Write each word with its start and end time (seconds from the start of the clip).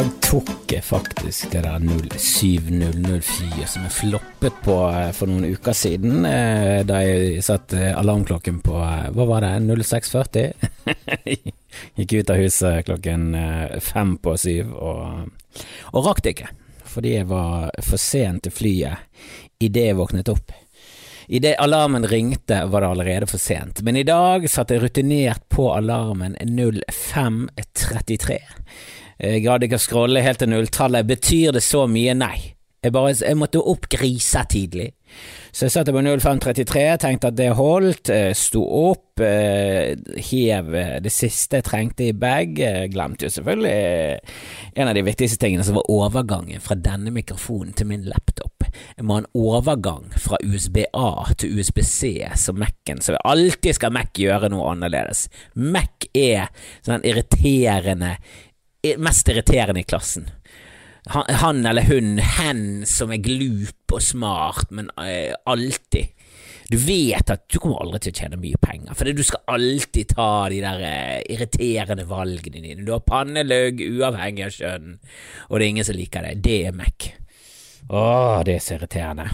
dag 0.00 0.12
tok 0.24 0.72
jeg 0.72 0.84
faktisk 0.86 1.50
det 1.52 1.60
der 1.66 1.82
0700-flyet 1.84 3.68
som 3.68 3.82
jeg 3.84 3.92
floppet 3.92 4.60
på 4.64 4.76
eh, 4.88 5.10
for 5.12 5.28
noen 5.28 5.52
uker 5.52 5.76
siden, 5.76 6.24
eh, 6.24 6.80
da 6.88 7.02
jeg 7.04 7.42
satte 7.44 7.90
alarmklokken 7.98 8.62
på 8.64 8.78
eh, 8.80 9.10
hva 9.12 9.26
var 9.28 9.44
det, 9.44 9.50
06.40? 9.68 10.54
Gikk 11.98 12.14
ut 12.14 12.32
av 12.32 12.40
huset 12.40 12.86
klokken 12.88 13.26
fem 13.84 14.14
på 14.22 14.36
syv, 14.40 14.72
og, 14.72 15.28
og 15.92 16.08
rakk 16.08 16.24
det 16.24 16.34
ikke, 16.36 16.48
fordi 16.94 17.12
jeg 17.18 17.28
var 17.28 17.68
for 17.84 18.00
sen 18.00 18.40
til 18.40 18.56
flyet 18.56 19.60
idet 19.60 19.90
jeg 19.90 19.98
våknet 20.00 20.32
opp. 20.32 20.54
Idet 21.28 21.58
alarmen 21.60 22.08
ringte, 22.08 22.62
var 22.72 22.86
det 22.86 22.94
allerede 22.94 23.28
for 23.30 23.42
sent, 23.42 23.84
men 23.84 24.00
i 24.00 24.06
dag 24.08 24.48
satt 24.48 24.72
jeg 24.72 24.80
rutinert 24.82 25.44
på 25.52 25.68
alarmen 25.74 26.38
0533. 26.40 28.40
Jeg 29.20 29.44
gadd 29.44 29.66
ikke 29.66 29.76
å 29.76 29.82
scrolle 29.82 30.24
helt 30.24 30.40
til 30.40 30.48
nulltallet. 30.52 31.08
Betyr 31.08 31.52
det 31.58 31.64
så 31.66 31.84
mye? 31.90 32.16
Nei. 32.16 32.38
Jeg, 32.80 32.94
bare, 32.96 33.12
jeg 33.12 33.36
måtte 33.36 33.60
opp 33.60 33.90
grisetidlig. 33.92 34.94
Så 35.52 35.66
jeg 35.66 35.74
satte 35.74 35.92
på 35.92 36.00
0533, 36.00 36.84
tenkte 37.02 37.28
at 37.28 37.36
det 37.36 37.48
holdt, 37.58 38.08
sto 38.38 38.62
opp, 38.62 39.20
eh, 39.20 39.98
hev 40.30 40.70
det 41.04 41.12
siste 41.12 41.58
jeg 41.58 41.66
trengte 41.66 42.06
i 42.06 42.14
bag. 42.16 42.54
Glemte 42.88 43.26
jo 43.26 43.34
selvfølgelig 43.34 43.74
en 44.78 44.88
av 44.88 44.96
de 44.96 45.04
viktigste 45.04 45.42
tingene, 45.42 45.66
som 45.66 45.76
var 45.76 45.90
overgangen 45.92 46.62
fra 46.64 46.78
denne 46.78 47.12
mikrofonen 47.12 47.74
til 47.76 47.90
min 47.90 48.06
laptop. 48.08 48.64
Jeg 48.70 49.04
må 49.04 49.18
ha 49.18 49.24
en 49.24 49.32
overgang 49.36 50.06
fra 50.16 50.38
USB-A 50.40 51.34
til 51.42 51.58
USB-C 51.58 52.30
som 52.38 52.60
Mac-en, 52.62 53.02
så 53.02 53.18
alltid 53.26 53.76
skal 53.76 53.92
Mac 53.92 54.14
gjøre 54.16 54.48
noe 54.54 54.70
annerledes. 54.72 55.26
Mac 55.58 56.06
er 56.16 56.48
sånn 56.86 57.04
irriterende 57.04 58.16
mest 58.98 59.28
irriterende 59.28 59.80
i 59.80 59.88
klassen. 59.88 60.28
Han, 61.04 61.66
eller 61.66 61.82
hun, 61.82 62.18
hen 62.18 62.86
som 62.86 63.12
er 63.12 63.22
glup 63.24 63.94
og 63.94 64.02
smart, 64.04 64.68
men 64.70 64.90
uh, 65.00 65.32
alltid 65.48 66.12
Du 66.70 66.76
vet 66.78 67.30
at 67.32 67.46
du 67.50 67.56
kommer 67.58 67.80
aldri 67.82 67.98
til 68.04 68.12
å 68.12 68.18
tjene 68.20 68.38
mye 68.38 68.58
penger, 68.62 68.94
fordi 68.94 69.14
du 69.16 69.24
skal 69.26 69.56
alltid 69.56 70.12
ta 70.12 70.32
de 70.52 70.60
der 70.62 70.84
uh, 70.84 71.16
irriterende 71.32 72.04
valgene 72.06 72.60
dine. 72.62 72.84
Du 72.86 72.92
har 72.94 73.02
pannelugg 73.02 73.80
uavhengig 73.88 74.44
av 74.46 74.54
kjønn, 74.54 74.92
og 75.48 75.56
det 75.56 75.64
er 75.64 75.72
ingen 75.72 75.88
som 75.88 75.98
liker 75.98 76.28
det. 76.28 76.36
Det 76.44 76.60
er 76.68 76.76
Mac. 76.76 77.08
Åh, 77.88 78.44
det 78.46 78.54
er 78.54 78.62
så 78.62 78.76
irriterende. 78.76 79.26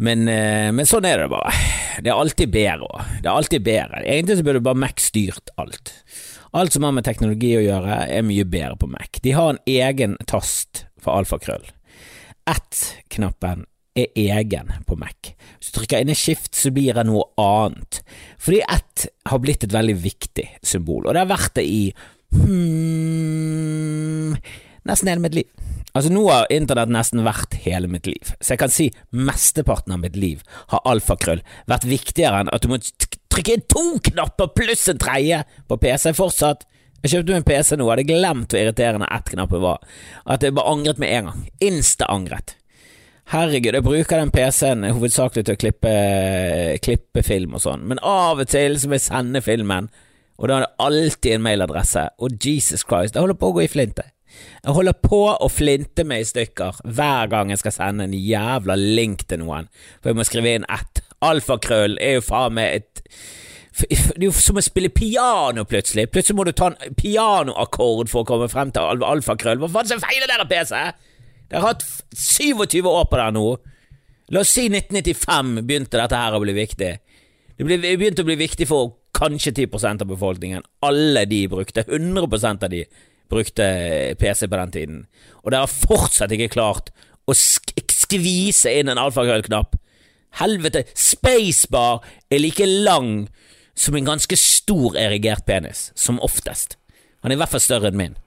Men, 0.00 0.24
uh, 0.24 0.70
men, 0.72 0.88
sånn 0.88 1.04
er 1.10 1.26
det 1.26 1.28
bare. 1.34 1.52
Det 2.00 2.08
er 2.08 2.16
alltid 2.16 2.54
bedre. 2.54 3.04
Det 3.18 3.26
er 3.26 3.34
alltid 3.34 3.66
bedre. 3.66 4.04
Egentlig 4.06 4.38
så 4.38 4.46
burde 4.46 4.64
bare 4.70 4.84
Mac 4.86 5.04
styrt 5.04 5.52
alt. 5.60 5.92
Alt 6.50 6.72
som 6.74 6.82
har 6.82 6.94
med 6.96 7.06
teknologi 7.06 7.52
å 7.54 7.62
gjøre, 7.62 7.96
er 8.10 8.24
mye 8.26 8.44
bedre 8.48 8.76
på 8.80 8.88
Mac. 8.90 9.20
De 9.22 9.34
har 9.36 9.52
en 9.52 9.60
egen 9.70 10.16
tast 10.26 10.84
for 10.98 11.14
alfakrøll. 11.20 11.62
At-knappen 12.50 13.66
er 13.98 14.06
egen 14.18 14.72
på 14.86 14.96
Mac. 14.98 15.32
Hvis 15.58 15.70
du 15.70 15.78
trykker 15.78 16.02
inn 16.02 16.10
i 16.10 16.18
skift, 16.18 16.54
så 16.58 16.72
blir 16.74 16.94
det 16.96 17.06
noe 17.06 17.24
annet. 17.40 18.02
Fordi 18.42 18.60
at 18.66 19.06
har 19.30 19.38
blitt 19.42 19.64
et 19.66 19.76
veldig 19.76 19.96
viktig 20.02 20.48
symbol, 20.66 21.06
og 21.06 21.14
det 21.14 21.22
har 21.22 21.30
vært 21.30 21.54
det 21.60 21.66
i 21.70 21.94
hmm, 22.34 22.70
nesten 24.88 25.10
hele 25.10 25.24
mitt 25.24 25.36
liv. 25.36 25.48
Altså 25.90 26.12
Nå 26.12 26.22
har 26.28 26.50
internett 26.54 26.92
nesten 26.94 27.24
vært 27.26 27.56
hele 27.64 27.90
mitt 27.90 28.06
liv, 28.06 28.32
så 28.38 28.54
jeg 28.54 28.62
kan 28.62 28.72
si 28.72 28.90
mesteparten 29.10 29.96
av 29.96 30.02
mitt 30.04 30.18
liv 30.18 30.44
har 30.70 30.84
alfakrøll 30.86 31.42
vært 31.70 31.88
viktigere 31.90 32.44
enn 32.44 32.52
at 32.54 32.62
du 32.62 32.70
må 32.70 32.78
trykke 33.30 33.56
inn 33.56 33.66
to 33.70 33.84
knapper 34.10 34.52
pluss 34.54 34.86
en 34.90 35.00
tredje 35.02 35.42
på 35.66 35.80
PC 35.82 36.12
fortsatt. 36.18 36.62
Jeg 37.00 37.14
kjøpte 37.14 37.32
meg 37.32 37.40
en 37.40 37.48
PC 37.48 37.76
nå, 37.80 37.88
hadde 37.90 38.06
glemt 38.06 38.52
hvor 38.52 38.60
irriterende 38.60 39.08
ett 39.10 39.30
knapp 39.32 39.54
var. 39.56 39.80
At 40.28 40.44
jeg 40.44 40.54
bare 40.54 40.74
angret 40.74 41.00
med 41.00 41.14
en 41.16 41.30
gang. 41.30 41.44
Insta-angret. 41.64 42.54
Herregud, 43.30 43.76
jeg 43.78 43.86
bruker 43.86 44.18
den 44.18 44.32
PC-en 44.34 44.88
hovedsakelig 44.90 45.44
til 45.46 45.54
å 45.54 45.60
klippe, 45.60 45.90
klippe 46.82 47.22
film 47.22 47.54
og 47.54 47.62
sånn, 47.62 47.84
men 47.86 48.00
av 48.02 48.42
og 48.42 48.48
til 48.50 48.74
så 48.74 48.90
må 48.90 48.98
jeg 48.98 49.04
sende 49.04 49.42
filmen, 49.44 49.86
og 50.34 50.50
da 50.50 50.56
er 50.56 50.64
det 50.64 50.82
alltid 50.82 51.36
en 51.36 51.44
mailadresse, 51.44 52.08
og 52.18 52.34
Jesus 52.42 52.82
Christ, 52.82 53.14
det 53.14 53.22
holder 53.22 53.38
på 53.38 53.52
å 53.52 53.54
gå 53.54 53.62
i 53.62 53.70
flinte. 53.70 54.08
Jeg 54.64 54.76
holder 54.76 54.96
på 55.02 55.20
å 55.32 55.48
flinte 55.52 56.04
meg 56.06 56.24
i 56.24 56.28
stykker 56.28 56.80
hver 56.84 57.30
gang 57.32 57.52
jeg 57.52 57.62
skal 57.62 57.76
sende 57.76 58.06
en 58.08 58.16
jævla 58.16 58.76
link 58.78 59.26
til 59.28 59.42
noen, 59.44 59.70
for 60.00 60.12
jeg 60.12 60.20
må 60.20 60.26
skrive 60.28 60.56
inn 60.58 60.68
ett. 60.70 61.02
Alfakrøll 61.24 61.98
er 62.00 62.18
jo 62.18 62.24
faen 62.24 62.56
meg 62.56 62.80
et 62.80 63.04
det 63.80 64.18
er 64.18 64.24
jo 64.26 64.32
som 64.34 64.58
å 64.58 64.62
spille 64.64 64.90
piano, 64.92 65.62
plutselig. 65.68 66.08
Plutselig 66.12 66.36
må 66.36 66.44
du 66.44 66.52
ta 66.56 66.72
en 66.72 66.96
pianoakkord 66.98 68.10
for 68.10 68.24
å 68.24 68.28
komme 68.28 68.48
frem 68.50 68.72
til 68.74 68.82
al 68.82 69.04
alfakrøll. 69.06 69.60
Hva 69.62 69.70
faen 69.72 69.94
er 69.94 70.02
feiler 70.02 70.28
dere, 70.28 70.46
PC? 70.50 70.80
Dere 71.50 71.62
har 71.62 71.76
hatt 71.76 71.84
27 72.18 72.82
år 72.82 73.06
på 73.08 73.20
dere 73.20 73.34
nå. 73.36 73.44
La 74.34 74.42
oss 74.44 74.52
si 74.54 74.66
1995 74.68 75.54
begynte 75.62 75.98
dette 75.98 76.18
her 76.18 76.36
å 76.36 76.42
bli 76.42 76.56
viktig. 76.58 76.90
Det 77.56 77.66
begynte 77.68 78.24
å 78.24 78.28
bli 78.28 78.38
viktig 78.40 78.68
for 78.68 78.96
kanskje 79.16 79.54
10% 79.66 80.04
av 80.04 80.10
befolkningen. 80.10 80.66
Alle 80.86 81.24
de 81.30 81.44
brukte, 81.50 81.84
100% 81.86 82.66
av 82.66 82.72
de 82.72 82.84
brukte 83.30 83.66
PC 84.20 84.48
på 84.48 84.58
den 84.60 84.74
tiden. 84.74 84.98
Og 85.44 85.52
dere 85.52 85.66
har 85.66 85.72
fortsatt 85.72 86.34
ikke 86.34 86.52
klart 86.56 86.90
å 87.28 87.36
sk 87.36 87.74
skvise 88.00 88.72
inn 88.74 88.90
en 88.90 88.98
alfakrøllknapp 88.98 89.76
Helvete, 90.38 90.84
spacebar 90.94 92.04
er 92.30 92.38
like 92.38 92.66
lang 92.66 93.28
som 93.74 93.96
en 93.96 94.06
ganske 94.06 94.36
stor 94.38 94.96
erigert 94.98 95.46
penis, 95.46 95.90
som 95.98 96.20
oftest. 96.22 96.76
Han 97.24 97.32
er 97.32 97.38
i 97.38 97.40
hvert 97.40 97.54
fall 97.54 97.64
større 97.64 97.90
enn 97.90 97.98
min. 97.98 98.18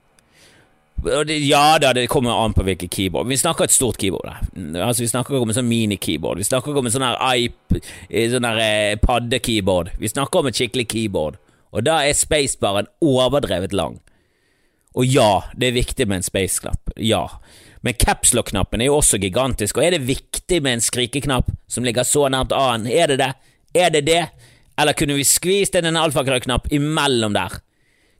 Ja 1.03 1.79
da, 1.81 1.91
det 1.95 2.07
kommer 2.11 2.37
an 2.45 2.53
på 2.55 2.63
hvilket 2.63 2.93
keyboard. 2.93 3.27
Vi 3.27 3.37
snakker 3.39 3.67
et 3.67 3.75
stort 3.75 3.99
keyboard. 3.99 4.29
Altså 4.77 5.03
Vi 5.03 5.09
snakker 5.11 5.39
om 5.39 5.51
en 5.51 5.57
sånn 5.57 5.67
mini-keyboard. 5.67 6.39
Vi 6.39 6.47
snakker 6.47 6.77
om 6.79 6.87
en 6.87 6.93
sånn 6.93 7.03
her 7.03 7.19
sånn 8.31 8.47
her 8.47 8.61
eh, 8.63 8.99
padde-keyboard. 9.01 9.91
Vi 9.99 10.11
snakker 10.11 10.43
om 10.43 10.51
et 10.51 10.59
skikkelig 10.59 10.87
keyboard. 10.93 11.39
Og 11.73 11.83
da 11.87 11.99
er 12.05 12.15
spacebaren 12.15 12.87
overdrevet 13.03 13.73
lang. 13.75 13.99
Og 14.93 15.05
ja, 15.09 15.43
det 15.57 15.71
er 15.71 15.77
viktig 15.79 16.07
med 16.07 16.21
en 16.21 16.25
space-knapp. 16.25 16.93
Ja. 17.01 17.25
Men 17.83 17.97
capslock-knappen 17.99 18.81
er 18.81 18.91
jo 18.91 18.99
også 18.99 19.19
gigantisk, 19.19 19.77
og 19.77 19.87
er 19.87 19.97
det 19.97 20.05
viktig 20.07 20.61
med 20.63 20.77
en 20.77 20.85
skrikeknapp 20.85 21.49
som 21.67 21.83
ligger 21.83 22.07
så 22.07 22.29
nærmt 22.31 22.53
A-en? 22.55 22.87
Er 22.87 23.11
det 23.11 23.19
det? 23.19 23.33
Er 23.75 23.89
det 23.91 24.05
det? 24.07 24.23
Eller 24.79 24.95
kunne 24.97 25.17
vi 25.17 25.25
skvist 25.27 25.75
inn 25.75 25.89
en 25.89 25.99
alfakrøllknapp 25.99 26.69
imellom 26.73 27.35
der? 27.35 27.57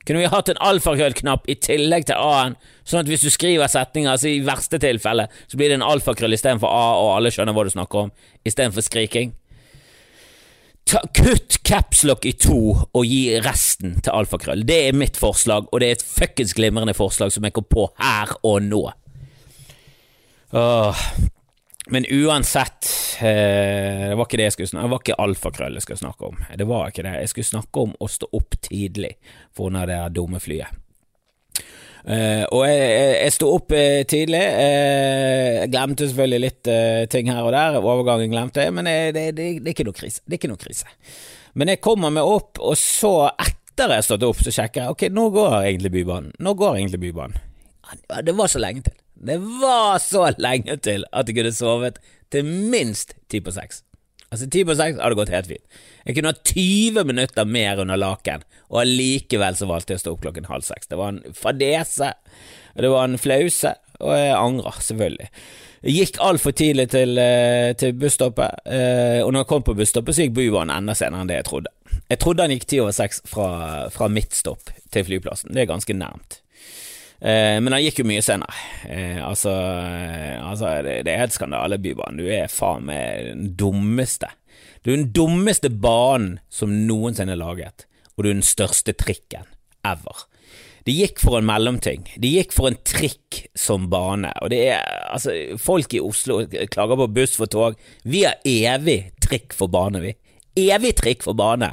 Kunne 0.04 0.20
vi 0.20 0.28
hatt 0.28 0.50
en 0.52 0.60
alfakrøllknapp 0.60 1.46
i 1.48 1.56
tillegg 1.64 2.04
til 2.10 2.20
A-en, 2.20 2.58
sånn 2.84 3.00
at 3.00 3.08
hvis 3.08 3.24
du 3.24 3.30
skriver 3.32 3.70
setninger, 3.72 4.10
altså 4.12 4.28
i 4.28 4.42
verste 4.44 4.76
tilfelle, 4.82 5.30
så 5.48 5.56
blir 5.56 5.72
det 5.72 5.78
en 5.78 5.86
alfakrøll 5.86 6.36
istedenfor 6.36 6.68
A, 6.68 6.84
og 7.00 7.14
alle 7.14 7.32
skjønner 7.32 7.56
hva 7.56 7.64
du 7.64 7.72
snakker 7.72 8.02
om, 8.02 8.12
istedenfor 8.44 8.84
skriking? 8.84 9.32
Ta, 10.84 11.00
kutt 11.16 11.62
capslock 11.64 12.26
i 12.28 12.34
to 12.36 12.58
og 12.76 13.06
gi 13.08 13.38
resten 13.44 13.96
til 14.04 14.12
alfakrøll. 14.12 14.66
Det 14.68 14.80
er 14.88 14.98
mitt 14.98 15.16
forslag, 15.16 15.70
og 15.72 15.80
det 15.80 15.88
er 15.88 15.96
et 15.96 16.04
fuckings 16.04 16.52
glimrende 16.56 16.94
forslag 16.96 17.32
som 17.32 17.46
jeg 17.46 17.56
kom 17.56 17.66
på 17.70 17.86
her 18.00 18.34
og 18.44 18.60
nå. 18.66 18.82
Åh. 20.54 21.06
Men 21.86 22.06
uansett, 22.08 22.88
eh, 23.20 24.08
det 24.08 24.14
var 24.16 24.24
ikke 24.24 24.38
det 24.40 24.46
jeg 24.46 24.52
skulle 24.52 24.70
snakke 24.72 24.84
om. 24.84 24.88
Det 24.88 24.94
var 24.94 25.02
ikke 25.02 25.22
alfakrøll 25.24 25.74
jeg 25.76 25.84
skulle 25.84 26.00
snakke 26.00 26.30
om. 26.30 26.38
Det 26.56 26.66
var 26.68 26.88
ikke 26.88 27.04
det. 27.04 27.12
Jeg 27.20 27.32
skulle 27.32 27.50
snakke 27.50 27.84
om 27.84 27.92
å 28.00 28.08
stå 28.08 28.28
opp 28.32 28.56
tidlig 28.64 29.10
for 29.52 29.68
under 29.68 29.90
det 29.90 30.00
dumme 30.16 30.40
flyet. 30.40 30.80
Uh, 32.04 32.44
og 32.52 32.66
jeg, 32.68 32.80
jeg, 32.84 33.12
jeg 33.16 33.32
sto 33.32 33.46
opp 33.54 33.72
uh, 33.72 34.02
tidlig. 34.08 34.42
Uh, 34.44 35.62
glemte 35.72 36.08
selvfølgelig 36.10 36.40
litt 36.42 36.72
ting 37.12 37.30
her 37.32 37.46
og 37.46 37.54
der. 37.56 37.78
Overgangen 37.80 38.34
glemte 38.34 38.66
jeg, 38.66 38.74
men 38.76 38.88
det, 38.88 38.98
det, 39.16 39.24
det, 39.38 39.46
det, 39.60 39.70
er 39.70 39.76
ikke 39.76 39.88
noe 39.88 39.96
krise. 39.96 40.20
Det 40.24 40.36
er 40.36 40.42
ikke 40.42 40.52
noe 40.52 40.60
krise. 40.60 40.98
Men 41.54 41.70
jeg 41.72 41.82
kommer 41.84 42.12
meg 42.12 42.26
opp, 42.28 42.60
og 42.60 42.76
så, 42.78 43.30
etter 43.32 43.94
jeg 43.94 44.02
har 44.02 44.06
stått 44.06 44.26
opp, 44.26 44.42
så 44.42 44.52
sjekker 44.54 44.82
jeg 44.82 44.94
Ok, 44.94 45.06
nå 45.14 45.28
går 45.34 45.56
egentlig 45.62 45.94
Bybanen. 45.94 46.34
Nå 46.42 46.54
går 46.58 46.80
egentlig 46.80 47.00
Bybanen. 47.06 47.40
Det 48.26 48.34
var 48.36 48.50
så 48.50 48.60
lenge 48.60 48.84
til. 48.88 48.98
Det 49.24 49.38
var 49.62 49.98
så 50.02 50.28
lenge 50.36 50.76
til 50.82 51.04
at 51.12 51.28
jeg 51.30 51.38
kunne 51.38 51.54
sovet 51.54 52.00
til 52.32 52.44
minst 52.44 53.14
ti 53.30 53.40
på 53.40 53.54
seks. 53.54 53.84
Altså 54.34 54.48
Ti 54.50 54.64
på 54.66 54.74
seks 54.74 54.98
hadde 54.98 55.18
gått 55.18 55.30
helt 55.30 55.50
fint. 55.52 55.82
Jeg 56.04 56.16
kunne 56.16 56.32
ha 56.34 56.38
20 56.50 57.06
minutter 57.06 57.46
mer 57.46 57.80
under 57.84 58.00
laken, 58.00 58.42
og 58.72 58.80
allikevel 58.82 59.56
så 59.56 59.68
valgte 59.70 59.94
jeg 59.94 60.02
å 60.02 60.04
stå 60.04 60.14
opp 60.16 60.24
klokken 60.24 60.48
halv 60.50 60.66
seks. 60.66 60.90
Det 60.90 60.98
var 60.98 61.14
en 61.14 61.36
fadese, 61.38 62.10
det 62.74 62.90
var 62.90 63.06
en 63.06 63.20
flause, 63.20 63.76
og 64.02 64.12
jeg 64.18 64.34
angrer, 64.34 64.82
selvfølgelig. 64.88 65.30
Jeg 65.84 65.96
gikk 65.98 66.20
altfor 66.24 66.54
tidlig 66.56 66.88
til, 66.90 67.18
eh, 67.20 67.72
til 67.78 67.92
busstoppet, 67.92 68.66
eh, 68.66 69.20
og 69.22 69.32
når 69.32 69.44
jeg 69.44 69.50
kom 69.52 69.62
på 69.62 69.76
busstoppet, 69.78 70.16
så 70.16 70.26
gikk 70.26 70.34
Bubanen 70.34 70.76
enda 70.76 70.94
senere 70.98 71.22
enn 71.22 71.30
det 71.30 71.40
jeg 71.42 71.48
trodde. 71.50 71.74
Jeg 72.10 72.18
trodde 72.18 72.42
han 72.42 72.50
gikk 72.50 72.66
ti 72.66 72.80
over 72.80 72.92
seks 72.92 73.22
fra, 73.28 73.88
fra 73.94 74.08
mitt 74.08 74.34
stopp 74.34 74.72
til 74.90 75.04
flyplassen. 75.04 75.54
Det 75.54 75.62
er 75.62 75.70
ganske 75.70 75.94
nærmt. 75.94 76.40
Eh, 77.24 77.56
men 77.60 77.72
han 77.72 77.80
gikk 77.80 78.02
jo 78.02 78.08
mye 78.08 78.22
senere. 78.24 78.52
Eh, 78.84 79.20
altså, 79.24 79.54
eh, 79.54 80.36
altså 80.44 80.74
det, 80.84 81.08
er 81.08 81.22
helt 81.22 81.32
skandale, 81.32 81.80
Bybanen. 81.80 82.20
Du 82.20 82.28
er 82.28 82.52
faen 82.52 82.84
meg 82.90 83.30
den 83.30 83.46
dummeste. 83.56 84.28
Du 84.84 84.92
er 84.92 84.98
den 84.98 85.12
dummeste 85.16 85.70
banen 85.72 86.36
som 86.52 86.74
noensinne 86.84 87.32
er 87.32 87.40
laget, 87.40 87.86
og 88.14 88.24
du 88.24 88.28
er 88.28 88.36
den 88.36 88.44
største 88.44 88.92
trikken 89.00 89.48
ever. 89.88 90.26
De 90.84 90.92
gikk 90.92 91.22
for 91.24 91.38
en 91.38 91.48
mellomting. 91.48 92.04
De 92.20 92.34
gikk 92.34 92.52
for 92.52 92.68
en 92.68 92.76
trikk 92.84 93.46
som 93.56 93.88
bane. 93.88 94.28
Og 94.44 94.52
det 94.52 94.60
er 94.74 94.82
altså 95.08 95.32
Folk 95.56 95.96
i 95.96 96.02
Oslo 96.04 96.42
klager 96.44 97.00
på 97.00 97.08
buss 97.16 97.38
for 97.40 97.48
tog. 97.48 97.80
Vi 98.04 98.26
har 98.26 98.36
evig 98.44 99.14
trikk 99.24 99.56
for 99.56 99.72
bane, 99.72 100.04
vi. 100.04 100.12
Evig 100.60 100.92
trikk 101.00 101.24
for 101.24 101.32
bane. 101.40 101.72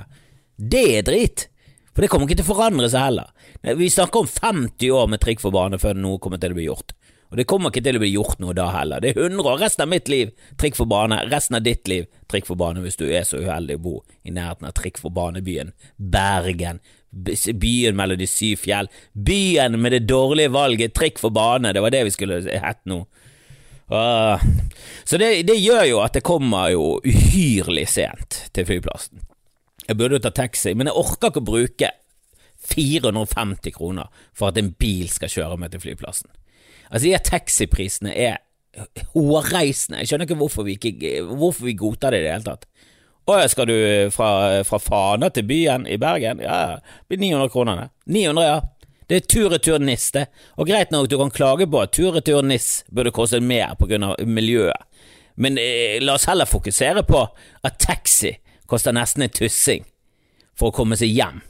Det 0.56 0.86
er 0.96 1.04
drit. 1.12 1.51
For 1.92 2.04
det 2.04 2.12
kommer 2.12 2.28
ikke 2.28 2.40
til 2.40 2.48
å 2.48 2.54
forandre 2.54 2.90
seg 2.92 3.04
heller. 3.10 3.32
Vi 3.78 3.90
snakker 3.92 4.24
om 4.24 4.30
50 4.32 4.96
år 4.96 5.12
med 5.12 5.22
trikk 5.24 5.44
for 5.44 5.54
bane 5.56 5.80
før 5.82 5.98
noe 6.00 6.22
kommer 6.24 6.40
til 6.42 6.56
å 6.56 6.60
bli 6.60 6.70
gjort. 6.70 6.96
Og 7.32 7.40
det 7.40 7.46
kommer 7.48 7.72
ikke 7.72 7.84
til 7.86 7.96
å 7.96 8.02
bli 8.04 8.10
gjort 8.12 8.42
noe 8.44 8.54
da 8.56 8.66
heller. 8.74 9.00
Det 9.00 9.14
er 9.14 9.22
100 9.24 9.48
år, 9.48 9.60
resten 9.62 9.86
av 9.86 9.92
mitt 9.92 10.10
liv 10.12 10.34
trikk 10.60 10.76
for 10.76 10.90
bane, 10.92 11.22
resten 11.32 11.56
av 11.56 11.64
ditt 11.64 11.88
liv 11.88 12.10
trikk 12.32 12.48
for 12.50 12.60
bane 12.60 12.84
hvis 12.84 13.00
du 13.00 13.06
er 13.08 13.24
så 13.28 13.40
uheldig 13.40 13.78
å 13.80 13.84
bo 13.86 13.94
i 14.28 14.34
nærheten 14.36 14.68
av 14.68 14.76
trikk 14.76 15.00
for 15.00 15.16
banebyen 15.16 15.72
Bergen. 15.96 16.82
Byen 17.12 17.96
mellom 17.96 18.20
de 18.20 18.28
syv 18.28 18.60
fjell. 18.66 18.92
Byen 19.16 19.80
med 19.80 19.96
det 19.96 20.04
dårlige 20.12 20.52
valget, 20.52 20.96
trikk 20.96 21.24
for 21.24 21.32
bane, 21.32 21.72
det 21.72 21.84
var 21.84 21.96
det 21.96 22.04
vi 22.10 22.16
skulle 22.16 22.44
hett 22.44 22.84
nå. 22.92 23.06
Uh, 23.92 24.40
så 25.04 25.20
det, 25.20 25.34
det, 25.48 25.58
gjør 25.60 25.84
jo 25.88 26.04
at 26.04 26.16
det 26.16 26.24
kommer 26.24 26.72
jo 26.72 26.94
uhyrlig 27.00 27.88
sent 27.92 28.46
til 28.56 28.68
flyplassen. 28.68 29.24
Jeg 29.92 30.00
burde 30.00 30.16
jo 30.16 30.24
ta 30.24 30.32
taxi, 30.32 30.72
men 30.78 30.88
jeg 30.88 30.96
orker 30.96 31.32
ikke 31.32 31.42
å 31.42 31.48
bruke 31.50 31.90
450 32.72 33.74
kroner 33.76 34.08
for 34.38 34.52
at 34.52 34.60
en 34.62 34.72
bil 34.80 35.10
skal 35.12 35.32
kjøre 35.34 35.58
meg 35.60 35.74
til 35.74 35.84
flyplassen. 35.84 36.30
Altså, 36.92 37.08
de 37.10 37.20
taxiprisene 37.28 38.14
er 38.16 38.40
hårreisende. 39.12 40.00
Jeg 40.00 40.12
skjønner 40.12 40.30
ikke 40.30 40.40
hvorfor 40.40 40.68
vi, 40.68 40.78
ikke, 40.80 41.16
hvorfor 41.28 41.68
vi 41.68 41.76
godtar 41.80 42.16
det 42.16 42.22
i 42.22 42.26
det 42.28 42.36
hele 42.38 42.48
tatt. 42.48 42.68
Å 43.28 43.38
ja, 43.38 43.50
skal 43.52 43.68
du 43.70 43.76
fra, 44.16 44.30
fra 44.66 44.80
Fana 44.82 45.30
til 45.34 45.46
byen 45.50 45.84
i 45.92 45.98
Bergen? 46.02 46.40
Ja, 46.42 46.78
det 46.80 47.12
blir 47.12 47.22
900 47.22 47.52
kroner, 47.54 47.82
det. 47.84 47.90
900, 48.16 48.46
ja. 48.48 48.96
Det 49.12 49.18
er 49.18 49.28
tur-retur 49.28 49.84
NIS, 49.84 50.08
det. 50.16 50.26
Og 50.56 50.70
greit 50.70 50.94
nok, 50.94 51.10
du 51.12 51.18
kan 51.20 51.34
klage 51.36 51.68
på 51.68 51.82
at 51.84 51.92
tur-retur 51.96 52.46
NIS 52.48 52.86
burde 52.96 53.12
koste 53.12 53.42
mer 53.44 53.76
på 53.80 53.90
grunn 53.92 54.08
av 54.08 54.16
miljøet, 54.24 54.88
men 55.42 55.60
eh, 55.60 56.00
la 56.04 56.16
oss 56.16 56.30
heller 56.30 56.48
fokusere 56.48 57.04
på 57.08 57.26
at 57.68 57.78
taxi 57.82 58.34
koster 58.72 58.96
nesten 58.96 59.26
en 59.26 59.34
tussing 59.36 59.88
for 60.58 60.72
å 60.72 60.76
komme 60.76 60.98
seg 61.00 61.12
hjem. 61.12 61.42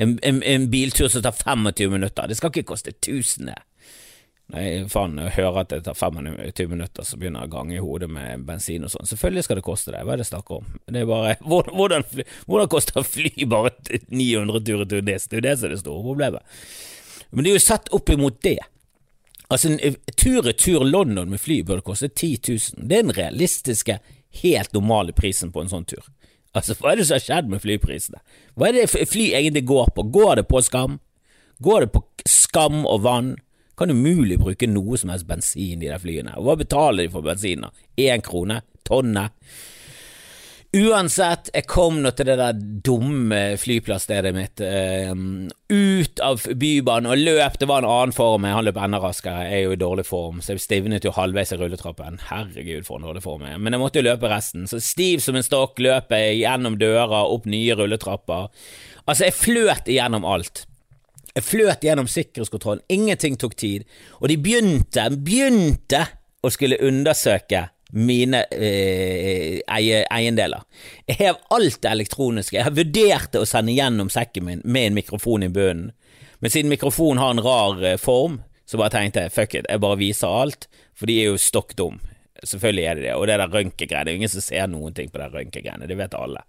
En, 0.00 0.16
en, 0.24 0.42
en 0.46 0.70
biltur 0.72 1.10
som 1.12 1.24
tar 1.24 1.36
25 1.36 1.92
minutter. 1.92 2.28
Det 2.28 2.38
skal 2.38 2.52
ikke 2.52 2.72
koste 2.72 2.94
1000, 2.96 3.50
det. 3.50 3.58
Faen, 4.90 5.14
jeg 5.20 5.34
hører 5.36 5.60
at 5.62 5.70
det 5.70 5.84
tar 5.86 5.94
25 5.94 6.70
minutter, 6.72 7.06
så 7.06 7.18
begynner 7.20 7.44
jeg 7.44 7.50
å 7.50 7.52
gange 7.52 7.76
i 7.76 7.82
hodet 7.82 8.08
med 8.10 8.46
bensin 8.48 8.86
og 8.86 8.90
sånn. 8.90 9.06
Selvfølgelig 9.06 9.44
skal 9.46 9.60
det 9.60 9.66
koste 9.66 9.94
det, 9.94 10.00
hva 10.06 10.16
er 10.16 10.22
det 10.22 10.26
snakk 10.26 10.50
om? 10.56 10.66
Det 10.90 11.04
er 11.04 11.10
bare 11.10 11.36
Hvordan, 11.50 12.06
fly, 12.10 12.26
hvordan 12.48 12.72
koster 12.72 13.06
fly 13.06 13.46
bare 13.50 13.74
900 14.08 14.64
tur 14.66 14.84
til 14.90 15.06
Nes? 15.06 15.28
Det 15.28 15.38
er 15.38 15.42
jo 15.42 15.46
det 15.46 15.56
som 15.58 15.68
er 15.68 15.74
det 15.76 15.82
store 15.84 16.06
problemet. 16.08 16.58
Men 17.30 17.46
det 17.46 17.52
er 17.52 17.60
jo 17.60 17.66
satt 17.68 17.92
opp 17.94 18.10
imot 18.10 18.40
det. 18.42 18.58
Altså, 19.50 19.70
en 19.70 20.00
tur-retur 20.18 20.82
London 20.86 21.30
med 21.30 21.42
fly 21.42 21.60
burde 21.66 21.86
koste 21.86 22.08
10 22.08 22.40
000. 22.48 22.88
Det 22.88 22.98
er 22.98 23.06
den 23.06 23.14
realistiske, 23.14 24.00
helt 24.42 24.74
normale 24.74 25.14
prisen 25.14 25.54
på 25.54 25.62
en 25.62 25.70
sånn 25.70 25.86
tur. 25.90 26.02
Altså, 26.56 26.74
hva 26.78 26.92
er 26.92 26.98
det 26.98 27.06
som 27.06 27.18
har 27.18 27.24
skjedd 27.24 27.50
med 27.52 27.62
flyprisene? 27.62 28.18
Hva 28.58 28.70
er 28.70 28.80
det 28.80 28.88
fly 28.90 29.30
egentlig 29.38 29.66
går 29.68 29.92
på? 29.94 30.08
Går 30.10 30.40
det 30.40 30.48
på 30.50 30.62
skam? 30.66 30.98
Går 31.62 31.86
det 31.86 31.92
på 31.94 32.02
skam 32.26 32.82
og 32.88 33.04
vann? 33.06 33.36
kan 33.80 33.90
umulig 33.90 34.36
bruke 34.36 34.68
noe 34.68 34.98
som 35.00 35.08
helst 35.08 35.24
bensin 35.28 35.80
i 35.80 35.88
de 35.88 35.98
flyene. 36.02 36.34
Hva 36.36 36.56
betaler 36.60 37.06
de 37.06 37.12
for 37.14 37.24
bensin? 37.24 37.64
Én 37.96 38.20
krone? 38.24 38.60
Tonnet? 38.84 39.32
Uansett, 40.70 41.48
jeg 41.50 41.66
kom 41.66 41.96
nå 41.98 42.12
til 42.14 42.28
det 42.28 42.36
der 42.38 42.58
dumme 42.86 43.38
flyplassstedet 43.58 44.30
mitt, 44.36 44.60
uh, 44.62 45.10
ut 45.66 46.20
av 46.22 46.44
Bybanen 46.46 47.10
og 47.10 47.18
løp. 47.18 47.56
Det 47.58 47.66
var 47.66 47.82
en 47.82 47.90
annen 47.90 48.14
form, 48.14 48.46
han 48.46 48.62
løp 48.68 48.78
enda 48.78 49.00
raskere, 49.02 49.48
jeg 49.48 49.56
er 49.56 49.64
jo 49.64 49.72
i 49.74 49.80
dårlig 49.80 50.04
form, 50.06 50.38
så 50.38 50.54
jeg 50.54 50.62
stivnet 50.62 51.08
jo 51.08 51.10
halvveis 51.16 51.50
i 51.56 51.58
rulletrappen. 51.58 52.20
Herregud, 52.28 52.86
for 52.86 53.00
en 53.00 53.08
dårlig 53.08 53.24
form 53.24 53.42
jeg. 53.48 53.58
Men 53.58 53.74
jeg 53.74 53.82
måtte 53.82 53.98
jo 53.98 54.06
løpe 54.06 54.30
resten, 54.30 54.70
så 54.70 54.78
stiv 54.78 55.24
som 55.24 55.40
en 55.40 55.48
stokk 55.48 55.82
løp 55.82 56.14
jeg 56.14 56.38
gjennom 56.44 56.78
dører, 56.78 57.18
opp 57.18 57.50
nye 57.50 57.74
rulletrapper. 57.74 58.46
Altså, 59.08 59.26
jeg 59.26 59.38
fløt 59.40 59.90
igjennom 59.90 60.28
alt. 60.36 60.68
Jeg 61.34 61.48
fløt 61.48 61.82
gjennom 61.82 62.06
sikkerhetskontrollen, 62.10 62.86
ingenting 62.86 63.34
tok 63.42 63.58
tid, 63.58 63.90
og 64.22 64.30
de 64.30 64.38
begynte, 64.38 65.10
begynte 65.18 66.06
å 66.46 66.54
skulle 66.54 66.78
undersøke 66.86 67.66
mine 67.92 68.44
eh, 68.50 69.60
eiendeler. 69.66 70.62
Jeg 71.06 71.18
har 71.22 71.40
alt 71.54 71.80
det 71.82 71.90
elektroniske, 71.90 72.56
jeg 72.58 72.68
har 72.68 72.76
vurdert 72.76 73.38
å 73.38 73.46
sende 73.48 73.74
gjennom 73.76 74.12
sekken 74.12 74.46
min 74.46 74.62
med 74.64 74.90
en 74.90 75.00
mikrofon 75.00 75.46
i 75.46 75.50
bunnen, 75.52 75.90
men 76.40 76.52
siden 76.52 76.72
mikrofonen 76.72 77.20
har 77.20 77.34
en 77.34 77.44
rar 77.44 77.82
eh, 77.84 77.98
form, 78.00 78.40
så 78.66 78.78
bare 78.80 78.94
tenkte 78.94 79.26
jeg 79.26 79.34
fuck 79.34 79.58
it, 79.58 79.68
jeg 79.68 79.82
bare 79.82 80.00
viser 80.00 80.30
alt, 80.42 80.68
for 80.94 81.10
de 81.10 81.18
er 81.20 81.32
jo 81.32 81.40
stokk 81.40 81.74
dum. 81.78 81.98
Selvfølgelig 82.40 82.84
er 82.86 82.96
det 82.96 83.08
det, 83.08 83.16
og 83.18 83.26
det 83.28 83.40
der 83.40 83.52
røntgengreiene, 83.52 84.06
det 84.06 84.12
er 84.12 84.20
ingen 84.22 84.32
som 84.32 84.44
ser 84.44 84.70
noen 84.70 84.94
ting 84.96 85.10
på 85.12 85.20
det 85.20 85.32
røntgengreiene, 85.34 85.90
det 85.90 85.98
vet 85.98 86.16
alle 86.16 86.46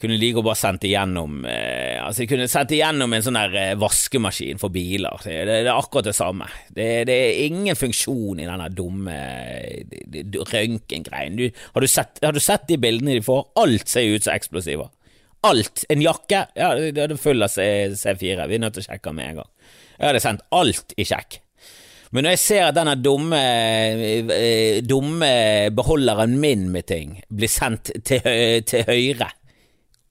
kunne 0.00 0.18
like 0.20 0.40
å 0.40 0.44
bare 0.44 0.58
sendt 0.60 0.84
igjennom 0.84 1.44
eh, 1.48 1.96
Altså, 2.02 2.22
jeg 2.22 2.30
kunne 2.34 2.48
sendt 2.50 2.74
igjennom 2.76 3.14
en 3.16 3.24
sånn 3.24 3.38
der 3.38 3.54
eh, 3.60 3.76
vaskemaskin 3.80 4.60
for 4.60 4.72
biler. 4.74 5.16
Det, 5.24 5.38
det, 5.48 5.60
det, 5.64 5.70
er 5.70 5.78
akkurat 5.78 6.10
det 6.10 6.16
samme. 6.16 6.48
Det, 6.68 6.88
det 7.08 7.16
er 7.16 7.46
ingen 7.46 7.78
funksjon 7.78 8.42
i 8.42 8.48
denne 8.48 8.68
dumme 8.76 9.16
røntgengreien. 10.52 11.40
Har, 11.72 11.88
har, 11.88 12.36
du 12.36 12.42
sett 12.44 12.68
de 12.68 12.78
bildene 12.82 13.16
de 13.16 13.24
får? 13.24 13.48
Alt 13.62 13.88
ser 13.90 14.12
ut 14.12 14.26
som 14.26 14.36
eksplosiver. 14.36 14.92
Alt. 15.46 15.86
En 15.92 16.04
jakke? 16.04 16.44
Ja, 16.58 16.74
det 16.76 17.02
er 17.02 17.16
full 17.20 17.44
av 17.46 17.56
C4. 17.56 18.46
Vi 18.46 18.58
er 18.58 18.62
nødt 18.62 18.76
til 18.76 18.84
å 18.84 18.90
sjekke 18.90 19.16
med 19.16 19.32
en 19.32 19.42
gang. 19.42 19.50
Jeg 19.96 20.10
hadde 20.10 20.22
sendt 20.22 20.46
alt 20.54 20.92
i 21.00 21.08
sjekk. 21.08 21.40
Men 22.14 22.22
når 22.22 22.36
jeg 22.36 22.42
ser 22.44 22.68
at 22.68 22.76
denne 22.76 22.94
dumme, 23.00 23.40
eh, 24.36 24.78
dumme 24.86 25.32
beholderen 25.74 26.36
min 26.40 26.68
med 26.72 26.86
ting 26.86 27.16
blir 27.32 27.50
sendt 27.50 27.90
til, 28.06 28.22
til 28.68 28.86
høyre 28.86 29.32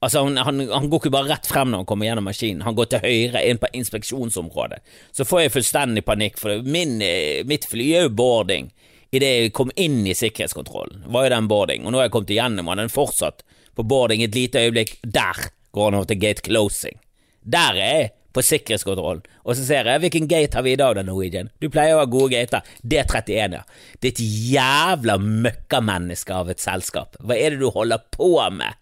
Altså, 0.04 0.22
han, 0.26 0.36
han, 0.36 0.60
han, 0.68 0.88
går 0.92 1.00
ikke 1.00 1.12
bare 1.14 1.30
rett 1.30 1.46
frem 1.48 1.70
når 1.72 1.82
han 1.82 1.88
kommer 1.88 2.08
gjennom 2.08 2.26
maskinen, 2.28 2.64
han 2.66 2.76
går 2.76 2.90
til 2.92 3.04
høyre 3.06 3.40
inn 3.48 3.60
på 3.60 3.70
inspeksjonsområdet. 3.78 4.82
Så 5.16 5.24
får 5.24 5.46
jeg 5.46 5.54
fullstendig 5.54 6.04
panikk, 6.04 6.36
for 6.40 6.66
min, 6.68 6.98
eh, 7.04 7.40
mitt 7.48 7.64
fly 7.70 7.88
er 7.96 8.06
jo 8.06 8.12
boarding. 8.18 8.68
Idet 9.16 9.30
jeg 9.32 9.54
kom 9.56 9.72
inn 9.80 10.02
i 10.04 10.16
sikkerhetskontrollen, 10.18 11.06
var 11.14 11.26
jo 11.26 11.32
den 11.32 11.48
boarding, 11.48 11.86
og 11.86 11.94
nå 11.94 12.02
har 12.02 12.10
jeg 12.10 12.16
kommet 12.18 12.34
igjennom, 12.36 12.68
og 12.68 12.76
den 12.82 12.92
fortsatt 12.92 13.42
på 13.76 13.86
boarding 13.88 14.24
et 14.26 14.36
lite 14.36 14.66
øyeblikk. 14.66 14.98
Der 15.02 15.48
går 15.72 15.90
han 15.90 15.98
over 16.00 16.10
til 16.10 16.20
gate 16.20 16.44
closing. 16.44 17.00
Der 17.40 17.80
er 17.80 18.00
jeg 18.00 18.14
på 18.36 18.44
sikkerhetskontrollen, 18.44 19.22
og 19.48 19.56
så 19.56 19.64
ser 19.64 19.88
jeg 19.88 20.02
hvilken 20.02 20.26
gate 20.28 20.58
har 20.58 20.64
vi 20.66 20.74
i 20.76 20.80
dag, 20.80 20.98
da, 20.98 21.04
Norwegian. 21.06 21.48
Du 21.62 21.70
pleier 21.72 21.96
å 21.96 22.02
ha 22.02 22.08
gode 22.10 22.34
gater. 22.34 22.66
D31, 22.84 23.56
ja. 23.56 23.62
Ditt 24.04 24.20
er 24.20 24.34
jævla 24.52 25.16
møkkamenneske 25.22 26.36
av 26.36 26.52
et 26.52 26.60
selskap. 26.60 27.16
Hva 27.24 27.38
er 27.38 27.54
det 27.54 27.62
du 27.62 27.70
holder 27.72 28.04
på 28.12 28.34
med? 28.52 28.76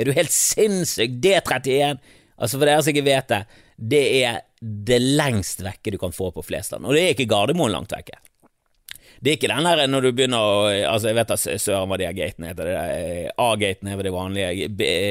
Er 0.00 0.08
du 0.08 0.16
helt 0.16 0.32
sinnssyk? 0.32 1.18
D31! 1.20 2.00
Altså 2.40 2.56
For 2.56 2.64
dere 2.64 2.80
som 2.80 2.94
ikke 2.94 3.04
vet 3.04 3.28
det, 3.28 3.42
det 3.76 4.02
er 4.24 4.40
det 4.60 4.98
lengst 5.00 5.62
vekke 5.64 5.92
du 5.92 6.00
kan 6.00 6.12
få 6.12 6.30
på 6.32 6.44
Flesland, 6.44 6.84
og 6.84 6.96
det 6.96 7.04
er 7.04 7.14
ikke 7.14 7.28
Gardermoen 7.28 7.72
langt 7.72 7.92
vekke. 7.92 8.16
Det 9.20 9.32
er 9.32 9.36
ikke 9.36 9.50
den 9.50 9.66
der 9.68 9.90
når 9.90 10.04
du 10.04 10.10
begynner 10.16 10.40
å 10.40 10.60
Altså, 10.70 11.10
jeg 11.10 11.18
vet 11.18 11.32
at 11.34 11.42
søren 11.60 11.90
hva 11.90 11.98
de 12.00 12.08
gatene 12.16 12.52
heter. 12.52 12.70
A-gaten 13.36 13.90
er 13.92 14.00
det 14.06 14.12
vanlige. 14.14 14.68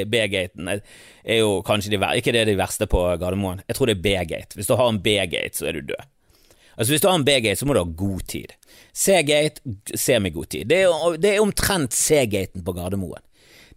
B-gaten 0.10 0.72
er 0.74 1.38
jo 1.38 1.60
kanskje 1.66 1.94
de, 1.94 2.00
ikke 2.18 2.34
det 2.34 2.42
er 2.42 2.50
de 2.50 2.58
verste 2.58 2.90
på 2.90 3.04
Gardermoen. 3.22 3.62
Jeg 3.70 3.78
tror 3.78 3.92
det 3.92 4.00
er 4.00 4.06
B-gate. 4.08 4.58
Hvis 4.58 4.70
du 4.70 4.74
har 4.80 4.90
en 4.90 5.02
B-gate, 5.06 5.54
så 5.60 5.70
er 5.70 5.78
du 5.78 5.92
død. 5.92 6.10
Altså 6.80 6.94
Hvis 6.94 7.04
du 7.04 7.10
har 7.12 7.20
en 7.20 7.28
B-gate, 7.28 7.60
så 7.60 7.70
må 7.70 7.78
du 7.78 7.84
ha 7.84 7.98
god 8.02 8.26
tid. 8.34 8.58
C-gate, 8.98 9.62
semigod 9.94 10.50
tid. 10.56 10.66
Det 10.72 10.82
er, 10.88 11.18
det 11.22 11.36
er 11.36 11.44
omtrent 11.44 11.94
C-gaten 11.94 12.66
på 12.66 12.74
Gardermoen. 12.74 13.22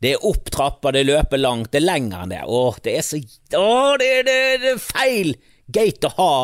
Det 0.02 0.16
er 0.16 0.25
opp 0.26 0.50
trappa, 0.50 0.90
det 0.94 1.04
løper 1.06 1.38
langt, 1.38 1.71
det 1.71 1.78
er 1.78 1.87
lenger 1.87 2.25
enn 2.25 2.32
det. 2.35 2.42
Åh, 2.42 2.78
det 2.82 2.97
er 2.99 3.04
så 3.06 3.21
Åh, 3.54 3.92
det, 4.00 4.11
det, 4.26 4.38
det 4.64 4.73
er 4.75 4.82
feil 4.82 5.35
gate 5.73 6.11
å 6.11 6.16
ha 6.16 6.35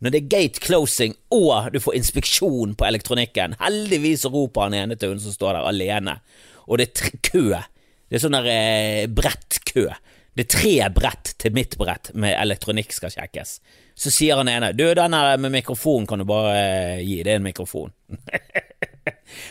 når 0.00 0.14
det 0.14 0.20
er 0.20 0.30
gate 0.32 0.62
closing 0.64 1.16
og 1.34 1.72
du 1.74 1.80
får 1.82 1.98
inspeksjon 1.98 2.76
på 2.78 2.86
elektronikken. 2.86 3.58
Heldigvis 3.60 4.24
roper 4.30 4.68
han 4.68 4.76
ene 4.78 4.96
til 4.96 5.12
hun 5.12 5.20
som 5.22 5.34
står 5.34 5.58
der 5.58 5.68
alene, 5.68 6.16
og 6.70 6.80
det 6.80 6.88
er 6.88 7.18
kø. 7.26 7.44
Det 8.08 8.18
er 8.18 8.22
sånn 8.22 8.38
der 8.38 8.48
eh, 8.50 9.04
brettkø. 9.10 9.88
Det 10.34 10.46
er 10.46 10.52
tre 10.54 10.74
brett 10.94 11.34
til 11.42 11.54
mitt 11.54 11.76
brett 11.78 12.12
med 12.14 12.36
elektronikk 12.38 12.94
skal 12.94 13.12
sjekkes. 13.12 13.58
Så 13.98 14.12
sier 14.14 14.38
han 14.40 14.48
ene 14.48 14.70
du, 14.72 14.86
den 14.96 15.18
her 15.18 15.34
med 15.42 15.52
mikrofon 15.58 16.06
kan 16.08 16.22
du 16.22 16.28
bare 16.30 16.54
eh, 16.56 17.02
gi, 17.04 17.20
det 17.26 17.34
er 17.34 17.42
en 17.42 17.50
mikrofon. 17.50 17.92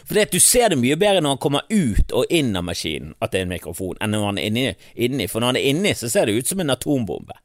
For 0.05 0.15
det 0.17 0.29
at 0.29 0.35
du 0.35 0.39
ser 0.43 0.73
det 0.73 0.79
mye 0.81 0.97
bedre 0.99 1.21
når 1.23 1.35
han 1.35 1.43
kommer 1.43 1.67
ut 1.69 2.15
og 2.15 2.33
inn 2.33 2.55
av 2.57 2.65
maskinen 2.67 3.13
at 3.19 3.33
det 3.33 3.41
er 3.41 3.47
en 3.47 3.53
mikrofon, 3.53 3.99
enn 3.99 4.15
når 4.15 4.25
han 4.27 4.41
er 4.41 4.49
inni, 4.49 4.65
inni. 4.95 5.29
For 5.31 5.41
når 5.41 5.53
han 5.53 5.61
er 5.61 5.69
inni, 5.73 5.93
så 5.97 6.09
ser 6.11 6.29
det 6.29 6.39
ut 6.39 6.51
som 6.51 6.63
en 6.63 6.75
atombombe. 6.75 7.37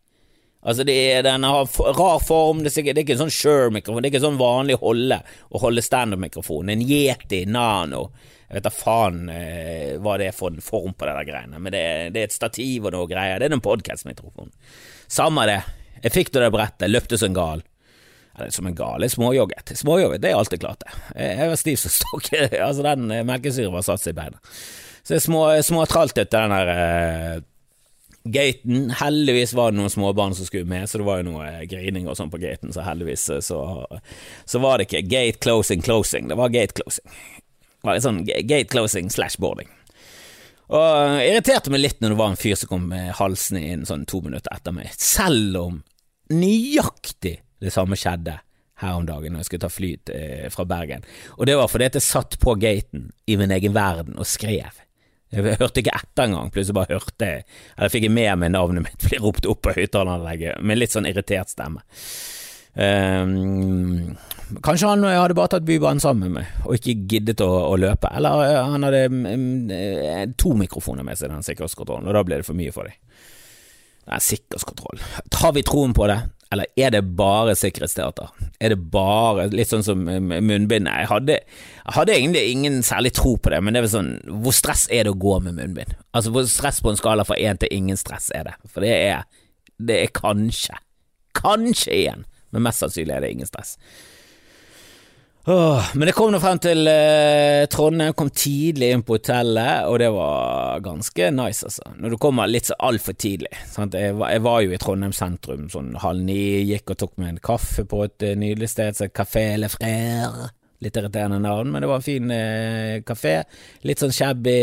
Altså, 0.65 0.85
det 0.89 0.95
er, 0.97 1.23
den 1.23 1.45
har 1.45 1.67
rar 1.99 2.23
form, 2.25 2.63
det 2.65 2.71
er, 2.71 2.75
sikkert, 2.79 2.97
det 2.97 3.03
er 3.03 3.05
ikke 3.05 3.17
en 3.19 3.27
sånn 3.27 3.35
Shure-mikrofon, 3.37 4.01
det 4.01 4.09
er 4.09 4.15
ikke 4.15 4.21
en 4.23 4.29
sånn 4.31 4.41
vanlig 4.41 4.79
holde 4.81 5.19
å 5.53 5.61
holde 5.61 5.85
standup-mikrofon. 5.85 6.73
En 6.73 6.85
Yeti 6.89 7.43
Nano. 7.45 8.07
Jeg 8.49 8.57
vet 8.57 8.65
da 8.65 8.73
faen 8.73 9.29
eh, 9.33 9.93
hva 10.01 10.17
det 10.21 10.31
er 10.31 10.37
for 10.37 10.55
en 10.55 10.65
form 10.65 10.95
på 10.97 11.05
det 11.05 11.19
der 11.19 11.29
greiene, 11.29 11.61
men 11.61 11.75
det, 11.75 11.85
det 12.15 12.23
er 12.23 12.31
et 12.31 12.37
stativ 12.37 12.89
og 12.89 12.97
noe 12.97 13.11
greier. 13.11 13.43
Det 13.43 13.51
er 13.51 13.57
en 13.59 13.65
podkast-mikrofon. 13.65 14.55
Samme 15.11 15.45
det. 15.51 15.61
Jeg 16.05 16.17
fikk 16.17 16.33
det 16.33 16.47
der 16.47 16.55
brettet, 16.55 16.93
løpte 16.93 17.21
som 17.21 17.37
gal. 17.37 17.65
Eller 18.39 18.51
som 18.51 18.67
en 18.67 18.75
gal. 18.75 19.11
Småjogget. 19.11 19.73
Småjogget, 19.79 20.23
det 20.23 20.31
er 20.31 20.37
alltid 20.37 20.61
klart, 20.61 20.83
det. 20.83 21.23
Jeg 21.23 21.49
var 21.49 21.61
stiv 21.61 21.77
som 21.77 21.95
stokk. 21.95 22.31
altså, 22.67 22.83
den 22.83 23.11
eh, 23.11 23.27
melkesyren 23.27 23.75
var 23.75 23.87
satt 23.87 24.03
seg 24.03 24.17
i 24.17 24.21
beina. 24.23 24.41
Så 25.05 25.19
jeg 25.19 25.27
små, 25.27 25.45
småtraltet 25.63 26.33
den 26.33 26.55
der 26.55 26.71
uh, 26.73 27.43
gaten. 28.25 28.89
Heldigvis 28.99 29.53
var 29.55 29.71
det 29.71 29.79
noen 29.79 29.93
småbarn 29.93 30.35
som 30.35 30.49
skulle 30.49 30.69
med, 30.69 30.89
så 30.89 30.99
det 30.99 31.07
var 31.07 31.21
jo 31.21 31.29
noe 31.29 31.51
grining 31.69 32.09
og 32.09 32.17
sånn 32.19 32.33
på 32.33 32.41
gaten, 32.41 32.73
så 32.73 32.87
heldigvis 32.87 33.29
så, 33.29 33.61
så, 34.49 34.63
var 34.65 34.81
det 34.81 34.89
ikke 34.89 35.05
gate 35.13 35.43
closing 35.45 35.85
closing, 35.85 36.31
det 36.33 36.41
var 36.41 36.55
gate 36.55 36.73
closing. 36.81 37.05
Det 37.05 37.85
var 37.85 37.99
litt 37.99 38.07
sånn 38.07 38.23
gate 38.25 38.71
closing 38.73 39.13
slash 39.13 39.37
boarding. 39.37 39.69
Og 40.73 41.21
irriterte 41.21 41.69
meg 41.69 41.85
litt 41.85 42.01
når 42.01 42.15
det 42.15 42.21
var 42.23 42.33
en 42.33 42.41
fyr 42.41 42.57
som 42.57 42.71
kom 42.71 42.89
halsende 43.21 43.61
inn 43.61 43.85
sånn 43.85 44.09
to 44.09 44.23
minutter 44.25 44.57
etter 44.57 44.73
meg, 44.73 44.89
selv 44.97 45.61
om 45.61 45.83
nøyaktig 46.33 47.43
det 47.63 47.73
samme 47.75 47.99
skjedde 47.99 48.39
her 48.83 48.97
om 48.99 49.07
dagen 49.07 49.35
når 49.35 49.45
jeg 49.45 49.51
skulle 49.51 49.65
ta 49.65 49.71
fly 49.73 49.91
eh, 50.13 50.47
fra 50.53 50.67
Bergen. 50.69 51.05
Og 51.39 51.47
det 51.49 51.57
var 51.59 51.71
fordi 51.71 51.89
at 51.91 51.99
jeg 51.99 52.07
satt 52.07 52.39
på 52.43 52.57
gaten 52.61 53.11
i 53.31 53.39
min 53.41 53.55
egen 53.55 53.77
verden 53.77 54.19
og 54.19 54.29
skrev. 54.29 54.83
Jeg 55.35 55.59
hørte 55.59 55.83
ikke 55.83 55.97
etter 55.97 56.29
engang, 56.29 56.51
plutselig 56.55 56.77
bare 56.77 56.95
hørte 56.95 57.27
jeg 57.27 57.41
Eller 57.75 57.91
fikk 57.91 58.05
jeg 58.07 58.15
med 58.15 58.39
meg 58.39 58.53
navnet 58.55 58.85
mitt 58.85 59.05
bli 59.09 59.19
ropt 59.23 59.49
opp 59.51 59.65
på 59.67 59.75
høyttaleranlegget 59.75 60.63
med 60.63 60.79
litt 60.79 60.95
sånn 60.95 61.09
irritert 61.11 61.51
stemme. 61.51 61.83
Um, 62.75 64.17
kanskje 64.67 64.89
han 64.91 65.07
hadde 65.07 65.37
bare 65.39 65.53
tatt 65.53 65.67
Bybanen 65.67 66.03
sammen 66.03 66.27
med 66.27 66.41
meg 66.41 66.65
og 66.67 66.75
ikke 66.75 66.97
giddet 67.11 67.43
å, 67.45 67.51
å 67.71 67.77
løpe. 67.79 68.11
Eller 68.19 68.45
eh, 68.49 68.61
han 68.75 68.87
hadde 68.87 69.05
um, 69.11 70.35
to 70.39 70.55
mikrofoner 70.59 71.07
med 71.07 71.19
seg 71.19 71.31
den 71.31 71.47
sikkerhetskontrollen, 71.47 72.11
og 72.11 72.19
da 72.19 72.25
ble 72.27 72.41
det 72.43 72.49
for 72.49 72.59
mye 72.59 72.75
for 72.75 72.91
dem. 72.91 72.99
Er 74.05 74.21
sikkerhetskontroll. 74.21 75.01
Tar 75.33 75.55
vi 75.57 75.63
troen 75.65 75.95
på 75.97 76.11
det? 76.11 76.19
Eller 76.53 76.69
er 76.77 76.93
det 76.95 77.03
bare 77.19 77.55
sikkerhetsteater? 77.59 78.31
Er 78.61 78.75
det 78.75 78.79
bare 78.93 79.49
litt 79.53 79.71
sånn 79.73 79.85
som 79.87 80.03
munnbind? 80.05 80.89
Jeg 80.89 81.09
hadde, 81.11 81.39
jeg 81.41 81.97
hadde 81.97 82.17
egentlig 82.17 82.45
ingen 82.53 82.81
særlig 82.87 83.15
tro 83.17 83.35
på 83.37 83.53
det, 83.53 83.61
men 83.65 83.75
det 83.75 83.81
er 83.81 83.87
vel 83.87 83.95
sånn 83.95 84.13
Hvor 84.45 84.57
stress 84.57 84.85
er 84.93 85.07
det 85.07 85.15
å 85.15 85.21
gå 85.25 85.39
med 85.45 85.59
munnbind? 85.59 85.97
Altså 86.15 86.35
hvor 86.35 86.47
stress 86.51 86.83
på 86.85 86.93
en 86.93 87.01
skala 87.01 87.27
fra 87.27 87.39
én 87.41 87.61
til 87.61 87.73
ingen 87.75 87.99
stress 88.01 88.31
er 88.37 88.51
det? 88.51 88.57
For 88.71 88.85
det 88.85 88.93
er, 88.95 89.25
det 89.83 90.01
er 90.03 90.15
kanskje, 90.15 90.79
kanskje 91.39 92.01
én, 92.05 92.27
men 92.55 92.67
mest 92.69 92.85
sannsynlig 92.85 93.17
er 93.17 93.25
det 93.25 93.33
ingen 93.35 93.51
stress. 93.51 93.75
Åh, 95.47 95.91
men 95.95 96.07
det 96.09 96.15
kom 96.17 96.31
nå 96.33 96.39
frem 96.41 96.57
til 96.65 96.89
eh, 96.89 97.67
Trondheim, 97.69 98.15
kom 98.17 98.31
tidlig 98.33 98.89
inn 98.95 99.03
på 99.05 99.19
hotellet, 99.19 99.85
og 99.91 99.99
det 100.01 100.09
var 100.15 100.81
ganske 100.81 101.27
nice, 101.37 101.69
altså. 101.69 101.91
Når 102.01 102.15
du 102.15 102.19
kommer 102.23 102.49
litt 102.49 102.71
så 102.71 102.77
altfor 102.81 103.13
tidlig. 103.21 103.53
Sant? 103.69 103.93
Jeg, 103.93 104.17
var, 104.17 104.33
jeg 104.33 104.45
var 104.47 104.63
jo 104.65 104.73
i 104.73 104.79
Trondheim 104.81 105.13
sentrum 105.13 105.67
sånn 105.69 105.91
halv 106.01 106.25
ni, 106.25 106.39
gikk 106.71 106.95
og 106.95 107.01
tok 107.03 107.13
meg 107.21 107.35
en 107.35 107.43
kaffe 107.45 107.85
på 107.91 108.07
et 108.07 108.25
uh, 108.25 108.33
nydelig 108.41 108.71
sted 108.73 108.97
som 108.97 109.13
Café 109.13 109.51
Le 109.61 109.69
Frère. 109.69 110.49
Litt 110.85 110.97
irriterende 110.97 111.43
navn, 111.45 111.75
men 111.75 111.85
det 111.85 111.91
var 111.93 112.01
en 112.01 112.05
fin 112.05 112.33
eh, 112.33 113.03
kafé. 113.07 113.35
Litt 113.89 114.01
sånn 114.01 114.13
shabby, 114.13 114.57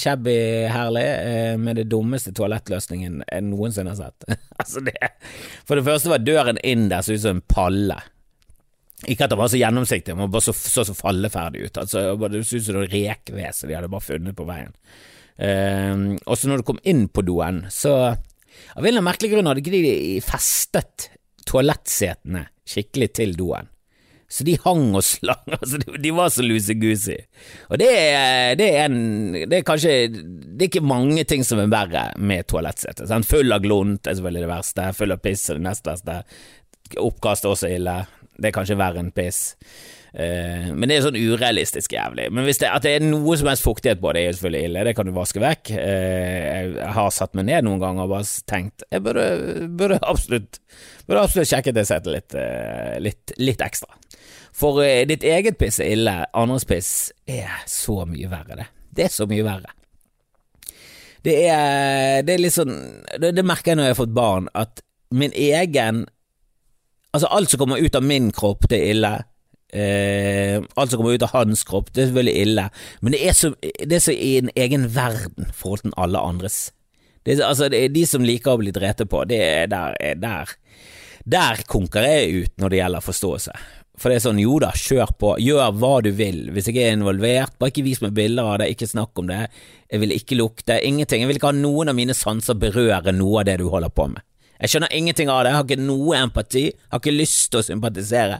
shabby 0.00 0.34
herlig, 0.72 1.04
eh, 1.04 1.52
med 1.60 1.76
det 1.80 1.86
dummeste 1.92 2.32
toalettløsningen 2.36 3.20
jeg 3.22 3.46
noensinne 3.46 3.92
har 3.94 4.00
sett. 4.00 4.32
altså 4.60 4.82
det 4.84 4.96
For 5.68 5.76
det 5.76 5.86
første 5.86 6.12
var 6.12 6.24
døren 6.24 6.60
inn 6.64 6.88
der 6.92 7.04
så 7.04 7.16
ut 7.16 7.24
som 7.24 7.38
en 7.38 7.46
palle. 7.52 8.00
Ikke 9.10 9.26
at 9.26 9.32
det 9.32 9.38
var 9.40 9.50
så 9.50 9.58
gjennomsiktig, 9.58 10.14
men 10.18 10.30
bare 10.30 10.46
så, 10.46 10.54
så, 10.54 10.84
så 10.86 10.94
falleferdig 10.94 11.66
ut. 11.66 11.80
Altså, 11.82 12.04
det 12.30 12.44
så 12.46 12.60
ut 12.60 12.66
som 12.66 12.78
noe 12.78 12.90
rekvese 12.90 13.70
de 13.70 13.74
hadde 13.74 13.90
bare 13.90 14.06
funnet 14.06 14.36
på 14.38 14.46
veien. 14.46 14.70
Uh, 15.42 16.20
og 16.28 16.36
så 16.38 16.50
når 16.50 16.60
du 16.60 16.68
kom 16.68 16.82
inn 16.86 17.08
på 17.10 17.24
doen, 17.26 17.64
så 17.72 17.96
av 18.12 18.84
en 18.84 18.90
eller 18.92 19.04
merkelig 19.04 19.32
grunn 19.32 19.48
hadde 19.48 19.62
ikke 19.64 19.74
de 19.74 20.22
festet 20.24 21.08
toalettsetene 21.48 22.46
skikkelig 22.68 23.12
til 23.18 23.34
doen. 23.38 23.68
Så 24.32 24.46
de 24.48 24.54
hang 24.64 24.94
og 24.96 25.04
slang, 25.04 25.42
altså 25.58 25.80
de 25.82 26.12
var 26.16 26.30
så 26.32 26.44
lusegusi. 26.44 27.18
Og 27.68 27.80
det 27.82 27.90
er, 27.90 28.54
det, 28.56 28.70
er 28.70 28.86
en, 28.86 29.34
det 29.36 29.58
er 29.58 29.66
kanskje 29.66 29.92
Det 30.08 30.56
er 30.56 30.70
ikke 30.70 30.84
mange 30.88 31.26
ting 31.28 31.44
som 31.44 31.60
er 31.60 31.72
verre 31.72 32.06
med 32.16 32.48
toalettsete. 32.48 33.08
Full 33.28 33.52
av 33.52 33.64
glunt 33.64 34.08
er 34.08 34.16
selvfølgelig 34.16 34.46
det 34.46 34.52
verste, 34.54 34.88
full 34.96 35.12
av 35.12 35.20
piss 35.24 35.44
er 35.50 35.60
det 35.60 35.66
nest 35.66 35.88
verste. 35.88 36.22
Oppkast 37.02 37.44
er 37.44 37.52
også 37.52 37.72
ille. 37.76 37.98
Det 38.38 38.48
er 38.48 38.54
kanskje 38.54 38.78
verre 38.80 39.02
enn 39.02 39.12
piss. 39.14 39.42
Uh, 40.12 40.68
men 40.76 40.90
det 40.90 40.98
er 40.98 41.04
sånn 41.06 41.16
urealistisk 41.16 41.94
jævlig. 41.94 42.26
Men 42.34 42.44
det, 42.44 42.68
at 42.68 42.84
det 42.84 42.94
er 42.98 43.04
noe 43.04 43.36
som 43.40 43.48
helst 43.48 43.64
fuktighet 43.64 44.00
på 44.02 44.12
det, 44.12 44.22
er 44.22 44.30
jo 44.30 44.36
selvfølgelig 44.38 44.68
ille. 44.68 44.84
Det 44.88 44.94
kan 44.98 45.08
du 45.08 45.14
vaske 45.16 45.42
vekk. 45.42 45.72
Uh, 45.72 46.38
jeg 46.76 46.92
har 46.98 47.12
satt 47.16 47.36
meg 47.38 47.48
ned 47.48 47.66
noen 47.66 47.80
ganger 47.82 48.04
og 48.04 48.14
bare 48.14 48.44
tenkt 48.48 48.84
jeg 48.92 49.04
burde, 49.04 49.26
burde 49.68 50.00
absolutt 50.02 50.60
Burde 51.02 51.24
absolutt 51.26 51.50
sjekket 51.50 51.74
det 51.74 51.82
settet 51.88 52.12
litt, 52.14 52.34
uh, 52.38 52.96
litt, 53.02 53.32
litt, 53.42 53.62
ekstra. 53.64 53.90
For 54.54 54.78
ditt 55.08 55.24
eget 55.26 55.56
piss 55.58 55.80
er 55.82 55.96
ille, 55.96 56.12
andres 56.38 56.66
piss 56.68 56.90
er 57.26 57.64
så 57.66 58.04
mye 58.06 58.28
verre, 58.30 58.60
det. 58.60 58.66
Det 58.92 59.06
er 59.08 59.10
så 59.10 59.26
mye 59.26 59.42
verre. 59.42 59.72
Det 61.26 61.34
er, 61.48 62.22
det 62.26 62.36
er 62.36 62.42
litt 62.42 62.54
sånn 62.54 62.74
det, 63.22 63.32
det 63.34 63.44
merker 63.46 63.72
jeg 63.72 63.80
når 63.80 63.88
jeg 63.88 63.94
har 63.94 64.00
fått 64.02 64.14
barn, 64.14 64.48
at 64.58 64.82
min 65.14 65.34
egen 65.34 66.04
Altså, 67.12 67.28
alt 67.28 67.52
som 67.52 67.60
kommer 67.60 67.82
ut 67.82 67.94
av 67.94 68.04
min 68.04 68.30
kropp, 68.32 68.68
det 68.72 68.78
er 68.80 68.94
ille. 68.94 69.12
Eh, 69.72 70.62
alt 70.76 70.92
som 70.92 71.00
kommer 71.00 71.16
ut 71.16 71.24
av 71.24 71.34
hans 71.36 71.64
kropp, 71.68 71.92
det 71.92 72.06
er 72.06 72.14
veldig 72.16 72.36
ille. 72.44 72.68
Men 73.00 73.16
det 73.16 73.20
er 73.28 73.36
så, 73.36 73.52
det 73.60 73.98
er 73.98 74.04
så 74.04 74.14
i 74.14 74.36
en 74.40 74.52
egen 74.56 74.88
verden 74.94 75.52
forhold 75.56 75.84
til 75.84 75.94
alle 76.00 76.20
andres. 76.20 76.62
Det 77.22 77.36
er, 77.36 77.44
altså, 77.46 77.68
det 77.72 77.84
er 77.84 77.92
de 77.94 78.06
som 78.08 78.24
liker 78.24 78.54
å 78.54 78.62
bli 78.62 78.72
drete 78.74 79.06
på, 79.08 79.22
det 79.28 79.38
er 79.44 79.70
der, 79.70 79.94
er 80.00 80.18
der 80.18 80.56
Der 81.22 81.60
konkurrerer 81.70 82.24
jeg 82.24 82.48
ut 82.48 82.58
når 82.58 82.72
det 82.72 82.78
gjelder 82.80 83.04
forståelse. 83.06 83.52
For 84.00 84.10
det 84.10 84.16
er 84.16 84.24
sånn, 84.24 84.40
jo 84.42 84.56
da, 84.58 84.72
kjør 84.74 85.12
på, 85.20 85.36
gjør 85.38 85.76
hva 85.78 85.92
du 86.02 86.10
vil, 86.16 86.48
hvis 86.50 86.66
jeg 86.72 86.80
er 86.82 86.96
involvert, 86.96 87.54
bare 87.60 87.70
ikke 87.70 87.84
vis 87.86 88.00
meg 88.02 88.16
bilder 88.16 88.48
av 88.48 88.56
det, 88.62 88.72
ikke 88.72 88.88
snakk 88.90 89.20
om 89.20 89.28
det, 89.28 89.44
jeg 89.92 90.02
vil 90.02 90.14
ikke 90.16 90.38
lukte, 90.40 90.80
ingenting, 90.80 91.22
jeg 91.22 91.30
vil 91.30 91.38
ikke 91.38 91.52
ha 91.52 91.58
noen 91.60 91.92
av 91.92 91.98
mine 91.98 92.16
sanser 92.16 92.58
berøre 92.58 93.14
noe 93.14 93.42
av 93.42 93.46
det 93.46 93.60
du 93.60 93.68
holder 93.70 93.92
på 93.94 94.08
med. 94.14 94.24
Jeg 94.62 94.70
skjønner 94.70 94.92
ingenting 94.94 95.30
av 95.32 95.40
det, 95.42 95.50
jeg 95.50 95.58
har 95.58 95.64
ikke 95.66 95.82
noe 95.82 96.18
empati, 96.22 96.60
jeg 96.70 96.90
har 96.94 97.00
ikke 97.02 97.14
lyst 97.16 97.48
til 97.50 97.58
å 97.58 97.66
sympatisere. 97.66 98.36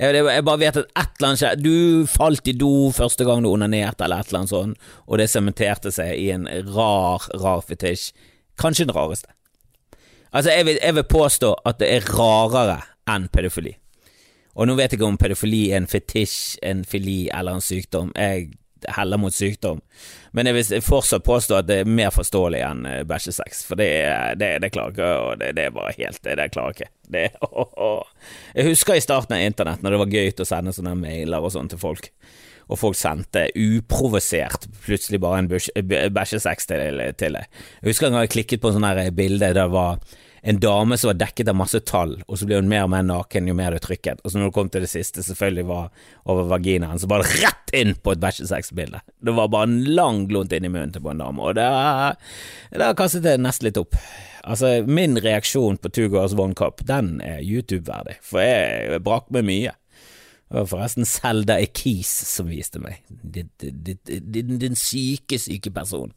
Jeg, 0.00 0.24
bare 0.48 0.60
vet 0.62 0.78
at 0.80 0.86
et 0.88 1.18
eller 1.18 1.28
annet 1.28 1.42
skjer, 1.42 1.58
du 1.60 2.08
falt 2.08 2.48
i 2.48 2.54
do 2.56 2.70
første 2.96 3.26
gang 3.28 3.44
du 3.44 3.50
onanerte, 3.50 4.06
eller 4.06 4.24
et 4.24 4.30
eller 4.30 4.40
annet 4.42 4.54
sånt, 4.54 4.86
og 5.04 5.20
det 5.20 5.28
sementerte 5.28 5.92
seg 5.92 6.16
i 6.16 6.30
en 6.32 6.48
rar, 6.72 7.28
rar 7.36 7.60
fetisj. 7.68 8.08
Kanskje 8.56 8.88
den 8.88 8.96
rareste. 8.96 9.28
Altså, 10.32 10.50
jeg 10.52 10.64
vil, 10.68 10.78
jeg 10.80 10.96
vil 10.96 11.10
påstå 11.12 11.52
at 11.68 11.82
det 11.82 11.90
er 11.92 12.08
rarere 12.16 12.80
enn 13.12 13.28
pedofili. 13.32 13.76
Og 14.56 14.68
nå 14.68 14.78
vet 14.78 14.94
jeg 14.94 14.96
ikke 14.96 15.10
om 15.12 15.20
pedofili 15.20 15.66
er 15.70 15.82
en 15.82 15.90
fetisj, 15.90 16.56
en 16.64 16.86
fili 16.88 17.26
eller 17.28 17.58
en 17.58 17.64
sykdom. 17.64 18.14
Jeg 18.16 18.54
heller 18.94 19.20
mot 19.20 19.34
sykdom. 19.34 19.80
Men 20.36 20.50
jeg 20.50 20.56
vil 20.56 20.84
fortsatt 20.84 21.24
påstå 21.24 21.58
at 21.58 21.68
det 21.68 21.78
er 21.82 21.90
mer 21.90 22.12
forståelig 22.14 22.62
enn 22.66 22.86
eh, 22.90 23.02
bæsjesex, 23.08 23.62
for 23.68 23.80
det, 23.80 23.88
det, 24.40 24.50
det 24.64 24.72
klarer 24.74 24.94
ikke, 24.94 25.12
og 25.22 25.38
det, 25.40 25.52
det, 25.56 25.68
er 25.68 25.76
bare 25.76 25.94
helt 25.96 26.20
Det, 26.22 26.34
det 26.40 26.50
klarer 26.54 26.76
ikke. 26.76 26.90
Det, 27.16 27.28
oh, 27.48 27.72
oh. 27.80 28.34
Jeg 28.54 28.70
husker 28.72 28.98
i 28.98 29.04
starten 29.04 29.38
av 29.38 29.44
internett, 29.46 29.84
når 29.84 29.96
det 29.96 30.02
var 30.02 30.18
gøy 30.18 30.34
å 30.34 30.48
sende 30.48 30.76
sånne 30.76 30.96
mailer 30.98 31.44
og 31.44 31.54
sånn 31.54 31.72
til 31.72 31.80
folk, 31.80 32.10
og 32.66 32.80
folk 32.80 32.98
sendte 32.98 33.46
uprovosert 33.54 34.66
plutselig 34.84 35.20
bare 35.22 35.44
en 35.44 36.12
bæsjesex 36.14 36.66
til, 36.66 37.02
til 37.18 37.38
deg. 37.38 37.58
Jeg 37.80 37.92
husker 37.92 38.08
en 38.08 38.16
gang 38.16 38.26
jeg 38.26 38.34
klikket 38.34 38.62
på 38.62 38.72
en 38.72 38.80
sånn 38.80 39.14
bilde 39.14 39.44
der 39.46 39.54
det 39.60 39.68
var 39.70 40.00
en 40.46 40.60
dame 40.62 40.94
som 40.98 41.08
var 41.08 41.16
dekket 41.18 41.48
av 41.50 41.56
masse 41.58 41.80
tall, 41.88 42.12
og 42.30 42.38
så 42.38 42.46
ble 42.46 42.60
hun 42.60 42.68
mer 42.70 42.84
og 42.86 42.92
mer 42.92 43.02
naken 43.02 43.48
jo 43.50 43.54
mer 43.58 43.74
du 43.74 43.82
trykket, 43.82 44.20
og 44.22 44.30
så 44.30 44.38
når 44.38 44.52
det 44.52 44.54
kom 44.54 44.68
til 44.70 44.84
det 44.84 44.90
siste, 44.92 45.24
selvfølgelig 45.26 45.64
var 45.66 45.88
over 46.30 46.46
vaginaen, 46.52 47.00
så 47.02 47.08
bare 47.10 47.26
rett 47.42 47.74
inn 47.74 47.96
på 47.98 48.14
et 48.14 48.22
bæsjesexbilde. 48.22 49.00
Det 49.26 49.34
var 49.34 49.50
bare 49.50 49.66
en 49.66 49.80
lang 49.98 50.22
glunt 50.30 50.54
inn 50.54 50.68
i 50.68 50.70
munnen 50.70 50.94
til 50.94 51.02
på 51.02 51.10
en 51.10 51.24
dame, 51.24 51.42
og 51.42 51.58
det 51.58 51.66
har 51.66 52.94
kastet 53.00 53.26
det 53.26 53.34
nesten 53.42 53.66
litt 53.66 53.80
opp. 53.82 53.98
Altså, 54.46 54.76
min 54.86 55.18
reaksjon 55.18 55.80
på 55.82 55.90
Two 55.90 56.06
Girls 56.12 56.36
One 56.38 56.54
Cup, 56.54 56.84
den 56.86 57.16
er 57.26 57.42
YouTube-verdig, 57.42 58.20
for 58.22 58.46
jeg 58.46 59.02
brakk 59.02 59.26
meg 59.34 59.50
mye. 59.50 59.74
Det 60.46 60.54
var 60.60 60.68
forresten 60.70 61.06
Selda 61.08 61.56
Ekiz 61.58 62.10
som 62.30 62.46
viste 62.46 62.78
meg, 62.78 63.00
din, 63.08 63.48
din, 63.58 64.58
din, 64.62 64.76
syke, 64.78 65.40
syke 65.42 65.72
person. 65.74 66.12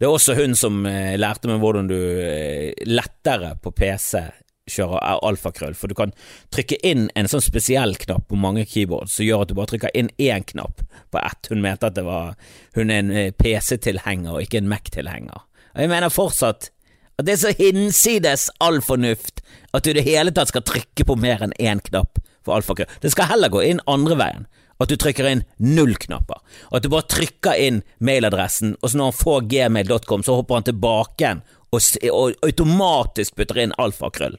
Det 0.00 0.06
er 0.06 0.14
også 0.14 0.38
hun 0.38 0.56
som 0.56 0.86
eh, 0.88 1.18
lærte 1.20 1.50
meg 1.50 1.60
hvordan 1.60 1.90
du 1.90 1.98
eh, 1.98 2.72
lettere 2.88 3.58
på 3.60 3.74
PC 3.76 4.22
kjører 4.68 5.20
alfakrøll, 5.24 5.76
for 5.76 5.90
du 5.90 5.96
kan 5.98 6.14
trykke 6.54 6.78
inn 6.86 7.08
en 7.16 7.28
sånn 7.28 7.44
spesiell 7.44 7.96
knapp 8.00 8.28
på 8.28 8.38
mange 8.40 8.64
keyboards 8.68 9.16
som 9.16 9.26
gjør 9.26 9.44
at 9.44 9.52
du 9.52 9.56
bare 9.58 9.72
trykker 9.72 9.94
inn 9.96 10.10
én 10.16 10.44
knapp 10.48 10.82
på 11.12 11.20
ett. 11.20 11.50
Hun 11.52 11.62
mente 11.64 11.88
at 11.88 11.96
det 11.98 12.06
var 12.08 12.36
hun 12.76 12.88
er 12.88 13.02
en 13.02 13.12
eh, 13.12 13.30
PC-tilhenger 13.36 14.32
og 14.32 14.44
ikke 14.44 14.62
en 14.62 14.72
Mac-tilhenger. 14.72 15.44
Og 15.74 15.84
jeg 15.84 15.92
mener 15.92 16.12
fortsatt 16.12 16.70
at 17.18 17.26
det 17.26 17.34
er 17.34 17.42
så 17.42 17.52
hinsides 17.58 18.48
all 18.64 18.80
fornuft 18.84 19.42
at 19.74 19.84
du 19.84 19.92
i 19.92 19.98
det 19.98 20.06
hele 20.06 20.32
tatt 20.32 20.52
skal 20.52 20.64
trykke 20.64 21.04
på 21.04 21.18
mer 21.18 21.42
enn 21.44 21.56
én 21.58 21.82
knapp 21.84 22.20
for 22.48 22.58
alfakø. 22.58 22.88
Det 23.02 23.12
skal 23.12 23.30
heller 23.30 23.52
gå 23.52 23.62
inn 23.68 23.84
andre 23.86 24.18
veien 24.18 24.48
at 24.78 24.90
du 24.90 24.96
trykker 24.98 25.26
inn 25.26 25.44
null 25.58 25.96
knapper. 25.98 26.40
At 26.70 26.84
du 26.84 26.90
bare 26.92 27.08
trykker 27.10 27.58
inn 27.58 27.80
mailadressen, 28.04 28.76
og 28.78 28.90
så 28.90 28.98
når 28.98 29.10
han 29.10 29.16
får 29.20 29.46
gmail.com, 29.52 30.22
så 30.22 30.36
hopper 30.38 30.60
han 30.60 30.68
tilbake 30.68 31.24
igjen 31.24 31.40
og, 31.74 31.80
og 32.12 32.44
automatisk 32.46 33.34
putter 33.38 33.64
inn 33.64 33.74
alfakrøll. 33.78 34.38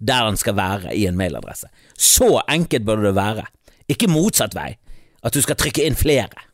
der 0.00 0.24
den 0.24 0.38
skal 0.40 0.56
være 0.56 0.94
i 0.96 1.06
en 1.06 1.16
mailadresse. 1.16 1.68
Så 1.98 2.40
enkelt 2.48 2.86
burde 2.86 3.10
det 3.10 3.16
være. 3.18 3.44
Ikke 3.88 4.08
motsatt 4.08 4.54
vei, 4.56 4.78
at 5.22 5.34
du 5.34 5.42
skal 5.44 5.58
trykke 5.60 5.84
inn 5.84 5.98
flere. 5.98 6.46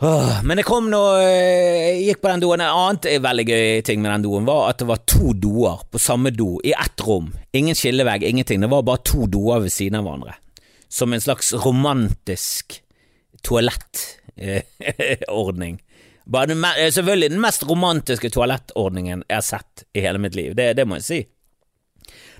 Men 0.00 0.56
det 0.56 0.62
kom 0.64 0.86
nå 0.88 0.98
Jeg 1.20 2.04
gikk 2.06 2.22
på 2.22 2.30
den 2.30 2.40
doen. 2.40 2.60
En 2.60 2.72
annen 2.72 3.24
veldig 3.24 3.44
gøy 3.44 3.82
ting 3.84 4.00
med 4.00 4.10
den 4.14 4.22
doen 4.24 4.46
var 4.48 4.70
at 4.70 4.78
det 4.80 4.88
var 4.88 4.96
to 5.04 5.32
doer 5.36 5.78
på 5.92 5.98
samme 6.00 6.30
do 6.32 6.56
i 6.64 6.72
ett 6.72 7.00
rom. 7.04 7.34
Ingen 7.52 7.76
skillevegg, 7.76 8.24
ingenting. 8.24 8.60
Det 8.64 8.70
var 8.72 8.82
bare 8.86 9.04
to 9.04 9.26
doer 9.28 9.60
ved 9.66 9.72
siden 9.74 9.98
av 10.00 10.04
hverandre. 10.08 10.34
Som 10.88 11.12
en 11.12 11.20
slags 11.20 11.52
romantisk 11.66 12.80
toalettordning. 13.44 15.80
Selvfølgelig 16.96 17.30
den 17.30 17.44
mest 17.44 17.62
romantiske 17.68 18.30
toalettordningen 18.32 19.24
jeg 19.28 19.36
har 19.36 19.44
sett 19.44 19.84
i 19.92 20.00
hele 20.04 20.18
mitt 20.22 20.34
liv. 20.38 20.54
Det, 20.56 20.72
det 20.78 20.86
må 20.88 20.94
jeg 21.00 21.06
si. 21.06 21.20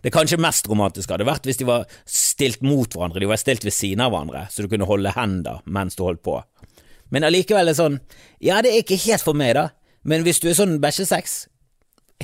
Det 0.00 0.12
kanskje 0.14 0.40
mest 0.40 0.68
romantiske 0.70 1.12
hadde 1.12 1.28
vært 1.28 1.44
hvis 1.44 1.60
de 1.60 1.66
var 1.68 1.84
stilt 2.08 2.62
mot 2.64 2.88
hverandre, 2.88 3.20
de 3.20 3.28
var 3.28 3.36
stilt 3.40 3.64
ved 3.66 3.74
siden 3.76 4.00
av 4.04 4.10
hverandre, 4.14 4.46
så 4.48 4.64
du 4.64 4.68
kunne 4.72 4.88
holde 4.88 5.12
hender 5.12 5.60
mens 5.68 5.96
du 5.98 6.02
holdt 6.06 6.24
på. 6.24 6.40
Men 7.10 7.26
allikevel 7.26 7.66
er 7.66 7.72
det 7.72 7.80
sånn, 7.80 8.00
ja, 8.42 8.60
det 8.62 8.72
er 8.72 8.84
ikke 8.84 9.00
helt 9.06 9.24
for 9.26 9.38
meg, 9.38 9.54
da, 9.58 9.68
men 10.06 10.24
hvis 10.26 10.40
du 10.42 10.48
er 10.50 10.56
sånn 10.58 10.78
bæsjesex, 10.82 11.42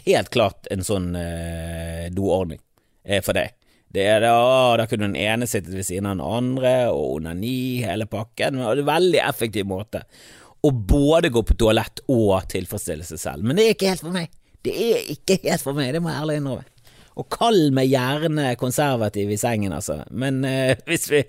helt 0.07 0.31
klart 0.35 0.69
en 0.73 0.85
sånn 0.87 1.13
eh, 1.19 2.09
doordning 2.15 2.61
er 3.05 3.23
for 3.27 3.37
deg. 3.37 3.55
Det 3.97 4.05
er 4.05 4.21
da, 4.21 4.35
da 4.77 4.85
kunne 4.91 5.09
den 5.09 5.19
ene 5.19 5.47
sittet 5.49 5.73
ved 5.73 5.87
siden 5.89 6.09
av 6.11 6.19
den 6.19 6.27
andre, 6.27 6.73
og 6.93 7.21
onani, 7.21 7.85
hele 7.87 8.09
pakken. 8.11 8.59
Det 8.59 8.67
er 8.67 8.83
en 8.83 8.91
veldig 8.91 9.23
effektiv 9.25 9.69
måte 9.71 10.03
å 10.67 10.73
både 10.75 11.31
gå 11.33 11.43
på 11.47 11.57
toalett 11.59 12.03
og 12.13 12.49
tilfredsstille 12.51 13.07
seg 13.07 13.23
selv. 13.23 13.47
Men 13.47 13.59
det 13.59 13.67
er 13.67 13.77
ikke 13.77 13.93
helt 13.93 14.05
for 14.05 14.17
meg. 14.17 14.33
Det 14.67 14.75
er 14.75 15.13
ikke 15.15 15.39
helt 15.45 15.63
for 15.63 15.79
meg, 15.79 15.93
det 15.95 16.03
må 16.03 16.11
jeg 16.11 16.23
ærlig 16.25 16.41
innrømme. 16.41 16.67
Og 17.17 17.25
kall 17.33 17.71
meg 17.73 17.89
gjerne 17.89 18.51
konservativ 18.61 19.31
i 19.33 19.39
sengen, 19.41 19.73
altså, 19.73 20.03
men 20.13 20.43
eh, 20.45 20.77
hvis, 20.89 21.07
vi, 21.09 21.23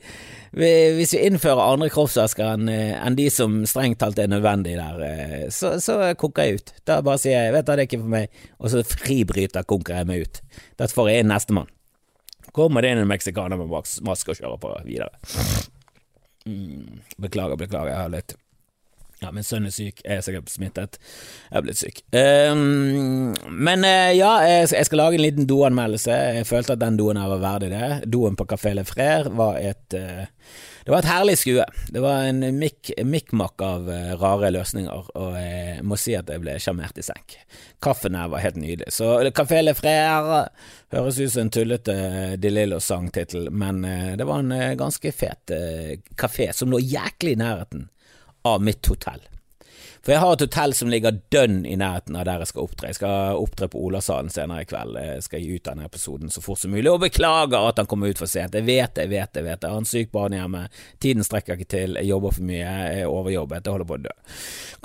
vi, 0.52 0.72
hvis, 0.98 1.14
vi, 1.16 1.22
innfører 1.30 1.64
andre 1.64 1.88
kroppsvasker 1.94 2.50
enn 2.58 2.72
eh, 2.72 2.92
en 2.98 3.16
de 3.16 3.30
som 3.32 3.62
strengt 3.70 4.02
talt 4.04 4.20
er 4.20 4.28
nødvendig 4.32 4.76
der, 4.76 5.00
eh, 5.08 5.46
så, 5.54 5.78
så 5.84 6.00
koker 6.20 6.44
jeg 6.44 6.60
ut. 6.60 6.74
Da 6.88 7.00
bare 7.06 7.22
sier 7.24 7.48
jeg 7.48 7.56
vet 7.56 7.70
du, 7.70 7.72
det 7.72 7.86
er 7.86 7.90
ikke 7.90 8.04
for 8.04 8.16
meg, 8.18 8.44
og 8.60 8.74
så 8.74 8.84
fribryter 8.88 9.68
konker 9.70 10.02
jeg 10.02 10.12
meg 10.12 10.28
ut. 10.28 10.42
Dette 10.76 10.92
får 10.92 11.12
jeg 11.14 11.24
inn 11.24 11.32
nestemann. 11.32 11.72
Kommer 12.58 12.84
det 12.84 12.92
inn 12.92 13.04
en 13.04 13.10
meksikaner 13.10 13.60
med 13.60 13.72
maske 13.72 14.34
og 14.34 14.40
kjører 14.40 14.60
på 14.60 14.74
videre. 14.88 15.14
Mm, 16.48 17.00
beklager, 17.22 17.60
beklager, 17.60 17.94
jeg 17.94 18.02
har 18.02 18.12
litt 18.12 18.36
ja, 19.18 19.32
min 19.34 19.46
sønn 19.46 19.66
er 19.66 19.74
syk, 19.74 20.04
jeg 20.04 20.20
er 20.20 20.26
sikkert 20.26 20.52
smittet. 20.54 20.98
Jeg 21.48 21.58
er 21.58 21.64
blitt 21.66 21.80
syk. 21.80 22.04
Um, 22.14 23.34
men 23.50 23.86
uh, 23.86 24.14
ja, 24.14 24.34
jeg, 24.46 24.86
skal 24.86 25.02
lage 25.02 25.18
en 25.18 25.26
liten 25.26 25.50
doanmeldelse. 25.50 26.14
Jeg 26.38 26.46
følte 26.50 26.76
at 26.76 26.84
den 26.84 27.00
doen 27.00 27.18
her 27.18 27.32
var 27.34 27.42
verdig 27.42 27.72
det. 27.74 27.88
Doen 28.14 28.38
på 28.38 28.46
Café 28.52 28.76
Le 28.78 28.86
Frère 28.86 29.34
var 29.34 29.58
et 29.58 29.98
uh, 29.98 30.28
Det 30.86 30.94
var 30.94 31.02
et 31.02 31.10
herlig 31.10 31.36
skue. 31.42 31.66
Det 31.90 32.04
var 32.04 32.30
en 32.30 32.46
mikk-makk 32.62 33.66
av 33.66 33.90
uh, 33.90 34.14
rare 34.22 34.54
løsninger, 34.54 35.10
og 35.18 35.34
jeg 35.42 35.82
må 35.82 35.98
si 35.98 36.14
at 36.16 36.30
jeg 36.30 36.46
ble 36.46 36.60
sjarmert 36.62 37.02
i 37.02 37.10
senk. 37.10 37.40
Kaffen 37.82 38.16
her 38.16 38.30
var 38.30 38.46
helt 38.46 38.62
nydelig. 38.62 38.94
Så 38.94 39.18
Café 39.34 39.66
Le 39.66 39.74
Frère 39.78 40.46
høres 40.94 41.18
ut 41.18 41.34
som 41.34 41.48
en 41.48 41.54
tullete 41.58 42.00
De 42.38 42.54
Lillo-sangtittel, 42.54 43.50
men 43.50 43.82
det 44.18 44.30
var 44.30 44.46
en 44.46 44.78
ganske 44.78 45.12
fet 45.12 45.52
kafé 46.18 46.52
som 46.56 46.70
lå 46.72 46.80
jæklig 46.80 47.34
i 47.34 47.42
nærheten 47.42 47.90
av 48.54 48.62
mitt 48.62 48.86
hotell. 48.86 49.22
For 50.08 50.16
jeg 50.16 50.24
har 50.24 50.38
et 50.38 50.44
hotell 50.46 50.72
som 50.72 50.88
ligger 50.88 51.18
dønn 51.36 51.66
i 51.68 51.74
nærheten 51.76 52.16
av 52.16 52.24
der 52.24 52.40
jeg 52.40 52.48
skal 52.54 52.64
opptre. 52.64 52.88
Jeg 52.94 52.96
skal 52.96 53.40
opptre 53.42 53.68
på 53.68 53.82
Olavshallen 53.90 54.30
senere 54.32 54.64
i 54.64 54.68
kveld. 54.70 54.96
Jeg 55.04 55.26
skal 55.26 55.42
gi 55.44 55.58
ut 55.58 55.66
denne 55.66 55.84
episoden 55.84 56.32
så 56.32 56.40
fort 56.46 56.62
som 56.62 56.72
mulig, 56.72 56.88
og 56.88 57.02
beklager 57.02 57.58
at 57.60 57.82
han 57.82 57.90
kommer 57.92 58.08
ut 58.08 58.22
for 58.22 58.32
sent. 58.32 58.56
Jeg 58.56 58.64
vet 58.64 58.94
det, 58.96 59.04
jeg 59.04 59.12
vet 59.12 59.34
det, 59.34 59.42
jeg 59.42 59.48
vet. 59.50 59.66
Jeg 59.68 59.76
har 59.76 59.82
en 59.84 59.90
syk 59.90 60.14
barn 60.16 60.38
hjemme. 60.38 60.62
tiden 61.04 61.28
strekker 61.28 61.60
ikke 61.60 61.68
til, 61.74 62.00
jeg 62.00 62.08
jobber 62.08 62.38
for 62.38 62.48
mye, 62.48 62.62
jeg 62.62 63.02
er 63.02 63.12
overjobbet, 63.12 63.68
jeg 63.68 63.76
holder 63.76 63.90
på 63.90 63.98
å 63.98 64.02
dø. 64.06 64.16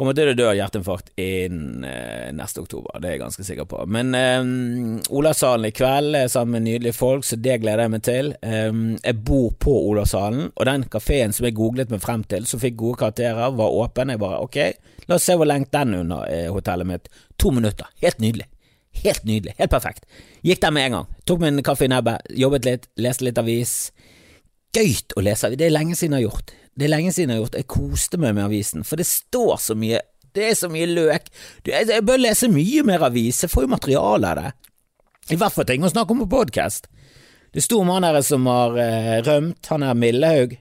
Kommer 0.03 0.19
til 0.19 0.33
å 0.33 0.35
dø 0.41 0.49
av 0.51 0.59
hjerteinfarkt 0.59 1.15
innen 1.23 1.87
eh, 1.87 2.29
neste 2.35 2.67
oktober, 2.67 2.99
det 2.99 3.13
er 3.13 3.15
jeg 3.15 3.23
ganske 3.23 3.47
sikker 3.47 3.71
på. 3.71 3.87
Men 3.95 4.11
um, 4.19 5.01
Olavshallen 5.07 5.71
i 5.71 5.75
kveld 5.77 6.19
er 6.19 6.33
sammen 6.35 6.59
med 6.59 6.67
nydelige 6.67 6.99
folk, 6.99 7.29
så 7.29 7.39
det 7.39 7.61
gleder 7.63 7.87
jeg 7.87 7.95
meg 7.95 8.07
til. 8.11 8.35
Um, 8.43 8.85
jeg 8.99 9.23
bor 9.23 9.53
på 9.55 9.79
Olavshallen, 9.93 10.51
og 10.51 10.67
den 10.67 10.91
kafeen 10.91 11.31
som 11.31 11.47
jeg 11.47 11.61
googlet 11.63 11.95
meg 11.95 12.03
frem 12.03 12.27
til, 12.27 12.51
som 12.51 12.59
fikk 12.59 12.81
gode 12.83 13.05
karakterer, 13.05 13.55
var 13.55 13.79
åpen. 13.87 14.11
Jeg 14.11 14.27
bare 14.27 14.43
ok 14.43 14.59
La 15.13 15.19
oss 15.19 15.27
se 15.29 15.35
hvor 15.37 15.45
lenge 15.45 15.69
den 15.69 15.93
unna 15.99 16.23
eh, 16.25 16.47
hotellet 16.49 16.89
mitt. 16.89 17.09
To 17.37 17.51
minutter. 17.53 17.85
Helt 18.01 18.21
nydelig. 18.23 18.47
Helt 19.03 19.27
nydelig. 19.29 19.53
Helt 19.59 19.71
perfekt. 19.71 20.07
Gikk 20.41 20.63
der 20.63 20.73
med 20.73 20.87
en 20.87 20.95
gang. 20.97 21.11
Tok 21.29 21.45
en 21.45 21.61
kaffe 21.67 21.85
i 21.85 21.91
nebbet, 21.93 22.31
jobbet 22.33 22.65
litt, 22.65 22.89
leste 22.97 23.27
litt 23.27 23.41
avis. 23.43 23.75
Gøyt 24.73 25.13
å 25.13 25.25
lese. 25.27 25.51
Det 25.53 25.67
er 25.69 25.75
lenge 25.75 25.99
siden 26.01 26.17
jeg 26.17 26.25
har 26.25 26.31
gjort. 26.31 26.55
Det 26.73 26.87
er 26.87 26.95
lenge 26.95 27.13
siden 27.13 27.35
jeg 27.35 27.43
har 27.43 27.45
gjort. 27.45 27.61
Jeg 27.61 27.69
koste 27.75 28.23
meg 28.23 28.33
med 28.39 28.47
avisen, 28.47 28.89
for 28.89 29.01
det 29.01 29.09
står 29.11 29.61
så 29.61 29.77
mye. 29.77 30.01
Det 30.33 30.49
er 30.49 30.57
så 30.57 30.73
mye 30.73 30.89
løk. 30.89 31.29
Jeg 31.69 32.07
bør 32.09 32.25
lese 32.25 32.49
mye 32.49 32.89
mer 32.89 33.05
avis. 33.11 33.43
Jeg 33.45 33.53
får 33.53 33.67
jo 33.67 33.75
materiale 33.75 34.33
av 34.33 34.41
det. 34.41 34.57
I 35.37 35.41
hvert 35.43 35.53
fall 35.53 35.69
ting 35.69 35.85
å 35.85 35.93
snakke 35.93 36.17
om 36.17 36.25
på 36.25 36.33
podkast. 36.39 36.89
Det 37.53 37.61
sto 37.69 37.83
om 37.85 37.93
han 37.93 38.09
der 38.09 38.25
som 38.25 38.49
har 38.49 38.81
eh, 38.81 39.19
rømt, 39.29 39.61
han 39.69 39.85
er 39.85 39.99
Millehaug. 40.09 40.57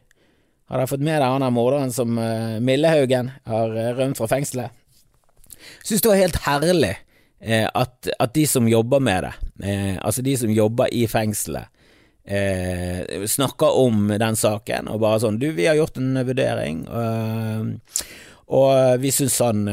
Har 0.71 0.79
dere 0.79 0.87
fått 0.87 1.01
med 1.03 1.17
deg 1.19 1.27
han 1.27 1.43
der 1.43 1.51
morderen 1.51 1.89
som 1.91 2.15
uh, 2.15 2.55
Millehaugen 2.63 3.33
har 3.43 3.73
uh, 3.75 3.89
rømt 3.97 4.15
fra 4.15 4.29
fengselet? 4.31 4.71
Syns 5.83 5.99
det 5.99 6.07
var 6.07 6.21
helt 6.21 6.37
herlig 6.45 6.93
uh, 6.95 7.67
at, 7.75 8.07
at, 8.15 8.31
de 8.31 8.45
som 8.47 8.69
jobber 8.71 9.03
med 9.03 9.27
det, 9.27 9.33
altså 9.99 10.23
de 10.23 10.37
som 10.39 10.53
jobber 10.55 10.87
i 10.95 11.03
fengselet, 11.11 11.67
snakker 13.27 13.75
om 13.81 14.11
den 14.21 14.35
saken 14.37 14.87
og 14.93 14.99
bare 15.01 15.17
sånn 15.23 15.39
Du, 15.41 15.47
vi 15.57 15.65
har 15.65 15.75
gjort 15.75 15.97
en 15.97 16.19
vurdering, 16.21 16.83
og 18.45 19.01
vi 19.01 19.11
syns 19.11 19.39
han 19.41 19.65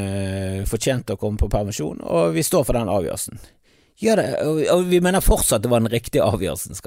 fortjente 0.66 1.14
å 1.14 1.20
komme 1.20 1.38
på 1.38 1.50
permisjon, 1.52 2.00
og 2.00 2.32
vi 2.34 2.42
står 2.42 2.64
for 2.64 2.80
den 2.80 2.88
avgjørelsen. 2.88 3.38
Gjør 4.00 4.22
det, 4.22 4.28
og 4.72 4.88
vi 4.88 5.02
mener 5.04 5.24
fortsatt 5.24 5.62
det 5.62 5.70
var 5.70 5.84
den 5.84 5.92
riktige 5.92 6.24
avgjørelsen, 6.24 6.80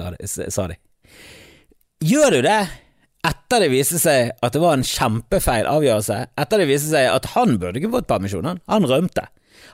sa 0.50 0.66
de. 0.66 0.80
Gjør 2.10 2.36
du 2.36 2.40
det? 2.50 2.60
Etter 3.26 3.62
det 3.62 3.70
viste 3.70 4.00
seg 4.02 4.32
at 4.42 4.54
det 4.54 4.62
var 4.62 4.74
en 4.76 4.86
kjempefeil 4.86 5.68
avgjørelse, 5.70 6.18
etter 6.42 6.62
det 6.62 6.68
viste 6.70 6.90
seg 6.90 7.10
at 7.12 7.28
han 7.36 7.54
burde 7.62 7.78
ikke 7.78 7.92
fått 7.92 8.08
permisjon, 8.10 8.48
han, 8.48 8.62
han 8.70 8.88
rømte. 8.88 9.28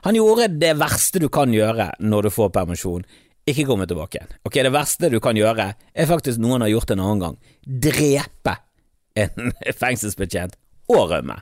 Han 0.05 0.15
gjorde 0.15 0.51
det 0.61 0.75
verste 0.79 1.21
du 1.21 1.27
kan 1.33 1.51
gjøre 1.53 1.89
når 1.99 2.27
du 2.27 2.33
får 2.33 2.53
permisjon, 2.55 3.07
ikke 3.49 3.65
komme 3.65 3.87
tilbake 3.89 4.19
igjen. 4.19 4.35
Ok, 4.45 4.59
det 4.61 4.73
verste 4.73 5.09
du 5.09 5.17
kan 5.23 5.37
gjøre, 5.37 5.71
er 5.73 6.09
faktisk 6.09 6.41
noen 6.41 6.61
har 6.65 6.71
gjort 6.71 6.93
en 6.93 7.01
annen 7.01 7.23
gang, 7.23 7.39
drepe 7.65 8.55
en 9.17 9.51
fengselsbetjent 9.81 10.55
og 10.93 11.09
rømme. 11.11 11.39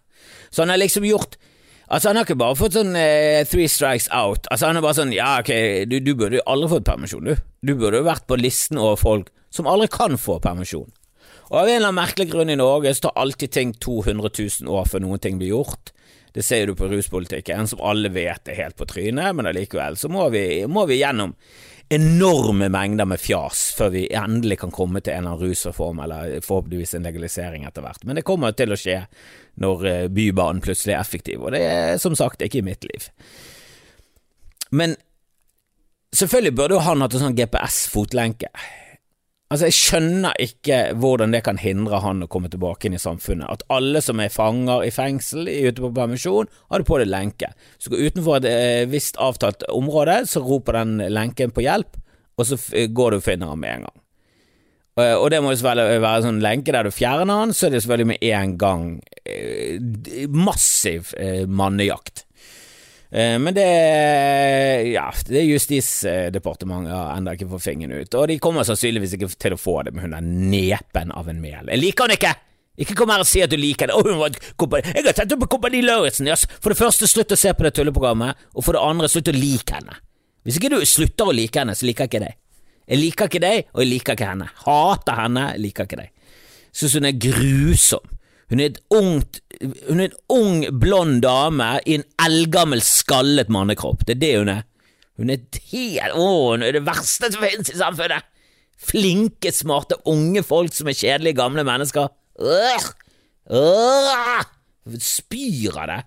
Så 0.49 0.63
han 0.63 0.73
har 0.73 0.81
liksom 0.83 1.07
gjort 1.07 1.39
Altså, 1.87 2.09
han 2.09 2.17
har 2.19 2.25
ikke 2.25 2.35
bare 2.35 2.55
fått 2.59 2.75
sånn 2.75 2.97
eh, 2.99 3.45
three 3.47 3.69
strikes 3.71 4.09
out. 4.11 4.43
Altså, 4.51 4.67
han 4.67 4.75
er 4.75 4.83
bare 4.83 4.97
sånn 4.97 5.13
ja, 5.15 5.37
ok, 5.39 5.87
du, 5.87 6.01
du 6.03 6.09
burde 6.19 6.35
jo 6.35 6.43
aldri 6.51 6.67
fått 6.73 6.87
permisjon, 6.89 7.29
du. 7.29 7.39
Du 7.63 7.77
burde 7.79 8.01
jo 8.01 8.07
vært 8.09 8.25
på 8.27 8.35
listen 8.35 8.75
over 8.75 8.99
folk 8.99 9.29
som 9.55 9.69
aldri 9.71 9.87
kan 9.93 10.19
få 10.19 10.35
permisjon. 10.43 10.89
Og 11.49 11.59
av 11.61 11.67
en 11.67 11.75
eller 11.75 11.89
annen 11.89 12.01
merkelig 12.01 12.31
grunn 12.31 12.51
i 12.51 12.59
Norge 12.59 12.91
så 12.95 13.07
tar 13.07 13.21
alltid 13.21 13.53
ting 13.55 13.71
200 13.73 14.31
000 14.63 14.73
år 14.73 14.89
før 14.91 15.03
noen 15.05 15.23
ting 15.23 15.39
blir 15.39 15.53
gjort. 15.55 15.93
Det 16.35 16.43
ser 16.43 16.67
du 16.67 16.75
på 16.75 16.89
ruspolitikken, 16.91 17.67
som 17.67 17.81
alle 17.81 18.11
vet 18.13 18.51
er 18.51 18.59
helt 18.59 18.77
på 18.77 18.85
trynet, 18.85 19.33
men 19.35 19.47
allikevel 19.49 19.95
så 19.97 20.11
må 20.11 20.27
vi, 20.29 20.43
må 20.69 20.83
vi 20.85 20.99
gjennom 20.99 21.33
enorme 21.89 22.67
mengder 22.69 23.07
med 23.07 23.21
fjas 23.23 23.71
før 23.77 23.93
vi 23.93 24.03
endelig 24.11 24.59
kan 24.59 24.73
komme 24.75 24.99
til 24.99 25.13
en 25.15 25.23
eller 25.23 25.37
annen 25.37 25.49
rusreform, 25.49 26.01
eller 26.03 26.35
forhåpentligvis 26.43 26.97
en 26.97 27.07
legalisering 27.07 27.63
etter 27.67 27.85
hvert. 27.85 28.03
Men 28.03 28.19
det 28.19 28.25
kommer 28.27 28.55
til 28.57 28.75
å 28.75 28.79
skje 28.79 28.99
når 29.63 29.85
eh, 29.87 30.07
Bybanen 30.11 30.61
plutselig 30.63 30.97
er 30.97 31.01
effektiv, 31.01 31.41
og 31.41 31.55
det 31.55 31.63
er 31.63 32.01
som 32.01 32.17
sagt 32.19 32.43
ikke 32.43 32.59
i 32.59 32.67
mitt 32.67 32.83
liv. 32.85 33.07
Men 34.75 34.97
selvfølgelig 36.11 36.57
burde 36.59 36.75
jo 36.75 36.83
han 36.83 37.05
hatt 37.05 37.15
en 37.15 37.23
sånn 37.29 37.39
GPS-fotlenke. 37.39 38.51
Altså, 39.47 39.69
jeg 39.69 39.77
skjønner 39.77 40.35
ikke 40.43 40.77
hvordan 40.99 41.31
det 41.31 41.39
kan 41.45 41.59
hindre 41.61 42.01
han 42.03 42.25
å 42.25 42.27
komme 42.27 42.49
tilbake 42.51 42.89
inn 42.89 42.97
i 42.97 42.99
samfunnet. 42.99 43.47
At 43.47 43.63
alle 43.71 44.01
som 44.03 44.19
er 44.19 44.33
fanger 44.33 44.83
i 44.83 44.91
fengsel 44.91 45.47
ute 45.47 45.79
på 45.85 45.93
permisjon, 45.95 46.49
har 46.67 46.83
det 46.83 46.89
på 46.89 46.97
deg 46.99 47.07
lenke. 47.07 47.53
Du 47.79 47.93
går 47.93 48.09
utenfor 48.09 48.41
et 48.41 48.49
eh, 48.51 48.89
visst 48.91 49.19
avtalt 49.23 49.63
område, 49.71 50.19
så 50.27 50.43
roper 50.43 50.81
den 50.81 50.99
lenken 51.15 51.55
på 51.55 51.63
hjelp, 51.63 51.95
og 52.35 52.49
så 52.49 52.59
går 52.91 53.15
du 53.15 53.21
og 53.21 53.23
finner 53.23 53.53
han 53.53 53.63
med 53.63 53.75
en 53.77 53.87
gang. 53.87 53.97
Eh, 54.97 55.15
og 55.15 55.29
det 55.31 55.39
må 55.43 55.53
jo 55.53 55.61
selvfølgelig 55.61 56.03
være 56.03 56.27
sånn 56.27 56.43
lenke 56.43 56.75
der 56.75 56.87
du 56.87 56.93
fjerner 56.93 57.43
han, 57.45 57.55
så 57.55 57.67
er 57.67 57.75
det 57.75 57.83
selvfølgelig 57.85 58.11
med 58.11 58.29
en 58.33 58.55
gang 58.59 58.85
eh, 59.23 60.27
massiv 60.33 61.13
eh, 61.21 61.45
mannejakt. 61.47 62.26
Eh, 63.11 63.37
men 63.39 63.55
det 63.55 63.67
ja, 64.91 65.05
det 65.27 65.39
er 65.39 65.47
Justisdepartementet 65.47 66.91
har 66.91 67.13
ennå 67.15 67.37
ikke 67.37 67.49
fått 67.53 67.67
fingeren 67.69 68.01
ut, 68.01 68.17
og 68.19 68.27
de 68.31 68.39
kommer 68.43 68.67
sannsynligvis 68.67 69.15
ikke 69.15 69.31
til 69.35 69.55
å 69.55 69.61
få 69.61 69.79
det 69.87 69.95
med 69.95 70.07
hun 70.07 70.17
der 70.17 70.27
nepen 70.27 71.13
av 71.15 71.31
en 71.31 71.39
mel. 71.43 71.71
Jeg 71.71 71.83
liker 71.83 72.07
han 72.07 72.17
ikke! 72.17 72.35
Ikke 72.77 72.93
kom 72.93 73.09
her 73.09 73.23
og 73.23 73.25
si 73.25 73.41
at 73.41 73.49
du 73.49 73.57
liker 73.57 73.89
var 73.89 74.35
jeg 74.85 75.01
har 75.01 75.15
tatt 75.17 75.31
opp 75.33 75.47
Kompani 75.49 75.79
Lauritzen. 75.81 76.27
Yes. 76.29 76.45
For 76.61 76.69
det 76.69 76.77
første, 76.77 77.07
slutt 77.09 77.33
å 77.33 77.39
se 77.39 77.49
på 77.57 77.65
det 77.65 77.71
tulleprogrammet, 77.73 78.43
og 78.53 78.65
for 78.67 78.77
det 78.77 78.83
andre, 78.85 79.09
slutt 79.09 79.31
å 79.31 79.33
like 79.33 79.73
henne. 79.73 79.97
Hvis 80.45 80.59
ikke 80.59 80.69
du 80.75 80.77
slutter 80.85 81.31
å 81.31 81.33
like 81.33 81.57
henne, 81.57 81.73
så 81.73 81.87
liker 81.87 82.05
jeg 82.05 82.11
ikke 82.11 82.21
deg. 82.27 82.37
Jeg 82.87 83.01
liker 83.01 83.31
ikke 83.31 83.41
deg, 83.43 83.65
og 83.73 83.81
jeg 83.81 83.89
liker 83.89 84.15
ikke 84.15 84.29
henne. 84.29 84.51
Hater 84.61 85.17
henne, 85.23 85.47
liker 85.59 85.89
ikke 85.89 85.99
deg. 86.03 86.37
Syns 86.77 86.99
hun 86.99 87.09
er 87.09 87.17
grusom. 87.17 88.13
Hun 88.47 88.61
er, 88.63 88.69
et 88.69 88.79
ungt, 88.95 89.41
hun 89.61 90.01
er 90.01 90.09
en 90.09 90.17
ung, 90.33 90.63
blond 90.79 91.21
dame 91.25 91.69
i 91.85 91.97
en 91.97 92.05
eldgammel, 92.23 92.81
skallet 92.85 93.51
mannekropp. 93.53 94.05
Det 94.05 94.17
er 94.17 94.21
det 94.23 94.33
hun 94.37 94.51
er. 94.53 94.65
Hun 95.17 95.33
er 95.33 95.61
helt 95.71 96.17
Å, 96.17 96.27
hun 96.53 96.65
er 96.65 96.75
det 96.77 96.83
verste 96.85 97.31
som 97.33 97.43
finnes 97.43 97.73
i 97.73 97.79
samfunnet! 97.79 98.27
Flinke, 98.87 99.49
smarte, 99.55 99.97
unge 100.05 100.43
folk 100.45 100.75
som 100.75 100.89
er 100.91 100.97
kjedelige, 100.97 101.39
gamle 101.39 101.63
mennesker. 101.65 102.11
Øh, 102.37 102.85
øh, 103.57 104.43
spyr 105.01 105.79
av 105.81 105.89
det. 105.89 106.01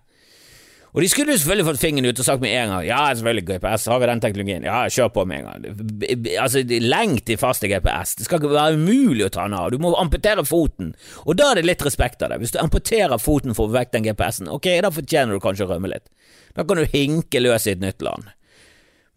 Og 0.90 1.04
de 1.04 1.08
skulle 1.10 1.34
jo 1.34 1.38
selvfølgelig 1.38 1.66
fått 1.68 1.82
fingeren 1.84 2.10
ut 2.10 2.20
og 2.20 2.26
sagt 2.26 2.42
med 2.42 2.50
en 2.50 2.72
gang 2.72 2.86
ja, 2.88 3.02
selvfølgelig 3.14 3.44
GPS, 3.46 3.86
har 3.92 4.00
vi 4.02 4.08
den 4.10 4.22
teknologien, 4.24 4.66
ja, 4.66 4.80
kjør 4.90 5.12
på 5.14 5.24
med 5.30 5.38
en 5.38 5.46
gang. 5.46 5.68
Altså, 6.42 6.64
lengt 6.82 7.30
i 7.30 7.36
fast 7.38 7.66
i 7.66 7.70
GPS, 7.70 8.16
det 8.18 8.26
skal 8.26 8.40
ikke 8.40 8.50
være 8.56 8.78
umulig 8.80 9.28
å 9.28 9.30
ta 9.30 9.46
den 9.46 9.54
av, 9.58 9.68
du 9.70 9.78
må 9.82 9.92
amputere 10.00 10.42
foten, 10.48 10.90
og 11.22 11.38
da 11.38 11.52
er 11.52 11.60
det 11.60 11.68
litt 11.68 11.86
respekt 11.86 12.24
av 12.26 12.34
det. 12.34 12.40
Hvis 12.42 12.56
du 12.56 12.58
amputerer 12.62 13.22
foten 13.22 13.54
for 13.54 13.68
å 13.68 13.70
få 13.70 13.78
vekk 13.78 13.94
den 13.94 14.08
GPS-en, 14.08 14.50
ok, 14.50 14.66
da 14.82 14.90
fortjener 14.94 15.38
du 15.38 15.44
kanskje 15.44 15.68
å 15.68 15.70
rømme 15.70 15.92
litt. 15.92 16.10
Da 16.58 16.66
kan 16.66 16.80
du 16.80 16.90
hinke 16.90 17.42
løs 17.42 17.68
i 17.68 17.76
et 17.76 17.84
nytt 17.84 18.02
land. 18.02 18.32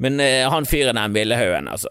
Men 0.03 0.21
eh, 0.21 0.45
han 0.49 0.69
fyren 0.69 0.99
den 0.99 1.13
Millehaugen, 1.15 1.69
altså. 1.71 1.89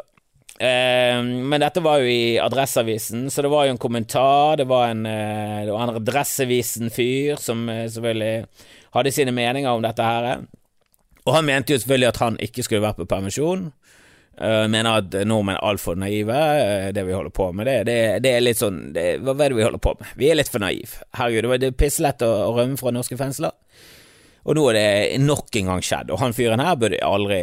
Eh, 0.63 1.19
men 1.19 1.63
dette 1.63 1.83
var 1.83 2.03
jo 2.03 2.11
i 2.11 2.37
Adresseavisen, 2.39 3.27
så 3.33 3.43
det 3.43 3.51
var 3.51 3.67
jo 3.67 3.75
en 3.75 3.83
kommentar. 3.83 4.61
Det 4.61 4.69
var 4.71 4.93
en, 4.93 5.03
eh, 5.07 5.65
det 5.67 5.75
var 5.75 5.89
en 5.89 5.97
Adresseavisen-fyr 5.99 7.41
som 7.43 7.67
selvfølgelig 7.67 8.47
hadde 8.95 9.13
sine 9.15 9.35
meninger 9.35 9.71
om 9.73 9.85
dette 9.85 10.07
her. 10.07 10.45
Og 11.23 11.37
han 11.37 11.47
mente 11.47 11.75
jo 11.75 11.81
selvfølgelig 11.81 12.11
at 12.11 12.23
han 12.23 12.39
ikke 12.43 12.65
skulle 12.67 12.85
vært 12.85 13.01
på 13.01 13.09
permisjon. 13.11 13.71
Uh, 14.33 14.65
mener 14.73 15.03
at 15.03 15.15
nordmenn 15.29 15.59
er 15.59 15.67
altfor 15.69 15.99
naive. 16.01 16.35
Uh, 16.35 16.89
det 16.95 17.05
vi 17.07 17.15
holder 17.15 17.35
på 17.37 17.51
med, 17.53 17.69
det, 17.69 17.77
det, 17.87 17.97
det 18.25 18.31
er 18.33 18.45
litt 18.45 18.59
sånn 18.59 18.79
det, 18.95 19.19
Hva 19.21 19.37
er 19.37 19.53
det 19.53 19.59
vi 19.59 19.67
holder 19.67 19.83
på 19.85 19.93
med? 19.99 20.15
Vi 20.19 20.31
er 20.33 20.39
litt 20.39 20.51
for 20.51 20.65
naive. 20.65 21.05
Herregud, 21.19 21.45
det 21.45 21.53
var 21.53 21.77
pisselett 21.85 22.25
å, 22.27 22.31
å 22.49 22.55
rømme 22.57 22.81
fra 22.81 22.95
norske 22.97 23.19
fengsler. 23.21 23.53
Og 24.43 24.57
nå 24.59 24.65
er 24.73 24.79
det 24.79 25.21
nok 25.23 25.55
en 25.61 25.69
gang 25.71 25.85
skjedd, 25.87 26.11
og 26.11 26.19
han 26.19 26.35
fyren 26.35 26.63
her 26.65 26.79
burde 26.81 26.99
aldri 27.07 27.43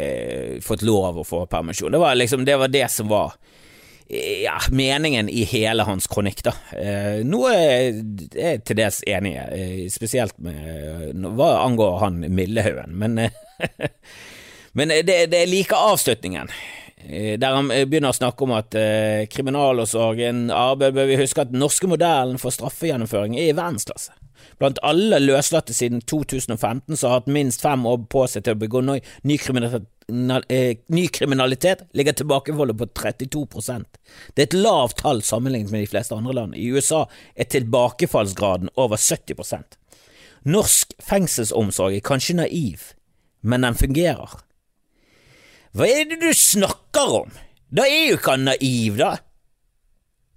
fått 0.64 0.82
lov 0.84 1.22
å 1.22 1.24
få 1.24 1.46
permisjon. 1.48 1.94
Det 1.94 2.00
var 2.02 2.18
liksom 2.18 2.44
det, 2.44 2.58
var 2.60 2.72
det 2.72 2.84
som 2.92 3.08
var 3.08 3.38
ja, 4.42 4.58
meningen 4.70 5.28
i 5.28 5.44
hele 5.44 5.82
hans 5.82 6.06
kronikk, 6.10 6.42
da. 6.42 6.54
Eh, 6.74 7.20
noe 7.26 7.52
er 7.54 8.00
jeg 8.34 8.62
til 8.66 8.78
dels 8.80 9.00
enig 9.06 9.36
i, 9.36 9.38
eh, 9.38 9.84
spesielt 9.92 10.34
med 10.42 11.14
hva 11.38 11.52
angår 11.62 11.98
han 12.02 12.18
Millehaugen, 12.26 12.96
men, 12.98 13.18
eh, 13.18 13.30
men 14.78 14.94
det, 15.06 15.20
det 15.30 15.42
er 15.44 15.50
like 15.50 15.76
avslutningen. 15.76 16.50
Der 17.00 17.54
han 17.56 17.70
begynner 17.70 18.12
å 18.12 18.16
snakke 18.18 18.44
om 18.44 18.50
at 18.58 18.74
eh, 18.76 19.22
kriminalomsorgen 19.32 20.50
arbeider 20.52 20.98
Bør 20.98 21.06
vi 21.08 21.16
huske 21.22 21.40
at 21.40 21.48
den 21.48 21.62
norske 21.62 21.88
modellen 21.88 22.36
for 22.38 22.52
straffegjennomføring 22.52 23.38
er 23.38 23.48
i 23.48 23.56
verdensklasse. 23.56 24.12
Blant 24.60 24.80
alle 24.86 25.20
løslatte 25.22 25.74
siden 25.76 26.02
2015 26.04 26.96
som 26.96 27.10
har 27.10 27.20
hatt 27.20 27.32
minst 27.32 27.64
fem 27.64 27.86
år 27.88 28.04
på 28.12 28.26
seg 28.30 28.44
til 28.44 28.56
å 28.56 28.62
begå 28.62 28.84
ny 28.84 29.40
kriminalitet 29.40 29.88
Eh, 30.48 30.76
ny 30.86 31.08
kriminalitet 31.08 31.82
ligger 31.94 32.12
tilbakeholdet 32.12 32.78
på 32.78 32.86
32% 32.86 33.84
Det 34.34 34.42
er 34.42 34.48
et 34.48 34.56
lavt 34.58 34.98
tall 34.98 35.22
sammenlignet 35.22 35.70
med 35.70 35.84
de 35.84 35.90
fleste 35.92 36.16
andre 36.16 36.34
land. 36.34 36.56
I 36.58 36.70
USA 36.74 37.04
er 37.36 37.46
tilbakefallsgraden 37.46 38.72
over 38.74 38.98
70% 38.98 39.78
Norsk 40.50 40.94
fengselsomsorg 41.04 41.98
er 41.98 42.04
kanskje 42.04 42.38
naiv, 42.38 42.94
men 43.44 43.60
den 43.60 43.76
fungerer. 43.76 44.38
Hva 45.76 45.84
er 45.86 46.06
det 46.08 46.16
du 46.22 46.30
snakker 46.34 47.12
om? 47.20 47.34
Da 47.68 47.84
er 47.84 48.08
jo 48.08 48.16
ikke 48.16 48.34
han 48.38 48.48
naiv, 48.48 48.96
da. 48.98 49.10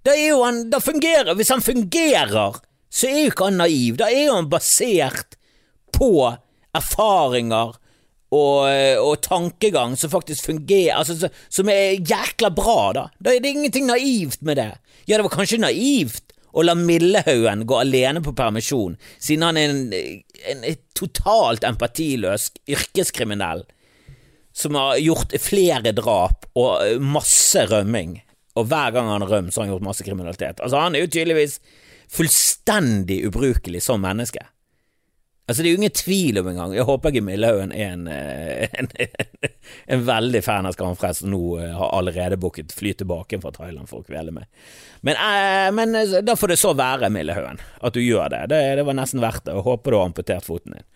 Da 0.04 0.12
er 0.12 0.28
jo 0.28 0.42
han 0.44 0.68
Da 0.70 0.78
fungerer 0.84 1.34
Hvis 1.34 1.50
han 1.50 1.64
fungerer, 1.64 2.60
så 2.94 3.08
er 3.10 3.24
jo 3.24 3.32
ikke 3.32 3.48
han 3.50 3.58
naiv. 3.58 3.96
Da 3.98 4.10
er 4.10 4.28
jo 4.28 4.36
han 4.38 4.50
basert 4.52 5.38
på 5.94 6.12
erfaringer 6.74 7.74
og, 8.34 8.66
og, 8.98 9.14
tankegang 9.22 9.94
som 9.98 10.10
faktisk 10.10 10.48
fungerer, 10.48 10.96
altså 10.98 11.30
som 11.52 11.70
er 11.70 12.00
jækla 12.00 12.50
bra, 12.54 12.78
da. 12.96 13.04
Da 13.22 13.34
er 13.34 13.42
det 13.42 13.52
ingenting 13.54 13.86
naivt 13.86 14.42
med 14.42 14.58
det. 14.58 14.72
Ja, 15.06 15.16
det 15.16 15.26
var 15.26 15.36
kanskje 15.36 15.60
naivt 15.62 16.34
å 16.54 16.62
la 16.62 16.74
Millehaugen 16.78 17.64
gå 17.66 17.78
alene 17.78 18.22
på 18.22 18.34
permisjon, 18.36 18.96
siden 19.22 19.46
han 19.46 19.58
er 19.58 19.72
en, 19.72 19.94
en, 19.94 20.66
en 20.70 20.82
totalt 20.98 21.66
empatiløs 21.66 22.50
yrkeskriminell 22.70 23.64
som 24.54 24.78
har 24.78 25.00
gjort 25.02 25.34
flere 25.42 25.90
drap 25.96 26.46
og 26.54 27.02
masse 27.02 27.64
rømming, 27.70 28.20
og 28.54 28.68
hver 28.70 28.94
gang 28.94 29.10
han 29.10 29.24
har 29.24 29.32
rømt, 29.32 29.50
så 29.50 29.60
har 29.60 29.66
han 29.66 29.74
gjort 29.74 29.88
masse 29.88 30.06
kriminalitet. 30.06 30.62
Altså, 30.62 30.78
han 30.78 30.94
er 30.94 31.02
jo 31.02 31.10
tydeligvis 31.10 31.58
fullstendig 32.14 33.24
ubrukelig 33.28 33.82
som 33.82 34.02
menneske. 34.02 34.46
Altså, 35.44 35.60
det 35.60 35.68
er 35.68 35.74
jo 35.74 35.80
ingen 35.82 35.92
tvil 35.92 36.38
om 36.40 36.46
engang. 36.48 36.72
Jeg 36.72 36.86
håper 36.88 37.12
ikke 37.12 37.24
Millehaugen 37.26 37.72
er 37.76 37.90
en, 37.92 38.06
eh, 38.08 38.78
en, 38.80 38.88
en, 39.04 39.50
en, 39.92 40.04
veldig 40.06 40.40
fan 40.44 40.64
av 40.64 40.72
Skamfrelst 40.72 41.26
og 41.26 41.32
nå 41.34 41.40
eh, 41.60 41.74
har 41.76 41.92
allerede 41.98 42.38
booket 42.40 42.72
fly 42.72 42.94
tilbake 42.96 43.36
fra 43.42 43.52
Thailand 43.52 43.90
for 43.90 44.00
å 44.00 44.06
kvele 44.06 44.32
meg. 44.32 44.48
Men, 45.04 45.20
eh, 45.20 45.68
men 45.76 46.24
da 46.24 46.36
får 46.40 46.54
det 46.54 46.58
så 46.62 46.72
være, 46.78 47.12
Millehaugen, 47.12 47.60
at 47.60 47.92
du 47.92 48.00
gjør 48.00 48.32
det. 48.32 48.40
det. 48.54 48.62
det. 48.80 48.86
var 48.88 48.96
nesten 48.96 49.20
verdt 49.20 49.44
det, 49.44 49.58
og 49.58 49.68
håper 49.68 49.92
du 49.92 49.98
har 49.98 50.08
amputert 50.08 50.48
foten 50.48 50.78
din. 50.78 50.88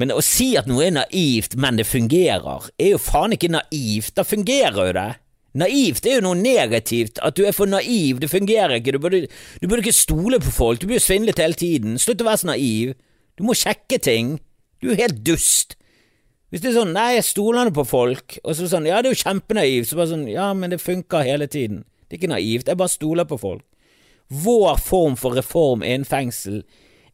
Men 0.00 0.14
å 0.14 0.22
si 0.24 0.54
at 0.56 0.70
noe 0.70 0.86
er 0.86 0.96
naivt, 0.96 1.58
men 1.60 1.76
det 1.76 1.84
fungerer, 1.90 2.70
er 2.80 2.94
jo 2.94 3.02
faen 3.02 3.36
ikke 3.36 3.52
naivt. 3.52 4.14
Da 4.16 4.24
fungerer 4.24 4.86
jo 4.88 4.96
det. 4.96 5.10
Naivt 5.58 6.06
er 6.06 6.18
jo 6.18 6.26
noe 6.28 6.38
negativt. 6.38 7.18
At 7.26 7.36
du 7.36 7.44
er 7.46 7.54
for 7.56 7.66
naiv, 7.66 8.20
det 8.22 8.30
fungerer 8.30 8.76
ikke. 8.78 8.94
Du 8.94 9.00
burde, 9.02 9.26
du 9.58 9.66
burde 9.66 9.82
ikke 9.82 9.96
stole 9.96 10.38
på 10.42 10.52
folk. 10.54 10.80
Du 10.80 10.86
blir 10.86 11.00
jo 11.00 11.06
svindlet 11.06 11.42
hele 11.42 11.58
tiden. 11.58 11.98
Slutt 11.98 12.22
å 12.22 12.28
være 12.28 12.42
så 12.42 12.50
naiv. 12.52 12.94
Du 13.38 13.44
må 13.48 13.56
sjekke 13.58 13.98
ting. 13.98 14.38
Du 14.82 14.92
er 14.92 15.02
helt 15.02 15.22
dust. 15.26 15.76
Hvis 16.50 16.62
det 16.64 16.72
er 16.72 16.80
sånn 16.80 16.94
'nei, 16.94 17.14
jeg 17.14 17.28
stoler 17.28 17.70
på 17.70 17.84
folk', 17.86 18.38
og 18.42 18.56
så 18.58 18.66
sånn 18.66 18.86
'ja, 18.86 19.02
det 19.02 19.10
er 19.10 19.14
jo 19.14 19.22
kjempenaivt', 19.22 19.86
så 19.86 19.96
bare 19.96 20.10
sånn 20.10 20.26
'ja, 20.26 20.52
men 20.52 20.70
det 20.70 20.80
funker 20.82 21.22
hele 21.22 21.46
tiden'. 21.46 21.84
Det 22.08 22.18
er 22.18 22.18
ikke 22.18 22.34
naivt, 22.34 22.66
jeg 22.66 22.76
bare 22.76 22.88
stoler 22.88 23.24
på 23.24 23.38
folk. 23.38 23.62
Vår 24.30 24.78
form 24.78 25.16
for 25.16 25.30
reform 25.30 25.82
innen 25.82 26.04
fengsel 26.04 26.64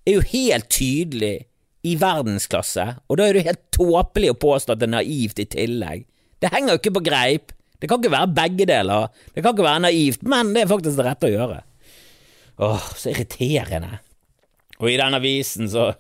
er 0.07 0.13
jo 0.15 0.21
helt 0.21 0.69
tydelig 0.71 1.45
i 1.85 1.95
verdensklasse, 1.97 2.97
og 3.09 3.19
da 3.19 3.29
er 3.29 3.33
det 3.35 3.45
helt 3.45 3.71
tåpelig 3.73 4.31
å 4.31 4.41
påstå 4.41 4.73
at 4.73 4.81
det 4.81 4.89
er 4.89 4.97
naivt 4.97 5.39
i 5.39 5.45
tillegg. 5.45 6.07
Det 6.41 6.53
henger 6.53 6.73
jo 6.73 6.81
ikke 6.81 6.97
på 6.97 7.05
greip. 7.05 7.53
Det 7.81 7.89
kan 7.91 8.01
ikke 8.01 8.15
være 8.15 8.33
begge 8.37 8.67
deler. 8.69 9.09
Det 9.35 9.43
kan 9.43 9.55
ikke 9.55 9.67
være 9.67 9.85
naivt, 9.87 10.25
men 10.27 10.55
det 10.55 10.65
er 10.65 10.73
faktisk 10.73 10.99
det 10.99 11.07
rette 11.07 11.29
å 11.29 11.35
gjøre. 11.35 11.61
Åh, 12.67 12.91
så 12.97 13.13
irriterende. 13.13 13.99
Og 14.81 14.91
i 14.93 14.99
den 15.01 15.17
avisen 15.19 15.71
så 15.73 15.93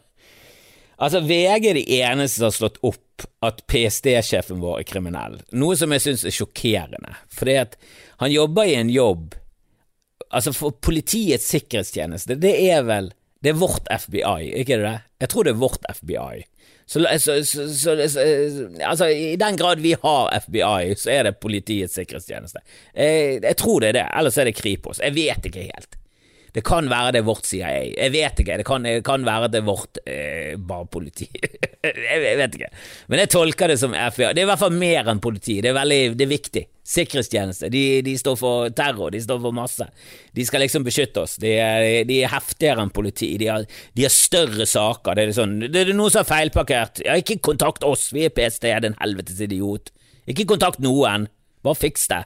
Altså, 0.96 1.20
VG 1.20 1.66
er 1.68 1.76
de 1.76 1.82
eneste 1.98 2.38
som 2.38 2.46
har 2.46 2.54
slått 2.56 2.78
opp 2.88 3.24
at 3.44 3.58
PST-sjefen 3.68 4.62
vår 4.62 4.78
er 4.80 4.86
kriminell, 4.88 5.34
noe 5.52 5.76
som 5.76 5.92
jeg 5.92 6.04
syns 6.06 6.24
er 6.24 6.32
sjokkerende, 6.32 7.18
fordi 7.28 7.56
at 7.60 7.76
han 8.22 8.32
jobber 8.32 8.68
i 8.68 8.78
en 8.80 8.92
jobb 8.92 9.36
Altså, 10.34 10.50
for 10.56 10.74
Politiets 10.82 11.46
sikkerhetstjeneste, 11.52 12.34
det 12.42 12.50
er 12.66 12.80
vel 12.88 13.12
Det 13.44 13.52
er 13.52 13.60
vårt 13.60 13.86
FBI, 13.86 14.48
ikke 14.58 14.80
det? 14.80 14.96
Jeg 15.22 15.30
tror 15.30 15.46
det 15.46 15.52
er 15.52 15.60
vårt 15.60 15.84
FBI. 16.00 16.40
Så, 16.86 17.02
så, 17.18 17.40
så, 17.44 17.68
så, 17.74 17.94
altså, 18.80 19.06
i 19.10 19.36
den 19.36 19.56
grad 19.58 19.80
vi 19.82 19.96
har 20.02 20.28
FBI, 20.44 20.94
så 20.94 21.10
er 21.10 21.22
det 21.26 21.36
Politiets 21.42 21.98
sikkerhetstjeneste. 21.98 22.62
Jeg, 22.94 23.40
jeg 23.42 23.56
tror 23.58 23.80
det 23.82 23.88
er 23.88 23.96
det, 23.98 24.04
ellers 24.14 24.38
er 24.38 24.46
det 24.46 24.54
Kripos. 24.54 25.00
Jeg 25.02 25.14
vet 25.16 25.48
ikke 25.50 25.66
helt. 25.66 25.98
Det 26.56 26.62
kan 26.64 26.86
være 26.88 27.10
det 27.12 27.20
er 27.20 27.26
vårt 27.26 27.44
CIA. 27.44 27.70
Jeg 27.92 28.12
vet 28.14 28.38
ikke. 28.40 28.54
Det 28.56 28.64
kan, 28.64 28.86
det 28.86 29.02
kan 29.04 29.24
være 29.26 29.50
det 29.52 29.58
er 29.60 29.64
vårt 29.66 29.98
eh, 30.08 30.54
bare 30.56 30.86
politi. 30.88 31.26
jeg, 31.84 32.36
vet 32.40 32.54
ikke. 32.56 32.70
Men 33.12 33.20
jeg 33.20 33.30
tolker 33.34 33.68
det 33.68 33.76
som 33.82 33.92
FBI. 33.92 34.30
Det 34.32 34.40
er 34.40 34.46
i 34.46 34.48
hvert 34.48 34.62
fall 34.62 34.72
mer 34.72 35.10
enn 35.12 35.20
politi. 35.20 35.58
Det 35.60 35.68
er 35.68 35.76
veldig 35.76 35.98
det 36.16 36.24
er 36.24 36.30
viktig. 36.30 36.62
Sikkerhetstjeneste. 36.86 37.68
De, 37.74 37.82
de, 38.06 38.14
står 38.16 38.38
for 38.40 38.72
terror. 38.78 39.12
De 39.12 39.20
står 39.20 39.42
for 39.44 39.56
masse. 39.58 39.84
De 40.32 40.46
skal 40.48 40.64
liksom 40.64 40.86
beskytte 40.86 41.26
oss. 41.26 41.36
De 41.42 41.52
er, 41.60 42.06
de 42.08 42.22
er 42.22 42.32
heftigere 42.32 42.86
enn 42.86 42.94
politi. 43.02 43.34
De 43.42 43.52
har, 43.52 43.68
de 43.68 44.08
har, 44.08 44.16
større 44.16 44.64
saker. 44.70 45.12
Det 45.12 45.28
er, 45.28 45.36
sånn, 45.36 45.54
det 45.66 45.84
er 45.84 45.92
noe 45.98 46.14
som 46.14 46.24
er 46.24 46.30
feilparkert. 46.30 47.04
Ja, 47.04 47.20
ikke 47.20 47.36
kontakt 47.52 47.84
oss. 47.84 48.08
Vi 48.16 48.24
er 48.24 48.32
PST, 48.32 48.64
din 48.86 48.96
helvetes 49.02 49.44
idiot. 49.44 49.92
Ikke 50.24 50.48
kontakt 50.56 50.80
noen. 50.80 51.28
Bare 51.66 51.82
fiks 51.84 52.08
det. 52.08 52.24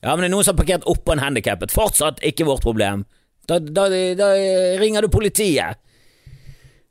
Ja, 0.00 0.14
men 0.14 0.24
det 0.24 0.30
er 0.30 0.36
noen 0.38 0.48
som 0.48 0.56
har 0.56 0.62
parkert 0.64 0.88
oppå 0.88 1.12
en 1.12 1.20
handikappet. 1.20 1.76
Fortsatt 1.76 2.24
ikke 2.24 2.48
vårt 2.48 2.64
problem. 2.64 3.04
Da, 3.50 3.58
da, 3.58 3.86
da 4.14 4.32
ringer 4.78 5.02
du 5.02 5.10
politiet. 5.12 5.80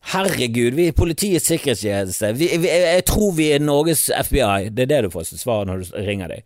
Herregud, 0.09 0.75
vi 0.77 0.87
er 0.89 0.95
Politiets 0.95 1.49
sikkerhetstjeneste. 1.51 2.31
Jeg 2.39 3.03
tror 3.07 3.33
vi 3.35 3.49
er 3.53 3.63
Norges 3.63 4.07
FBI. 4.09 4.69
Det 4.71 4.85
er 4.85 4.91
det 4.93 5.01
du 5.05 5.11
får 5.13 5.27
svar 5.39 5.67
når 5.67 5.83
du 5.83 5.91
ringer 6.07 6.31
dem. 6.31 6.45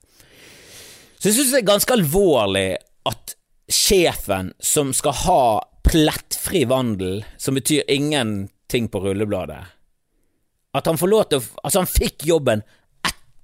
Så 1.20 1.30
jeg 1.30 1.38
synes 1.38 1.54
det 1.54 1.62
er 1.62 1.70
ganske 1.70 1.96
alvorlig 1.96 2.68
at 3.08 3.36
sjefen 3.72 4.52
som 4.60 4.92
skal 4.96 5.16
ha 5.24 5.44
plettfri 5.88 6.66
vandel, 6.68 7.22
som 7.38 7.56
betyr 7.56 7.88
ingenting 7.92 8.90
på 8.92 9.00
rullebladet, 9.04 9.62
at 10.74 10.90
han 10.90 11.00
får 11.00 11.12
lov 11.12 11.24
til 11.30 11.40
å 11.40 11.46
Altså, 11.64 11.84
han 11.84 11.88
fikk 11.88 12.26
jobben 12.28 12.64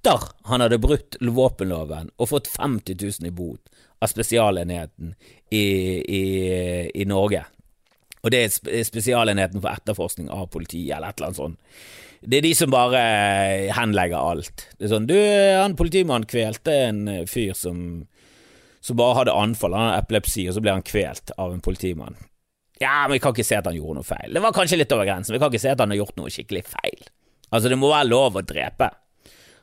etter 0.00 0.20
han 0.48 0.60
hadde 0.60 0.80
brutt 0.80 1.16
våpenloven 1.20 2.10
og 2.16 2.28
fått 2.28 2.48
50 2.48 2.96
000 3.20 3.28
i 3.28 3.30
bot 3.30 3.60
av 4.00 4.08
Spesialenheten 4.08 5.14
i, 5.50 5.64
i, 6.00 6.90
i 6.94 7.04
Norge. 7.04 7.44
Og 8.22 8.32
det 8.32 8.44
er 8.44 8.84
Spesialenheten 8.84 9.60
for 9.60 9.72
etterforskning 9.72 10.30
av 10.32 10.48
politiet, 10.52 10.96
eller 10.96 11.10
et 11.10 11.18
eller 11.20 11.30
annet 11.30 11.40
sånt. 11.40 11.60
Det 12.20 12.38
er 12.38 12.44
de 12.44 12.54
som 12.56 12.72
bare 12.72 13.00
henlegger 13.72 14.18
alt. 14.18 14.66
Det 14.76 14.86
er 14.86 14.92
sånn 14.92 15.08
Du, 15.08 15.16
han 15.16 15.76
politimannen 15.76 16.28
kvelte 16.28 16.74
en 16.88 17.06
fyr 17.28 17.54
som, 17.56 18.02
som 18.84 18.98
bare 19.00 19.22
hadde 19.22 19.36
anfall, 19.36 19.76
han 19.76 19.88
hadde 19.88 20.02
epilepsi, 20.04 20.44
og 20.48 20.56
så 20.56 20.64
ble 20.64 20.76
han 20.76 20.84
kvelt 20.84 21.32
av 21.40 21.54
en 21.54 21.64
politimann. 21.64 22.18
Ja, 22.80 23.02
men 23.04 23.16
vi 23.16 23.22
kan 23.24 23.36
ikke 23.36 23.44
se 23.44 23.60
at 23.60 23.68
han 23.68 23.76
gjorde 23.76 24.00
noe 24.00 24.08
feil. 24.08 24.32
Det 24.32 24.40
var 24.44 24.56
kanskje 24.56 24.80
litt 24.80 24.92
over 24.96 25.08
grensen. 25.08 25.36
Vi 25.36 25.40
kan 25.40 25.52
ikke 25.52 25.64
se 25.64 25.72
at 25.72 25.80
han 25.80 25.92
har 25.92 26.00
gjort 26.00 26.16
noe 26.20 26.32
skikkelig 26.32 26.64
feil. 26.68 27.08
Altså, 27.50 27.68
det 27.68 27.76
må 27.80 27.90
være 27.92 28.08
lov 28.08 28.38
å 28.40 28.44
drepe. 28.44 28.88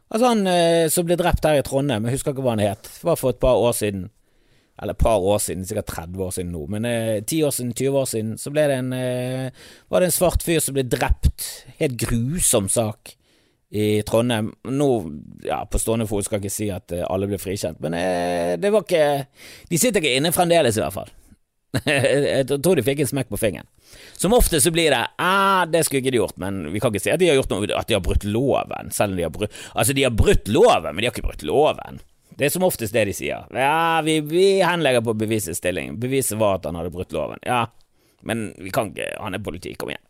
Altså, 0.07 0.25
han 0.29 0.47
eh, 0.47 0.85
som 0.93 1.07
ble 1.07 1.17
drept 1.19 1.43
her 1.43 1.59
i 1.59 1.65
Trondheim, 1.67 2.05
jeg 2.07 2.19
husker 2.19 2.35
ikke 2.35 2.45
hva 2.45 2.55
han 2.55 2.63
het, 2.63 2.87
det 2.87 3.07
var 3.07 3.19
for 3.19 3.35
et 3.35 3.41
par 3.43 3.59
år 3.59 3.75
siden. 3.75 4.07
Eller 4.77 4.93
et 4.93 5.01
par 5.01 5.23
år 5.25 5.39
siden, 5.41 5.65
sikkert 5.65 5.89
30 5.89 6.23
år 6.23 6.33
siden 6.35 6.51
nå, 6.53 6.63
men 6.69 6.85
eh, 6.85 7.19
10 7.23 7.43
år 7.47 7.53
siden, 7.55 7.73
20 7.73 7.97
år 7.97 8.09
siden, 8.11 8.33
så 8.37 8.53
ble 8.53 8.67
det 8.69 8.75
en 8.77 8.91
eh, 8.93 9.63
Var 9.89 10.03
det 10.03 10.09
en 10.11 10.17
svart 10.19 10.45
fyr 10.45 10.61
som 10.63 10.77
ble 10.77 10.85
drept. 10.85 11.47
Helt 11.81 11.97
grusom 11.97 12.69
sak 12.69 13.15
i 13.69 14.01
Trondheim. 14.07 14.53
Nå, 14.69 14.89
ja, 15.43 15.63
på 15.67 15.81
stående 15.81 16.07
fot 16.07 16.27
skal 16.27 16.37
jeg 16.37 16.47
ikke 16.47 16.55
si 16.55 16.69
at 16.71 16.93
eh, 16.95 17.05
alle 17.09 17.27
ble 17.29 17.41
frikjent, 17.41 17.81
men 17.83 17.97
eh, 17.97 18.53
det 18.61 18.71
var 18.71 18.85
ikke 18.85 19.07
De 19.67 19.81
sitter 19.81 20.03
ikke 20.03 20.19
inne 20.21 20.35
fremdeles, 20.35 20.77
i 20.77 20.85
hvert 20.85 20.95
fall. 20.95 21.11
jeg 21.85 22.47
tror 22.47 22.79
de 22.79 22.83
fikk 22.85 23.01
en 23.03 23.09
smekk 23.09 23.31
på 23.31 23.39
fingeren. 23.41 23.67
Som 24.17 24.35
ofte 24.37 24.61
så 24.63 24.71
blir 24.73 24.91
det 24.93 25.01
ah, 25.21 25.65
det 25.69 25.83
skulle 25.85 26.01
ikke 26.03 26.13
de 26.15 26.21
gjort, 26.21 26.37
men 26.41 26.61
vi 26.73 26.81
kan 26.81 26.93
ikke 26.93 27.03
si 27.03 27.13
at 27.13 27.21
de 27.21 27.29
har 27.31 27.39
gjort 27.39 27.51
noe, 27.53 27.67
at 27.75 27.89
de 27.89 27.97
har 27.97 28.03
brutt 28.03 28.27
loven, 28.27 28.93
selv 28.95 29.13
om 29.13 29.19
de 29.19 29.25
har 29.27 29.33
brutt 29.33 29.57
Altså, 29.73 29.95
de 29.97 30.05
har 30.07 30.15
brutt 30.15 30.47
loven, 30.51 30.93
men 30.93 31.03
de 31.03 31.09
har 31.09 31.15
ikke 31.15 31.27
brutt 31.27 31.45
loven. 31.47 32.01
Det 32.37 32.47
er 32.47 32.53
som 32.53 32.65
oftest 32.67 32.93
det 32.93 33.07
de 33.09 33.15
sier. 33.17 33.47
Ja, 33.53 34.01
vi, 34.05 34.19
vi 34.21 34.59
henlegger 34.61 35.01
på 35.01 35.15
bevisets 35.17 35.57
stilling. 35.57 35.95
Beviset 35.99 36.37
var 36.37 36.59
at 36.59 36.67
han 36.69 36.77
hadde 36.77 36.93
brutt 36.93 37.15
loven. 37.15 37.41
Ja, 37.41 37.65
men 38.21 38.51
vi 38.57 38.69
kan 38.73 38.91
ikke 38.91 39.09
Han 39.21 39.33
er 39.33 39.41
politi, 39.41 39.73
kom 39.73 39.89
igjen. 39.89 40.03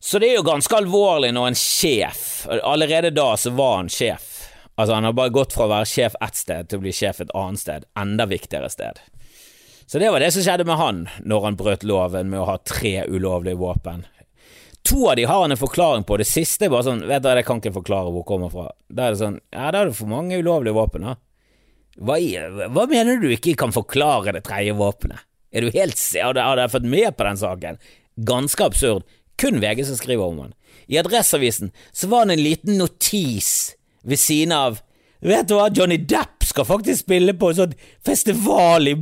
Så 0.00 0.18
det 0.22 0.30
er 0.30 0.36
jo 0.38 0.46
ganske 0.46 0.76
alvorlig 0.76 1.32
når 1.34 1.48
en 1.48 1.56
sjef 1.58 2.20
Allerede 2.46 3.10
da 3.10 3.32
så 3.36 3.50
var 3.56 3.80
han 3.80 3.88
sjef. 3.90 4.32
Altså, 4.76 4.94
han 4.94 5.06
har 5.08 5.14
bare 5.16 5.32
gått 5.34 5.54
fra 5.56 5.66
å 5.66 5.72
være 5.72 5.88
sjef 5.88 6.18
ett 6.22 6.36
sted 6.36 6.68
til 6.68 6.78
å 6.78 6.84
bli 6.84 6.92
sjef 6.94 7.22
et 7.24 7.32
annet 7.34 7.62
sted. 7.62 7.86
Enda 7.98 8.26
viktigere 8.28 8.68
sted. 8.70 9.00
Så 9.86 9.98
det 10.02 10.10
var 10.10 10.20
det 10.20 10.32
som 10.34 10.42
skjedde 10.42 10.66
med 10.66 10.78
han 10.80 11.04
når 11.22 11.44
han 11.44 11.58
brøt 11.58 11.86
loven 11.86 12.30
med 12.32 12.42
å 12.42 12.48
ha 12.48 12.56
tre 12.66 13.04
ulovlige 13.06 13.58
våpen. 13.60 14.04
To 14.86 15.08
av 15.10 15.16
de 15.18 15.24
har 15.26 15.40
han 15.42 15.54
en 15.54 15.58
forklaring 15.58 16.04
på, 16.06 16.18
det 16.18 16.28
siste 16.30 16.66
er 16.66 16.70
bare 16.70 16.86
sånn 16.86 17.04
Vet 17.08 17.24
du, 17.24 17.30
jeg 17.34 17.46
kan 17.46 17.58
ikke 17.58 17.74
forklare 17.74 18.10
hvor 18.10 18.22
det 18.22 18.28
kommer 18.28 18.52
fra. 18.52 18.66
Da 18.86 19.06
er 19.06 19.14
det 19.14 19.22
sånn 19.22 19.40
Ja, 19.50 19.70
da 19.74 19.82
er 19.82 19.90
det 19.90 19.98
for 19.98 20.10
mange 20.10 20.38
ulovlige 20.38 20.76
våpen, 20.76 21.06
da. 21.06 21.16
Hva, 21.96 22.18
hva 22.70 22.84
mener 22.90 23.18
du 23.22 23.30
ikke 23.32 23.56
kan 23.58 23.74
forklare 23.74 24.34
det 24.36 24.44
tredje 24.46 24.76
våpenet? 24.76 25.22
Er 25.50 25.64
du 25.64 25.72
helt 25.72 25.98
Har 26.20 26.36
dere 26.36 26.68
fått 26.68 26.86
med 26.86 27.16
på 27.16 27.24
den 27.24 27.40
saken? 27.40 27.78
Ganske 28.28 28.66
absurd. 28.66 29.06
Kun 29.40 29.60
VG 29.60 29.84
som 29.88 29.98
skriver 29.98 30.24
om 30.24 30.42
han. 30.44 30.54
I 30.86 30.98
Adresseavisen 31.00 31.72
så 31.92 32.08
var 32.12 32.26
det 32.26 32.36
en 32.36 32.44
liten 32.44 32.78
notis 32.78 33.74
ved 34.06 34.20
siden 34.20 34.54
av 34.54 34.80
Vet 35.26 35.48
du 35.50 35.56
hva, 35.56 35.66
Johnny 35.74 35.98
Depp 35.98 36.44
skal 36.46 36.66
faktisk 36.68 37.02
spille 37.02 37.34
på 37.34 37.50
en 37.50 37.58
sånn 37.58 37.72
festival 38.06 38.86
i, 38.86 38.94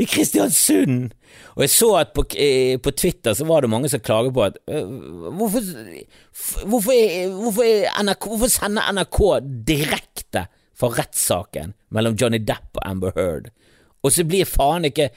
i 0.00 0.06
Kristiansund! 0.08 1.12
Og 1.56 1.64
jeg 1.66 1.72
så 1.72 1.90
at 2.00 2.14
på, 2.16 2.24
eh, 2.40 2.78
på, 2.80 2.92
Twitter 2.96 3.36
så 3.36 3.44
var 3.48 3.64
det 3.64 3.70
mange 3.72 3.90
som 3.92 4.00
klager 4.04 4.32
på 4.32 4.46
at 4.46 4.56
uh, 4.72 4.88
hvorfor, 5.36 5.68
hvorfor, 6.64 6.96
hvorfor, 7.42 7.70
NRK, 8.00 8.28
hvorfor 8.32 8.52
sender 8.52 8.88
NRK 8.96 9.20
direkte 9.68 10.46
fra 10.76 10.92
rettssaken 10.96 11.76
mellom 11.92 12.16
Johnny 12.20 12.40
Depp 12.44 12.76
og 12.76 12.84
Amber 12.84 13.16
Heard, 13.16 13.50
og 14.04 14.12
så 14.12 14.24
blir 14.28 14.48
faen 14.48 14.88
ikke 14.88 15.10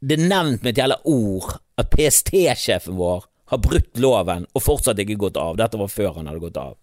det 0.00 0.20
nevnt 0.20 0.62
med 0.62 0.74
et 0.74 0.82
jævla 0.82 1.00
ord 1.08 1.56
at 1.80 1.92
PST-sjefen 1.92 2.96
vår 2.96 3.24
har 3.52 3.62
brutt 3.62 4.00
loven 4.00 4.48
og 4.52 4.64
fortsatt 4.64 5.00
ikke 5.02 5.18
gått 5.20 5.38
av. 5.40 5.56
Dette 5.58 5.78
var 5.80 5.92
før 5.92 6.18
han 6.18 6.28
hadde 6.28 6.42
gått 6.42 6.60
av. 6.60 6.76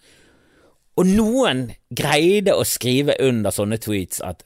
Og 0.99 1.09
noen 1.09 1.67
greide 1.89 2.53
å 2.53 2.65
skrive 2.67 3.15
under 3.23 3.53
sånne 3.53 3.79
tweets 3.81 4.21
at 4.21 4.43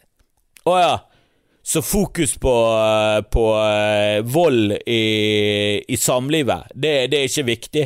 å 0.68 0.76
ja, 0.80 0.96
så 1.68 1.82
fokus 1.84 2.38
på, 2.40 2.54
eh, 2.76 3.22
på 3.32 3.44
uh, 3.56 4.20
vold 4.24 4.72
i, 4.86 5.04
i 5.88 5.98
samlivet, 6.00 6.72
det, 6.74 7.08
det, 7.12 7.20
er 7.20 7.28
ikke 7.28 7.48
viktig. 7.48 7.84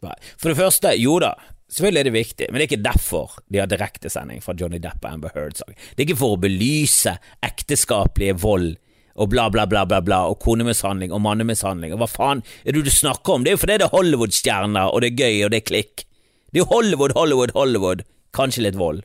For 0.00 0.48
det 0.50 0.58
første, 0.58 0.92
jo 1.00 1.18
da, 1.20 1.34
selvfølgelig 1.72 2.00
er 2.00 2.08
det 2.08 2.14
viktig, 2.16 2.48
men 2.48 2.60
det 2.60 2.64
er 2.64 2.70
ikke 2.70 2.88
derfor 2.88 3.38
de 3.48 3.60
har 3.60 3.70
direktesending 3.72 4.44
fra 4.44 4.56
Johnny 4.56 4.80
Depp 4.80 5.04
og 5.04 5.14
Amber 5.14 5.32
Heard-saken. 5.36 5.76
Det 5.76 6.04
er 6.04 6.08
ikke 6.08 6.20
for 6.20 6.36
å 6.36 6.42
belyse 6.44 7.16
ekteskapelige 7.44 8.36
vold 8.40 8.74
og 9.20 9.32
bla, 9.32 9.48
bla, 9.52 9.66
bla, 9.68 9.86
bla, 9.88 10.02
bla, 10.04 10.20
og 10.28 10.40
konemishandling 10.40 11.12
og 11.12 11.24
mannemishandling, 11.24 11.92
og 11.96 12.04
hva 12.04 12.08
faen 12.08 12.44
er 12.64 12.76
det 12.76 12.84
du 12.86 12.92
snakker 12.92 13.36
om? 13.36 13.44
Det 13.44 13.52
er 13.52 13.58
jo 13.58 13.64
fordi 13.64 13.80
det 13.80 13.88
er 13.88 13.96
Hollywood-stjerner, 13.96 14.92
og 14.92 15.04
det 15.04 15.12
er 15.12 15.24
gøy, 15.24 15.42
og 15.44 15.52
det 15.52 15.60
er 15.60 15.68
klikk. 15.72 16.06
Det 16.50 16.60
er 16.60 16.64
jo 16.64 16.70
Hollywood, 16.72 17.14
Hollywood, 17.16 17.54
Hollywood. 17.54 18.02
Kanskje 18.34 18.66
litt 18.66 18.78
vold. 18.78 19.04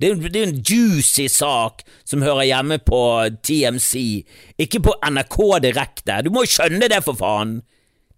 Det 0.00 0.10
er, 0.10 0.24
er 0.26 0.48
en 0.48 0.58
juicy 0.66 1.28
sak 1.30 1.84
som 2.04 2.24
hører 2.24 2.48
hjemme 2.48 2.80
på 2.82 3.00
TMC, 3.46 4.24
ikke 4.60 4.82
på 4.88 4.96
NRK 5.06 5.38
direkte. 5.64 6.18
Du 6.26 6.32
må 6.34 6.44
jo 6.44 6.52
skjønne 6.56 6.90
det, 6.90 7.00
for 7.06 7.16
faen! 7.18 7.60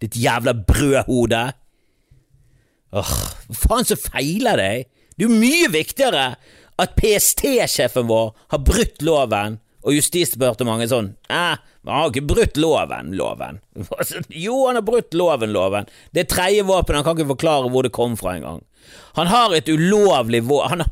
Ditt 0.02 0.16
jævla 0.20 0.52
brødhode. 0.66 1.42
Åh, 2.96 3.12
hva 3.48 3.58
faen 3.60 3.88
så 3.88 3.96
feiler 4.00 4.60
deg? 4.60 4.88
Det 5.16 5.24
er 5.24 5.30
jo 5.30 5.38
mye 5.40 5.70
viktigere 5.72 6.24
at 6.76 6.96
PST-sjefen 6.98 8.08
vår 8.08 8.34
har 8.52 8.64
brutt 8.64 9.04
loven, 9.04 9.60
og 9.86 9.94
Justisdepartementet 9.94 10.90
sånn 10.90 11.12
eh, 11.30 11.54
han 11.86 12.02
har 12.02 12.12
ikke 12.12 12.28
brutt 12.34 12.56
loven, 12.58 13.12
loven. 13.18 13.60
Jo, 14.44 14.66
han 14.66 14.78
har 14.78 14.86
brutt 14.86 15.14
loven, 15.14 15.52
loven. 15.54 15.90
Det 16.10 16.24
er 16.24 16.30
tredje 16.32 16.64
våpen, 16.66 16.98
han 16.98 17.04
kan 17.06 17.18
ikke 17.18 17.34
forklare 17.34 17.70
hvor 17.70 17.86
det 17.86 17.94
kom 17.94 18.16
fra 18.18 18.36
engang. 18.36 18.64
Han 19.18 19.30
har 19.30 19.54
et 19.54 19.68
ulovlig 19.68 20.42
våpen 20.46 20.84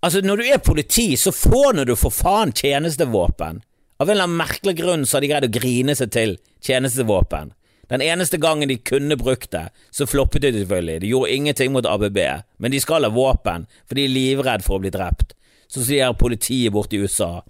Altså, 0.00 0.22
når 0.24 0.36
du 0.40 0.46
er 0.48 0.62
politi, 0.64 1.16
så 1.16 1.28
får 1.28 1.84
du 1.84 1.92
for 1.92 2.08
faen 2.08 2.54
tjenestevåpen. 2.56 3.58
Av 4.00 4.08
en 4.08 4.14
eller 4.14 4.24
annen 4.24 4.38
merkelig 4.38 4.78
grunn 4.78 5.02
så 5.04 5.18
har 5.18 5.24
de 5.24 5.28
greid 5.28 5.44
å 5.44 5.52
grine 5.52 5.92
seg 5.96 6.12
til 6.14 6.38
tjenestevåpen. 6.64 7.50
Den 7.90 8.00
eneste 8.00 8.38
gangen 8.40 8.70
de 8.70 8.78
kunne 8.80 9.18
brukt 9.20 9.50
det, 9.52 9.66
så 9.90 10.06
floppet 10.08 10.46
de 10.46 10.54
selvfølgelig. 10.54 11.00
De 11.02 11.10
gjorde 11.10 11.34
ingenting 11.34 11.72
mot 11.74 11.86
ABB, 11.86 12.18
men 12.56 12.72
de 12.72 12.80
skal 12.80 13.04
ha 13.04 13.12
våpen, 13.12 13.66
for 13.84 13.98
de 13.98 14.06
er 14.06 14.14
livredd 14.14 14.64
for 14.64 14.78
å 14.78 14.84
bli 14.86 14.92
drept. 14.94 15.34
Så 15.68 15.84
sier 15.84 16.16
politiet 16.16 16.72
borte 16.72 16.96
i 16.96 17.02
USA. 17.04 17.42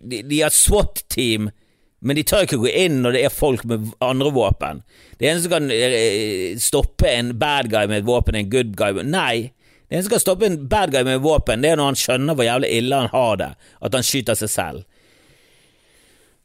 De, 0.00 0.24
de 0.26 0.40
har 0.42 0.50
SWAT-team 0.50 1.52
men 2.00 2.18
de 2.18 2.24
tør 2.28 2.44
ikke 2.44 2.60
gå 2.60 2.72
inn 2.84 3.00
når 3.02 3.16
det 3.16 3.22
er 3.26 3.32
folk 3.32 3.64
med 3.68 3.92
andre 4.04 4.32
våpen. 4.34 4.82
Det 5.16 5.28
eneste 5.30 5.48
som 5.48 5.54
kan 5.56 5.70
eh, 5.72 6.58
stoppe 6.60 7.08
en 7.10 7.32
bad 7.40 7.70
guy 7.72 7.86
med 7.88 8.02
et 8.02 8.08
våpen, 8.08 8.36
er 8.36 8.44
en 8.44 8.52
good 8.52 8.74
guy 8.76 9.00
Nei. 9.02 9.52
Det 9.86 9.94
eneste 9.94 10.10
som 10.10 10.16
kan 10.16 10.24
stoppe 10.24 10.50
en 10.50 10.60
bad 10.68 10.92
guy 10.92 11.06
med 11.06 11.24
våpen, 11.24 11.64
det 11.64 11.72
er 11.72 11.80
når 11.80 11.92
han 11.92 12.00
skjønner 12.02 12.36
hvor 12.36 12.48
jævlig 12.48 12.74
ille 12.76 13.00
han 13.00 13.12
har 13.14 13.40
det, 13.40 13.50
at 13.80 13.96
han 13.96 14.06
skyter 14.06 14.38
seg 14.38 14.52
selv. 14.52 14.84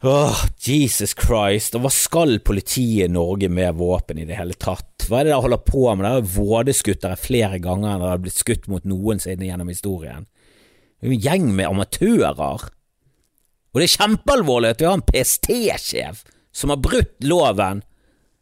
Åh, 0.02 0.40
Jesus 0.58 1.12
Christ, 1.14 1.76
og 1.78 1.84
hva 1.84 1.92
skal 1.94 2.40
politiet 2.42 3.06
i 3.06 3.14
Norge 3.14 3.52
med 3.54 3.76
våpen 3.78 4.18
i 4.18 4.26
det 4.26 4.40
hele 4.40 4.56
tatt? 4.58 5.06
Hva 5.06 5.20
er 5.20 5.28
det 5.28 5.36
de 5.36 5.42
holder 5.44 5.62
på 5.62 5.84
med? 5.94 6.08
Det 6.08 6.14
er 6.24 6.32
vådeskutt 6.40 7.04
der 7.04 7.20
flere 7.22 7.60
ganger 7.62 7.92
enn 7.92 8.02
det 8.02 8.10
har 8.10 8.24
blitt 8.24 8.40
skutt 8.40 8.66
mot 8.72 8.88
noensinne 8.88 9.46
gjennom 9.46 9.70
historien. 9.70 10.26
Det 10.98 11.06
er 11.06 11.14
en 11.14 11.22
gjeng 11.28 11.46
med 11.54 11.70
amatører. 11.70 12.66
Og 13.72 13.80
det 13.80 13.88
er 13.88 13.98
kjempealvorlig 14.02 14.74
at 14.74 14.82
vi 14.82 14.88
har 14.90 14.98
en 15.00 15.08
PST-sjef 15.08 16.26
som 16.52 16.74
har 16.74 16.82
brutt 16.84 17.24
loven, 17.24 17.84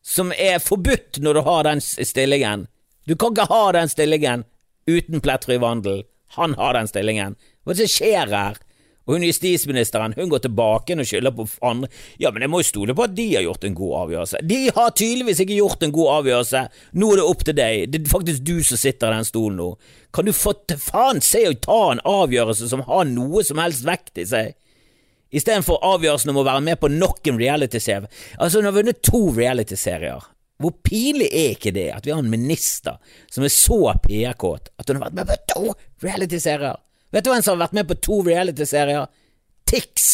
som 0.01 0.31
er 0.33 0.57
forbudt 0.63 1.19
når 1.21 1.37
du 1.37 1.41
har 1.45 1.67
den 1.67 1.83
stillingen. 1.83 2.65
Du 3.05 3.13
kan 3.15 3.35
ikke 3.35 3.49
ha 3.51 3.65
den 3.77 3.91
stillingen 3.91 4.47
uten 4.89 5.21
plettfri 5.21 5.59
vandel. 5.61 6.03
Han 6.37 6.55
har 6.57 6.73
den 6.77 6.89
stillingen. 6.89 7.37
Hva 7.63 7.73
er 7.73 7.77
det 7.77 7.85
som 7.89 7.95
skjer 7.99 8.33
her? 8.33 8.57
Og 9.09 9.15
hun 9.15 9.23
justisministeren 9.25 10.13
hun 10.13 10.29
går 10.29 10.43
tilbake 10.43 10.93
og 10.93 11.07
skylder 11.09 11.33
på 11.33 11.47
andre. 11.65 11.87
Ja, 12.21 12.29
men 12.29 12.43
jeg 12.45 12.51
må 12.53 12.59
jo 12.61 12.67
stole 12.67 12.93
på 12.93 13.07
at 13.07 13.15
de 13.17 13.25
har 13.31 13.45
gjort 13.45 13.65
en 13.65 13.77
god 13.77 13.95
avgjørelse. 14.03 14.41
De 14.45 14.59
har 14.75 14.93
tydeligvis 14.93 15.41
ikke 15.41 15.57
gjort 15.57 15.85
en 15.85 15.93
god 15.95 16.11
avgjørelse. 16.19 16.61
Nå 17.01 17.09
er 17.09 17.17
det 17.17 17.25
opp 17.25 17.45
til 17.47 17.57
deg. 17.57 17.87
Det 17.89 18.01
er 18.03 18.11
faktisk 18.11 18.45
du 18.45 18.59
som 18.65 18.81
sitter 18.81 19.09
i 19.09 19.17
den 19.17 19.29
stolen 19.29 19.57
nå. 19.57 19.69
Kan 20.13 20.29
du 20.29 20.33
få 20.37 20.53
til 20.69 20.77
faen 20.81 21.21
se 21.25 21.41
og 21.49 21.57
ta 21.65 21.79
en 21.95 22.03
avgjørelse 22.05 22.69
som 22.69 22.85
har 22.85 23.09
noe 23.09 23.41
som 23.45 23.61
helst 23.61 23.85
vekt 23.89 24.21
i 24.21 24.27
seg? 24.29 24.53
Istedenfor 25.29 25.83
avgjørelsen 25.85 26.31
om 26.33 26.41
å 26.41 26.47
være 26.47 26.63
med 26.65 26.79
på 26.81 26.89
nok 26.89 27.27
en 27.29 27.39
realityserie. 27.39 28.09
Altså, 28.39 28.59
hun 28.59 28.69
har 28.69 28.77
vunnet 28.79 29.01
to 29.05 29.21
realityserier. 29.35 30.25
Hvor 30.59 30.73
pinlig 30.83 31.29
er 31.31 31.53
ikke 31.53 31.71
det 31.75 31.87
at 31.95 32.07
vi 32.07 32.11
har 32.11 32.19
en 32.19 32.31
minister 32.31 32.97
som 33.31 33.45
er 33.47 33.53
så 33.53 33.93
PR-kåt 34.03 34.73
at 34.75 34.89
hun 34.89 34.97
har 34.99 35.05
vært 35.07 35.19
med 35.21 35.29
på 35.29 35.37
to 35.53 35.75
realityserier? 36.03 36.81
Vet 37.13 37.25
du 37.25 37.29
hvem 37.31 37.45
som 37.45 37.55
har 37.55 37.67
vært 37.67 37.77
med 37.77 37.87
på 37.89 37.97
to 38.03 38.17
realityserier? 38.27 39.07
Tix, 39.69 40.09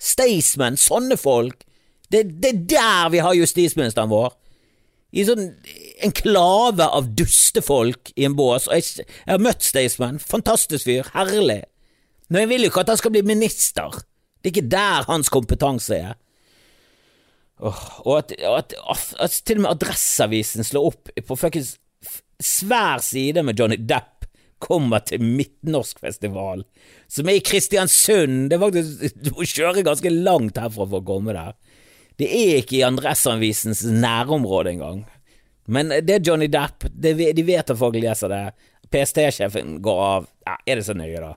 Staysman, 0.00 0.80
sånne 0.80 1.18
folk. 1.20 1.62
Det, 2.10 2.24
det 2.42 2.50
er 2.50 2.64
der 2.72 3.12
vi 3.14 3.22
har 3.24 3.36
justisministeren 3.38 4.10
vår. 4.10 4.34
I 5.14 5.22
sånn 5.28 5.52
enklave 6.02 6.88
av 6.90 7.12
dustefolk 7.14 8.10
i 8.18 8.26
en 8.26 8.34
bås. 8.34 8.66
Og 8.66 8.80
jeg, 8.80 9.06
jeg 9.06 9.30
har 9.30 9.44
møtt 9.44 9.62
Staysman, 9.62 10.18
fantastisk 10.18 10.88
fyr, 10.88 11.12
herlig. 11.14 11.62
Men 12.32 12.44
jeg 12.44 12.50
vil 12.50 12.66
jo 12.66 12.72
ikke 12.72 12.82
at 12.82 12.92
han 12.96 13.00
skal 13.00 13.14
bli 13.14 13.22
minister. 13.28 14.00
Det 14.44 14.50
er 14.50 14.52
ikke 14.52 14.70
der 14.74 15.06
hans 15.08 15.32
kompetanse 15.32 15.96
er. 15.96 16.18
Og 17.64 18.18
at, 18.18 18.34
at, 18.36 18.74
at, 18.84 19.36
til 19.46 19.60
og 19.60 19.64
med 19.64 19.70
Adresseavisen 19.70 20.66
slår 20.66 20.90
opp 20.90 21.12
på 21.24 21.36
fuckings 21.38 21.78
svær 22.42 23.00
side 23.00 23.40
med 23.46 23.56
Johnny 23.58 23.78
Depp 23.80 24.26
kommer 24.64 25.00
til 25.04 25.22
Midtnorskfestival, 25.22 26.64
som 27.08 27.28
er 27.28 27.38
i 27.38 27.44
Kristiansund. 27.44 28.50
Det 28.50 28.56
er 28.56 28.62
faktisk, 28.62 29.16
Du 29.24 29.32
må 29.36 29.48
kjøre 29.48 29.84
ganske 29.86 30.12
langt 30.12 30.60
herfra 30.60 30.86
for 30.86 31.00
å 31.00 31.06
komme 31.06 31.34
der. 31.36 31.56
Det 32.20 32.28
er 32.28 32.60
ikke 32.60 32.78
i 32.78 32.84
Adresseavisens 32.86 33.82
nærområde 33.88 34.76
engang. 34.76 35.02
Men 35.66 35.90
det 36.04 36.18
er 36.18 36.24
Johnny 36.24 36.48
Depp. 36.52 36.86
Det, 36.90 37.16
de 37.36 37.46
vet 37.46 37.70
at 37.70 37.80
folk 37.80 37.96
leser 37.96 38.30
det. 38.30 38.44
PST-sjefen 38.92 39.78
går 39.82 40.02
av. 40.04 40.28
Ja, 40.46 40.58
er 40.68 40.80
det 40.80 40.86
så 40.86 40.94
nøye, 40.96 41.22
da? 41.22 41.32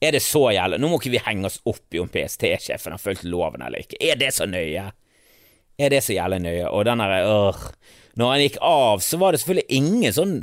Er 0.00 0.14
det 0.16 0.22
så 0.24 0.46
jævlig? 0.54 0.78
Nå 0.80 0.88
må 0.88 1.00
ikke 1.00 1.12
vi 1.12 1.20
henge 1.26 1.48
oss 1.50 1.58
opp 1.68 1.92
i 1.92 2.00
om 2.00 2.08
PST-sjefen 2.08 2.94
har 2.96 3.02
fulgt 3.02 3.26
loven 3.28 3.60
eller 3.64 3.82
ikke. 3.84 3.98
Er 4.00 4.16
det 4.20 4.32
så 4.32 4.46
nøye? 4.48 4.86
Er 5.80 5.92
det 5.92 6.00
så 6.06 6.16
jævlig 6.16 6.40
nøye? 6.44 6.70
Og 6.70 6.86
den 6.88 7.02
derre. 7.04 7.52
Når 8.20 8.32
han 8.32 8.42
gikk 8.42 8.56
av, 8.64 9.04
så 9.04 9.20
var 9.20 9.32
det 9.32 9.42
selvfølgelig 9.42 9.76
ingen 9.80 10.16
sånn 10.16 10.34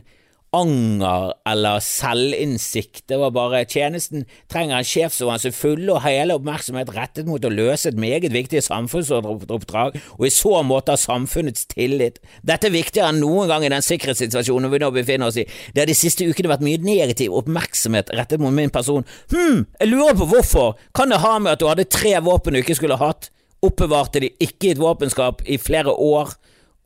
anger 0.55 1.33
eller 1.47 1.79
selvinnsikt. 1.83 3.03
Det 3.09 3.17
var 3.19 3.33
bare 3.35 3.63
tjenesten 3.67 4.25
trenger 4.51 4.79
en 4.79 4.87
sjef 4.87 5.15
som 5.15 5.31
har 5.31 5.41
sin 5.41 5.55
fulle 5.55 5.91
og 5.93 6.03
hele 6.05 6.37
oppmerksomhet 6.37 6.91
rettet 6.95 7.27
mot 7.27 7.43
å 7.43 7.51
løse 7.51 7.91
et 7.91 7.99
meget 7.99 8.31
viktig 8.33 8.61
samfunnsoppdrag, 8.63 9.97
og 10.17 10.23
i 10.25 10.33
så 10.33 10.61
måte 10.67 10.95
har 10.95 11.01
samfunnets 11.01 11.67
tillit. 11.73 12.21
Dette 12.47 12.69
er 12.69 12.75
viktigere 12.75 13.11
enn 13.11 13.21
noen 13.23 13.51
gang 13.51 13.65
i 13.67 13.71
den 13.73 13.85
sikkerhetssituasjonen 13.85 14.71
vi 14.71 14.81
nå 14.83 14.91
befinner 14.95 15.31
oss 15.31 15.39
i. 15.41 15.47
Det 15.73 15.83
har 15.83 15.91
de 15.91 15.97
siste 15.97 16.27
ukene 16.27 16.53
vært 16.53 16.65
mye 16.65 16.81
negativ 16.83 17.35
oppmerksomhet 17.37 18.13
rettet 18.15 18.43
mot 18.43 18.55
min 18.55 18.73
person. 18.73 19.05
Hm, 19.33 19.65
jeg 19.81 19.91
lurer 19.91 20.17
på 20.17 20.29
hvorfor. 20.31 20.77
Kan 20.95 21.11
det 21.11 21.23
ha 21.23 21.37
med 21.39 21.57
at 21.57 21.63
du 21.63 21.67
hadde 21.69 21.89
tre 21.91 22.15
våpen 22.23 22.55
du 22.55 22.63
ikke 22.63 22.77
skulle 22.79 22.99
hatt? 22.99 23.31
Oppbevarte 23.65 24.21
de 24.21 24.31
ikke 24.43 24.69
i 24.69 24.75
et 24.75 24.81
våpenskap 24.81 25.41
i 25.49 25.59
flere 25.59 25.91
år? 25.91 26.35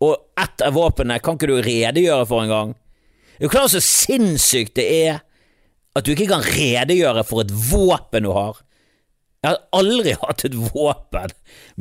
Og 0.02 0.16
ett 0.40 0.64
av 0.66 0.74
våpnene 0.74 1.20
kan 1.22 1.38
ikke 1.38 1.50
du 1.52 1.60
redegjøre 1.62 2.26
for 2.26 2.42
engang? 2.42 2.74
Er 3.42 3.50
du 3.50 3.54
klar 3.56 3.64
over 3.66 3.74
så 3.74 3.82
sinnssykt 3.82 4.76
det 4.78 4.84
er 4.86 5.24
at 5.98 6.06
du 6.06 6.12
ikke 6.14 6.28
kan 6.30 6.44
redegjøre 6.46 7.24
for 7.26 7.42
et 7.42 7.50
våpen 7.50 8.28
du 8.28 8.36
har? 8.36 8.60
Jeg 9.42 9.56
har 9.56 9.64
aldri 9.74 10.12
hatt 10.22 10.44
et 10.46 10.54
våpen, 10.54 11.32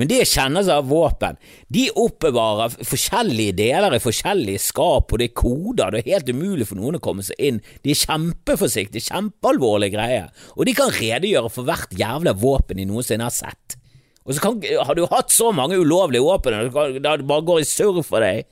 men 0.01 0.09
de 0.09 0.23
kjenner 0.25 0.65
seg 0.65 0.81
av 0.81 0.87
våpen. 0.89 1.37
De 1.69 1.83
oppbevarer 2.01 2.79
forskjellige 2.89 3.59
deler 3.59 3.93
i 3.93 4.01
forskjellige 4.01 4.63
skap, 4.71 5.13
og 5.13 5.21
det 5.21 5.27
er 5.29 5.37
koder, 5.37 5.93
det 5.93 6.01
er 6.01 6.15
helt 6.15 6.33
umulig 6.33 6.71
for 6.71 6.81
noen 6.81 6.97
å 6.97 7.03
komme 7.05 7.27
seg 7.29 7.37
inn. 7.51 7.59
De 7.85 7.93
er 7.93 8.01
kjempeforsiktige, 8.07 9.05
kjempealvorlige 9.11 9.99
greier, 9.99 10.33
og 10.57 10.65
de 10.65 10.75
kan 10.81 10.97
redegjøre 10.97 11.53
for 11.53 11.69
hvert 11.69 11.93
jævla 11.93 12.33
våpen 12.41 12.81
de 12.81 12.89
noensinne 12.89 13.29
har 13.29 13.37
sett. 13.37 13.77
Og 14.25 14.33
så 14.33 14.47
kan, 14.47 14.65
har 14.65 14.97
du 14.97 15.05
hatt 15.13 15.29
så 15.37 15.53
mange 15.53 15.77
ulovlige 15.77 16.25
våpen, 16.25 16.57
og 16.73 16.97
det 16.97 17.21
bare 17.29 17.49
går 17.53 17.61
i 17.61 17.69
surr 17.69 18.01
for 18.01 18.25
deg. 18.25 18.49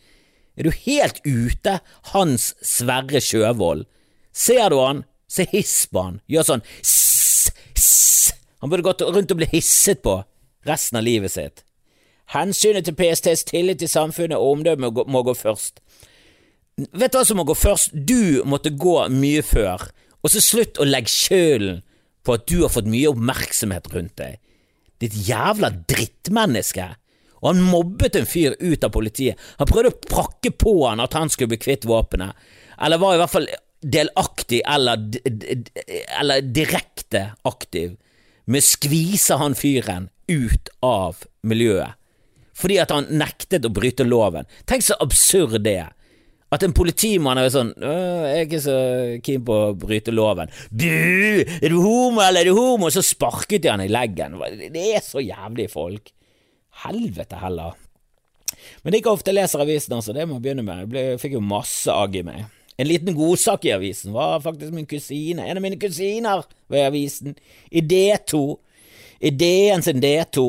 Er 0.59 0.67
du 0.67 0.75
helt 0.75 1.21
ute, 1.23 1.79
Hans 2.13 2.51
Sverre 2.67 3.23
Sjøvold? 3.23 3.87
Ser 4.35 4.73
du 4.75 4.81
han? 4.83 5.05
Se 5.31 5.47
hiss 5.53 5.87
på 5.93 6.03
han. 6.03 6.21
Gjør 6.27 6.47
sånn 6.49 6.65
sss, 6.83 7.53
sss. 7.77 8.35
Han 8.59 8.73
burde 8.73 8.87
gått 8.89 9.05
rundt 9.07 9.31
og 9.31 9.39
bli 9.39 9.49
hisset 9.53 10.03
på 10.03 10.17
resten 10.67 10.99
av 10.99 11.07
livet 11.07 11.31
sitt. 11.35 11.63
Hensynet 12.35 12.89
til 12.89 12.97
PSTs 12.99 13.47
tillit 13.49 13.79
til 13.81 13.89
samfunnet 13.89 14.37
og 14.37 14.59
omdømme 14.59 14.91
må 15.09 15.23
gå 15.25 15.35
først. 15.39 15.79
Vet 16.79 17.15
du 17.15 17.19
hva 17.19 17.25
som 17.27 17.39
må 17.41 17.47
gå 17.49 17.57
først? 17.57 17.95
Du 17.95 18.43
måtte 18.47 18.75
gå 18.75 18.97
mye 19.15 19.45
før, 19.47 19.89
og 20.23 20.33
så 20.33 20.43
slutt 20.43 20.79
å 20.79 20.87
legge 20.87 21.13
skylden 21.13 21.81
på 22.27 22.37
at 22.37 22.45
du 22.51 22.61
har 22.65 22.73
fått 22.75 22.91
mye 22.91 23.09
oppmerksomhet 23.15 23.89
rundt 23.95 24.19
deg. 24.21 24.43
Ditt 25.01 25.15
jævla 25.29 25.71
drittmenneske 25.89 26.91
og 27.41 27.49
han 27.51 27.63
mobbet 27.63 28.19
en 28.19 28.29
fyr 28.29 28.57
ut 28.59 28.85
av 28.85 28.93
politiet. 28.95 29.39
Han 29.59 29.71
prøvde 29.71 29.95
å 29.95 30.11
prakke 30.11 30.53
på 30.55 30.75
han 30.87 31.03
at 31.05 31.17
han 31.19 31.31
skulle 31.33 31.55
bli 31.55 31.63
kvitt 31.63 31.87
våpenet, 31.89 32.37
eller 32.83 33.03
var 33.03 33.17
i 33.17 33.23
hvert 33.23 33.35
fall 33.35 33.49
delaktig 33.79 34.63
eller, 34.67 35.05
eller 36.19 36.43
direkte 36.43 37.29
aktiv 37.47 37.95
med 38.49 38.65
å 38.65 38.67
skvise 38.67 39.39
han 39.39 39.55
fyren 39.59 40.09
ut 40.29 40.73
av 40.85 41.23
miljøet, 41.47 41.95
fordi 42.59 42.81
at 42.83 42.93
han 42.93 43.07
nektet 43.21 43.67
å 43.69 43.73
bryte 43.73 44.07
loven. 44.09 44.49
Tenk 44.67 44.85
så 44.87 44.99
absurd 45.05 45.63
det 45.63 45.79
er. 45.85 45.95
At 46.49 46.65
en 46.65 46.73
politimann 46.73 47.37
er 47.37 47.51
sånn 47.53 47.75
'Jeg 47.77 48.33
er 48.33 48.47
ikke 48.47 48.61
så 48.65 48.77
keen 49.21 49.45
på 49.45 49.53
å 49.53 49.77
bryte 49.77 50.11
loven'. 50.11 50.49
'Du, 50.73 51.45
er 51.45 51.69
du 51.69 51.77
homo, 51.77 52.23
eller 52.25 52.41
er 52.41 52.45
du 52.49 52.57
homo?' 52.57 52.89
Så 52.89 53.05
sparket 53.05 53.63
de 53.63 53.69
han 53.69 53.85
i 53.85 53.89
leggen. 53.89 54.41
Det 54.73 54.97
er 54.97 55.01
så 55.05 55.21
jævlig 55.21 55.69
folk. 55.71 56.09
Helvete 56.85 57.41
heller. 57.41 57.77
Men 58.83 58.91
det 58.91 58.99
er 58.99 59.03
ikke 59.03 59.17
ofte 59.17 59.33
jeg 59.33 59.39
leser 59.41 59.63
avisen, 59.63 59.97
altså. 59.97 60.15
Det 60.17 60.27
må 60.27 60.39
jeg 60.39 60.47
begynne 60.47 60.65
med. 60.67 60.85
Jeg 60.85 60.93
ble, 60.93 61.03
fikk 61.23 61.37
jo 61.39 61.45
masse 61.45 61.93
agg 61.93 62.17
i 62.21 62.25
meg. 62.27 62.47
En 62.79 62.87
liten 62.87 63.17
godsak 63.17 63.67
i 63.67 63.75
avisen 63.75 64.15
var 64.15 64.39
faktisk 64.45 64.75
min 64.75 64.87
kusine. 64.87 65.45
En 65.45 65.59
av 65.59 65.65
mine 65.65 65.79
kusiner 65.81 66.45
var 66.71 66.79
i 66.79 66.87
avisen. 66.87 67.35
I 67.71 67.83
D2. 67.83 68.43
I 69.19 69.33
DN 69.35 69.83
sin 69.83 70.03
D2 70.03 70.47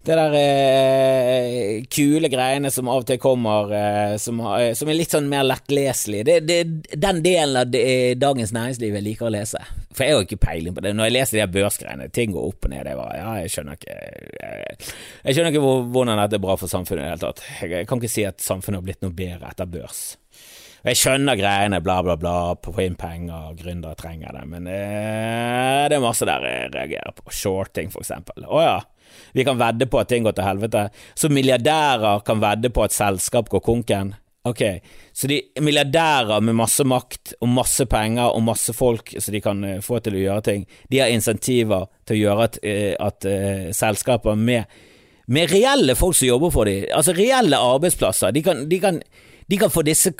det 0.00 0.16
der 0.16 0.34
eh, 0.38 1.82
kule 1.92 2.30
greiene 2.32 2.70
som 2.72 2.88
av 2.88 3.02
og 3.02 3.08
til 3.08 3.18
kommer, 3.20 3.72
eh, 3.76 4.14
som, 4.16 4.38
eh, 4.56 4.70
som, 4.76 4.88
er 4.88 4.96
litt 4.96 5.12
sånn 5.12 5.28
mer 5.28 5.44
lettleselig. 5.44 6.22
Det, 6.24 6.36
det, 6.48 6.60
den 6.96 7.20
delen 7.24 7.58
av 7.60 7.68
det, 7.68 7.82
Dagens 8.20 8.54
Næringsliv 8.56 8.96
jeg 8.96 9.04
liker 9.04 9.28
å 9.28 9.32
lese. 9.34 9.60
For 9.92 10.06
jeg 10.06 10.14
har 10.14 10.22
jo 10.22 10.28
ikke 10.28 10.40
peiling 10.40 10.76
på 10.76 10.84
det. 10.86 10.94
Når 10.96 11.10
jeg 11.10 11.16
leser 11.18 11.36
de 11.36 11.42
her 11.42 11.52
børsgreiene, 11.52 12.06
ting 12.16 12.32
går 12.32 12.46
opp 12.48 12.64
og 12.64 12.72
ned. 12.72 12.88
Jeg, 12.88 12.96
bare, 12.96 13.18
ja, 13.20 13.34
jeg 13.42 13.52
skjønner 13.52 13.76
ikke 13.76 13.98
Jeg, 14.40 14.78
jeg 15.26 15.36
skjønner 15.36 15.52
ikke 15.52 15.74
hvordan 15.92 16.22
dette 16.22 16.38
er 16.38 16.42
bra 16.46 16.56
for 16.62 16.72
samfunnet 16.72 17.02
i 17.02 17.04
det 17.04 17.10
hele 17.10 17.24
tatt. 17.26 17.42
Jeg, 17.58 17.72
jeg, 17.74 17.88
kan 17.90 18.00
ikke 18.00 18.12
si 18.14 18.24
at 18.30 18.44
samfunnet 18.44 18.80
har 18.80 18.86
blitt 18.86 19.04
noe 19.04 19.16
bedre 19.18 19.50
etter 19.50 19.68
børs. 19.68 20.00
Jeg 20.80 20.96
skjønner 20.96 21.36
greiene, 21.36 21.82
bla, 21.84 21.98
bla, 22.06 22.14
bla, 22.16 22.54
på 22.56 22.72
inn 22.80 22.96
penger, 22.96 23.52
gründere 23.58 23.98
trenger 24.00 24.32
det, 24.32 24.46
men 24.48 24.64
eh, 24.64 25.82
det 25.92 25.98
er 25.98 26.00
masse 26.00 26.24
der 26.24 26.46
jeg 26.48 26.70
reagerer 26.72 27.12
på. 27.18 27.26
Shorting, 27.36 27.92
for 27.92 28.00
eksempel. 28.00 28.48
Å 28.48 28.62
ja. 28.64 28.78
Vi 29.36 29.44
kan 29.46 29.58
vedde 29.60 29.88
på 29.90 30.00
at 30.00 30.10
ting 30.10 30.26
går 30.26 30.36
til 30.36 30.46
helvete. 30.46 30.88
Så 31.14 31.30
milliardærer 31.32 32.24
kan 32.26 32.42
vedde 32.42 32.72
på 32.74 32.84
at 32.86 32.96
selskap 32.96 33.48
går 33.52 33.64
konken. 33.64 34.14
Ok, 34.48 34.62
så 35.12 35.28
de 35.28 35.42
milliardærer 35.60 36.40
med 36.40 36.56
masse 36.56 36.84
makt 36.88 37.34
og 37.44 37.48
masse 37.52 37.84
penger 37.84 38.32
og 38.32 38.40
masse 38.46 38.72
folk 38.72 39.12
så 39.20 39.34
de 39.34 39.40
kan 39.44 39.58
uh, 39.60 39.82
få 39.84 39.98
til 40.00 40.16
å 40.16 40.22
gjøre 40.22 40.44
ting, 40.46 40.62
de 40.88 41.02
har 41.02 41.12
insentiver 41.12 41.84
til 42.08 42.16
å 42.16 42.20
gjøre 42.22 42.46
at, 42.48 42.56
uh, 42.64 42.94
at 43.04 43.26
uh, 43.28 43.66
selskaper 43.76 44.40
med, 44.40 44.64
med, 45.28 45.52
reelle 45.52 45.92
folk 45.92 46.16
som 46.16 46.30
jobber 46.30 46.54
for 46.56 46.70
dem, 46.72 46.88
altså 46.96 47.12
reelle 47.18 47.60
arbeidsplasser, 47.60 48.32
de 48.32 48.44
kan, 48.46 48.64
de 48.70 48.80
kan, 48.80 49.02
de 49.44 49.60
kan 49.60 49.74
få 49.74 49.84
disse 49.84 50.14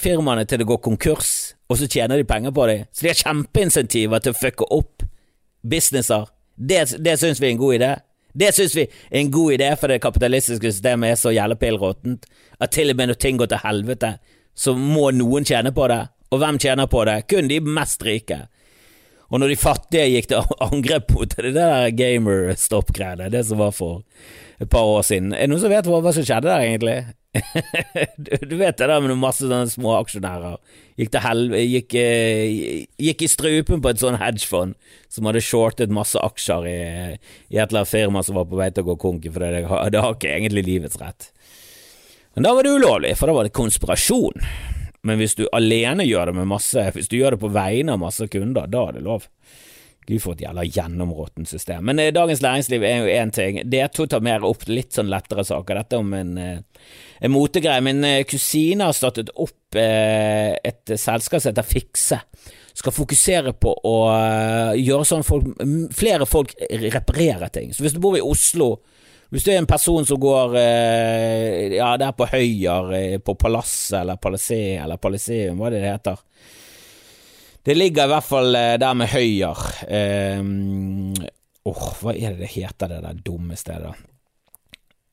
firmaene 0.00 0.48
til 0.48 0.64
å 0.64 0.70
gå 0.72 0.80
konkurs, 0.88 1.34
og 1.68 1.76
så 1.76 1.90
tjener 1.90 2.16
de 2.16 2.24
penger 2.24 2.56
på 2.56 2.70
dem. 2.70 2.88
Så 2.94 3.04
de 3.04 3.12
har 3.12 3.20
kjempeinsentiver 3.26 4.24
til 4.24 4.32
å 4.32 4.40
fucke 4.40 4.72
opp 4.72 5.04
businesser. 5.66 6.30
Det, 6.56 6.84
det 7.04 7.18
syns 7.20 7.42
vi 7.42 7.50
er 7.50 7.56
en 7.56 7.60
god 7.60 7.76
idé. 7.76 7.94
Det 8.36 8.50
syns 8.52 8.74
vi 8.76 8.84
er 8.84 9.20
en 9.22 9.30
god 9.32 9.54
idé, 9.56 9.70
for 9.80 9.88
det 9.88 10.02
kapitalistiske 10.04 10.72
systemet 10.74 11.14
er 11.14 11.20
så 11.20 11.32
jævla 11.32 11.56
pillråttent 11.60 12.26
at 12.60 12.72
til 12.72 12.92
og 12.92 12.98
med 12.98 13.10
når 13.10 13.20
ting 13.20 13.38
går 13.40 13.48
til 13.52 13.62
helvete, 13.64 14.16
så 14.56 14.74
må 14.76 15.10
noen 15.12 15.44
tjene 15.44 15.72
på 15.76 15.88
det. 15.92 16.02
Og 16.32 16.42
hvem 16.42 16.58
tjener 16.60 16.88
på 16.90 17.04
det? 17.08 17.22
Kun 17.30 17.48
de 17.48 17.60
mest 17.60 18.04
rike. 18.04 18.46
Og 19.30 19.40
når 19.40 19.52
de 19.52 19.58
fattige 19.58 20.08
gikk 20.12 20.28
til 20.30 20.56
angrep 20.68 21.12
mot 21.16 21.36
det 21.36 21.54
der 21.56 21.90
gamer-stopp-greiene, 21.96 23.30
det 23.32 23.44
som 23.48 23.62
var 23.62 23.72
for 23.74 24.02
et 24.60 24.68
par 24.72 24.88
år 24.88 25.02
siden 25.04 25.34
Er 25.34 25.44
det 25.44 25.52
noen 25.52 25.60
som 25.60 25.72
vet 25.72 25.88
hva 25.90 26.12
som 26.12 26.24
skjedde 26.24 26.48
der, 26.48 26.64
egentlig? 26.64 26.98
du, 28.48 28.56
vet 28.56 28.78
det 28.78 28.88
der 28.88 29.02
med 29.04 29.16
masse 29.20 29.44
sånne 29.44 29.70
små 29.70 29.96
aksjonærer. 30.00 30.58
Gikk, 30.96 31.16
gikk, 31.60 31.96
eh, 32.00 32.86
gikk 33.02 33.24
i 33.26 33.30
strupen 33.30 33.82
på 33.84 33.92
et 33.92 34.02
sånn 34.02 34.18
hedgefond 34.20 34.76
som 35.12 35.28
hadde 35.28 35.44
shortet 35.44 35.92
masse 35.92 36.20
aksjer 36.20 36.68
i, 36.70 36.78
i, 37.50 37.58
et 37.58 37.68
eller 37.68 37.82
annet 37.82 37.92
firma 37.92 38.22
som 38.24 38.38
var 38.38 38.48
på 38.48 38.60
vei 38.60 38.70
til 38.72 38.86
å 38.86 38.90
gå 38.92 38.98
konk, 39.04 39.28
for 39.32 39.44
det, 39.44 39.64
det 39.92 40.04
har 40.04 40.16
ikke 40.16 40.32
egentlig 40.32 40.66
livets 40.68 41.00
rett. 41.02 41.30
Men 42.36 42.48
da 42.48 42.54
var 42.56 42.66
det 42.66 42.74
ulovlig, 42.76 43.14
for 43.16 43.30
da 43.30 43.36
var 43.36 43.48
det 43.48 43.56
konspirasjon. 43.56 44.44
Men 45.06 45.20
hvis 45.20 45.36
du 45.38 45.46
alene 45.54 46.04
gjør 46.04 46.32
det 46.32 46.40
med 46.40 46.48
masse 46.50 46.82
Hvis 46.96 47.06
du 47.06 47.14
gjør 47.14 47.36
det 47.36 47.42
på 47.44 47.52
vegne 47.54 47.94
av 47.94 48.00
masse 48.02 48.26
kunder, 48.32 48.66
da 48.66 48.88
er 48.88 48.96
det 48.98 49.04
lov. 49.06 49.28
Gud, 50.06 50.20
for 50.22 50.36
et 50.36 50.44
jævla 50.46 50.64
gjennområttent 50.68 51.50
system. 51.50 51.84
Men 51.88 52.00
eh, 52.02 52.12
Dagens 52.14 52.42
Læringsliv 52.44 52.84
er 52.86 53.00
jo 53.00 53.14
én 53.16 53.32
ting. 53.34 53.62
D2 53.66 54.08
tar 54.12 54.24
mer 54.24 54.46
opp 54.46 54.66
litt 54.70 54.94
sånn 54.96 55.10
lettere 55.10 55.44
saker. 55.46 55.82
Dette 55.82 56.00
om 56.00 56.12
en, 56.14 56.36
eh, 56.38 56.92
en 57.20 57.34
motegreie. 57.34 57.82
Min 57.84 58.04
eh, 58.06 58.22
kusine 58.28 58.86
har 58.86 58.96
startet 58.96 59.32
opp 59.34 59.78
eh, 59.80 60.54
et 60.62 60.94
selskap 60.94 61.42
som 61.42 61.50
heter 61.50 61.66
Fikse. 61.66 62.20
Skal 62.76 62.92
fokusere 62.92 63.54
på 63.56 63.70
å 63.88 63.94
uh, 64.12 64.74
gjøre 64.76 65.06
sånn 65.08 65.22
folk 65.24 65.46
Flere 65.96 66.26
folk 66.28 66.52
reparerer 66.92 67.48
ting. 67.48 67.72
Så 67.72 67.86
hvis 67.86 67.94
du 67.96 68.02
bor 68.04 68.18
i 68.18 68.24
Oslo 68.24 68.82
Hvis 69.32 69.46
du 69.46 69.52
er 69.54 69.62
en 69.62 69.68
person 69.70 70.04
som 70.04 70.20
går 70.20 70.58
eh, 70.60 71.76
ja, 71.78 71.94
der 71.96 72.12
på 72.16 72.28
Høyer, 72.28 72.92
eh, 72.98 73.16
på 73.18 73.34
Palasset 73.40 74.02
eller 74.02 74.20
Palassé 74.20 74.76
eller 74.76 75.00
Palasseum, 75.02 75.56
hva 75.58 75.70
er 75.70 75.74
det 75.74 75.80
det 75.82 75.94
heter? 75.94 76.20
Det 77.66 77.74
ligger 77.74 78.06
i 78.06 78.10
hvert 78.12 78.24
fall 78.24 78.54
eh, 78.54 78.76
der 78.78 78.94
med 78.94 79.10
Høyer. 79.10 79.62
Åh, 81.66 81.72
oh, 81.72 81.88
hva 81.98 82.12
er 82.14 82.36
det 82.36 82.44
det 82.44 82.52
heter, 82.52 82.92
det 82.92 83.00
der 83.02 83.24
dumme 83.26 83.56
stedet? 83.58 83.90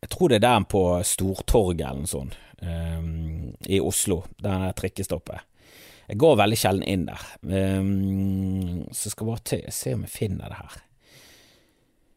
Jeg 0.03 0.11
tror 0.13 0.29
det 0.29 0.37
er 0.37 0.43
der 0.45 0.67
på 0.69 0.83
Stortorget 1.01 1.81
eller 1.81 2.03
noe 2.03 2.11
sånt, 2.11 2.37
um, 2.61 3.55
i 3.65 3.79
Oslo, 3.81 4.19
der 4.43 4.67
trikkestoppet. 4.77 5.47
Jeg 6.11 6.19
går 6.21 6.37
veldig 6.43 6.59
sjelden 6.59 6.85
inn 6.85 7.07
der, 7.07 7.25
um, 7.41 8.85
så 8.91 9.07
jeg 9.07 9.15
skal 9.15 9.31
bare 9.31 9.73
se 9.73 9.95
om 9.97 10.05
jeg 10.05 10.13
finner 10.13 10.53
det 10.53 10.61
her. 10.61 10.77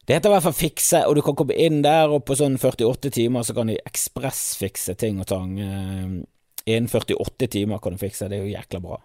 Det 0.04 0.18
heter 0.18 0.28
i 0.28 0.36
hvert 0.36 0.48
fall 0.50 0.60
fikse, 0.60 1.04
og 1.08 1.16
du 1.16 1.24
kan 1.24 1.40
komme 1.40 1.56
inn 1.56 1.80
der, 1.86 2.12
og 2.12 2.26
på 2.28 2.36
sånn 2.36 2.60
48 2.60 3.14
timer 3.22 3.46
så 3.46 3.56
kan 3.56 3.72
de 3.72 3.80
ekspressfikse 3.88 5.00
ting 5.00 5.24
og 5.24 5.30
tang. 5.32 5.56
Innen 5.56 6.92
48 6.92 7.54
timer 7.56 7.80
kan 7.80 7.96
du 7.96 8.04
fikse, 8.04 8.28
det 8.28 8.42
er 8.42 8.44
jo 8.44 8.52
jækla 8.58 8.84
bra. 8.84 9.00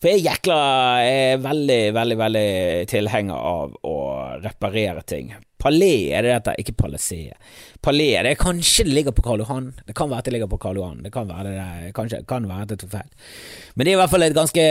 For 0.00 0.10
jeg 0.10 0.20
er 0.20 0.24
jækla 0.30 0.58
er 1.06 1.42
veldig, 1.44 1.80
veldig, 1.96 2.18
veldig 2.20 2.48
tilhenger 2.90 3.48
av 3.50 3.76
å 3.86 3.96
reparere 4.44 5.02
ting. 5.08 5.32
Palais 5.66 6.12
er 6.14 6.22
det 6.22 6.34
dette, 6.36 6.52
ikke 6.62 6.76
Palais. 6.78 7.06
Palais 7.82 8.22
det 8.22 8.32
er 8.32 8.38
kanskje 8.38 8.84
det 8.86 8.92
ligger 8.94 9.14
på 9.16 9.24
Karl 9.26 9.42
Johan. 9.42 9.72
Det 9.86 9.96
kan 9.98 10.10
være 10.10 10.22
at 10.22 10.28
det 10.28 10.34
ligger 10.36 10.50
på 10.50 10.60
Karl 10.62 10.78
Johan. 10.78 11.00
Det 11.02 11.10
kan 11.14 11.26
være 11.26 11.54
det, 11.56 11.92
kanskje, 11.96 12.20
kan 12.28 12.46
være 12.46 12.66
at 12.66 12.70
det 12.70 12.78
tok 12.82 12.92
feil. 12.92 13.08
Men 13.74 13.84
det 13.84 13.90
er 13.90 13.96
i 13.96 14.00
hvert 14.00 14.12
fall 14.12 14.26
et 14.26 14.36
ganske 14.36 14.66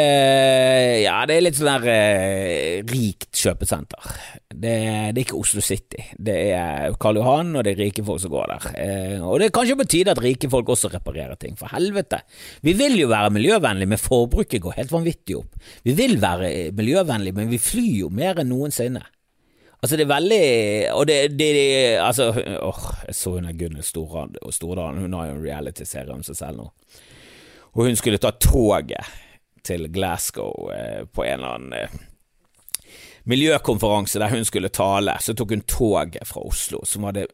Ja, 1.04 1.18
det 1.28 1.36
er 1.36 1.44
litt 1.44 1.58
sånn 1.60 1.68
der 1.74 1.88
eh, 1.92 2.86
rikt 2.88 3.28
kjøpesenter. 3.36 4.08
Det, 4.56 4.72
det, 4.72 5.20
er 5.20 5.24
ikke 5.26 5.40
Oslo 5.42 5.64
City. 5.66 6.00
Det 6.16 6.36
er 6.56 6.96
Karl 7.02 7.20
Johan, 7.20 7.52
og 7.60 7.66
det 7.68 7.74
er 7.76 7.84
rike 7.84 8.06
folk 8.08 8.24
som 8.24 8.32
går 8.32 8.54
der. 8.54 8.70
Eh, 8.86 9.18
og 9.20 9.42
det 9.42 9.50
er 9.50 9.56
kanskje 9.58 9.80
på 9.82 9.88
tide 9.92 10.16
at 10.16 10.24
rike 10.24 10.52
folk 10.52 10.72
også 10.72 10.94
reparerer 10.96 11.36
ting. 11.42 11.58
For 11.60 11.76
helvete. 11.76 12.22
Vi 12.64 12.76
vil 12.80 12.96
jo 13.02 13.12
være 13.12 13.34
miljøvennlige, 13.36 13.92
men 13.92 14.02
forbruket 14.02 14.64
går 14.64 14.80
helt 14.80 14.96
vanvittig 14.96 15.42
opp. 15.42 15.60
Vi 15.84 15.98
vil 16.00 16.16
være 16.24 16.72
miljøvennlige, 16.78 17.36
men 17.36 17.52
vi 17.52 17.60
flyr 17.60 18.06
jo 18.06 18.14
mer 18.16 18.40
enn 18.40 18.54
noensinne. 18.54 19.04
Altså, 19.86 20.00
det 20.00 20.08
er 20.08 20.10
veldig 20.10 20.46
Og 20.98 21.04
det, 21.06 21.18
det, 21.38 21.50
det 21.54 21.66
Altså, 22.02 22.32
åh, 22.66 22.86
jeg 23.06 23.14
så 23.14 23.36
hun 23.36 23.46
er 23.46 23.58
Gunnhild 23.60 23.86
Stordalen, 23.86 25.04
hun 25.04 25.14
har 25.14 25.30
jo 25.30 25.36
en 25.36 25.46
realityserie 25.46 26.10
om 26.16 26.24
seg 26.26 26.40
selv 26.40 26.58
nå. 26.58 26.66
Og 27.76 27.86
hun 27.86 27.98
skulle 28.00 28.18
ta 28.18 28.32
toget 28.42 29.14
til 29.66 29.86
Glasgow 29.94 30.72
eh, 30.74 31.04
på 31.06 31.26
en 31.26 31.38
eller 31.38 31.54
annen 31.58 31.74
eh, 31.78 31.96
miljøkonferanse 33.30 34.22
der 34.22 34.34
hun 34.34 34.46
skulle 34.48 34.74
tale. 34.74 35.18
Så 35.22 35.36
tok 35.38 35.54
hun 35.54 35.66
toget 35.70 36.22
fra 36.30 36.46
Oslo, 36.46 36.82
som 36.86 37.06
var 37.06 37.18
det 37.18 37.28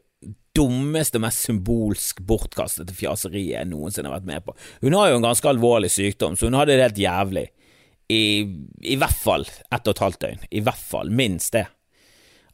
dummeste, 0.56 1.20
mest 1.22 1.46
symbolsk 1.46 2.20
bortkastede 2.28 2.94
fjaseriet 2.96 3.54
jeg 3.54 3.70
noensinne 3.70 4.10
har 4.10 4.18
vært 4.18 4.28
med 4.28 4.46
på. 4.46 4.56
Hun 4.84 4.96
har 4.98 5.10
jo 5.10 5.20
en 5.20 5.28
ganske 5.28 5.48
alvorlig 5.48 5.92
sykdom, 5.94 6.36
så 6.36 6.50
hun 6.50 6.58
hadde 6.58 6.76
det 6.76 6.88
helt 6.88 7.04
jævlig. 7.04 7.46
I, 8.12 8.24
i 8.92 8.98
hvert 9.00 9.16
fall 9.16 9.46
ett 9.46 9.86
og 9.86 9.94
et 9.94 10.02
halvt 10.04 10.20
døgn. 10.26 10.42
I 10.50 10.60
hvert 10.66 10.82
fall. 10.90 11.12
Minst 11.22 11.54
det. 11.56 11.68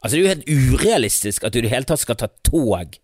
Altså, 0.02 0.14
det 0.14 0.18
er 0.18 0.24
jo 0.24 0.34
helt 0.34 0.50
urealistisk 0.74 1.44
at 1.44 1.54
du 1.54 1.58
i 1.60 1.64
det 1.66 1.72
hele 1.72 1.88
tatt 1.88 2.02
skal 2.02 2.18
ta 2.18 2.28
tog 2.46 2.98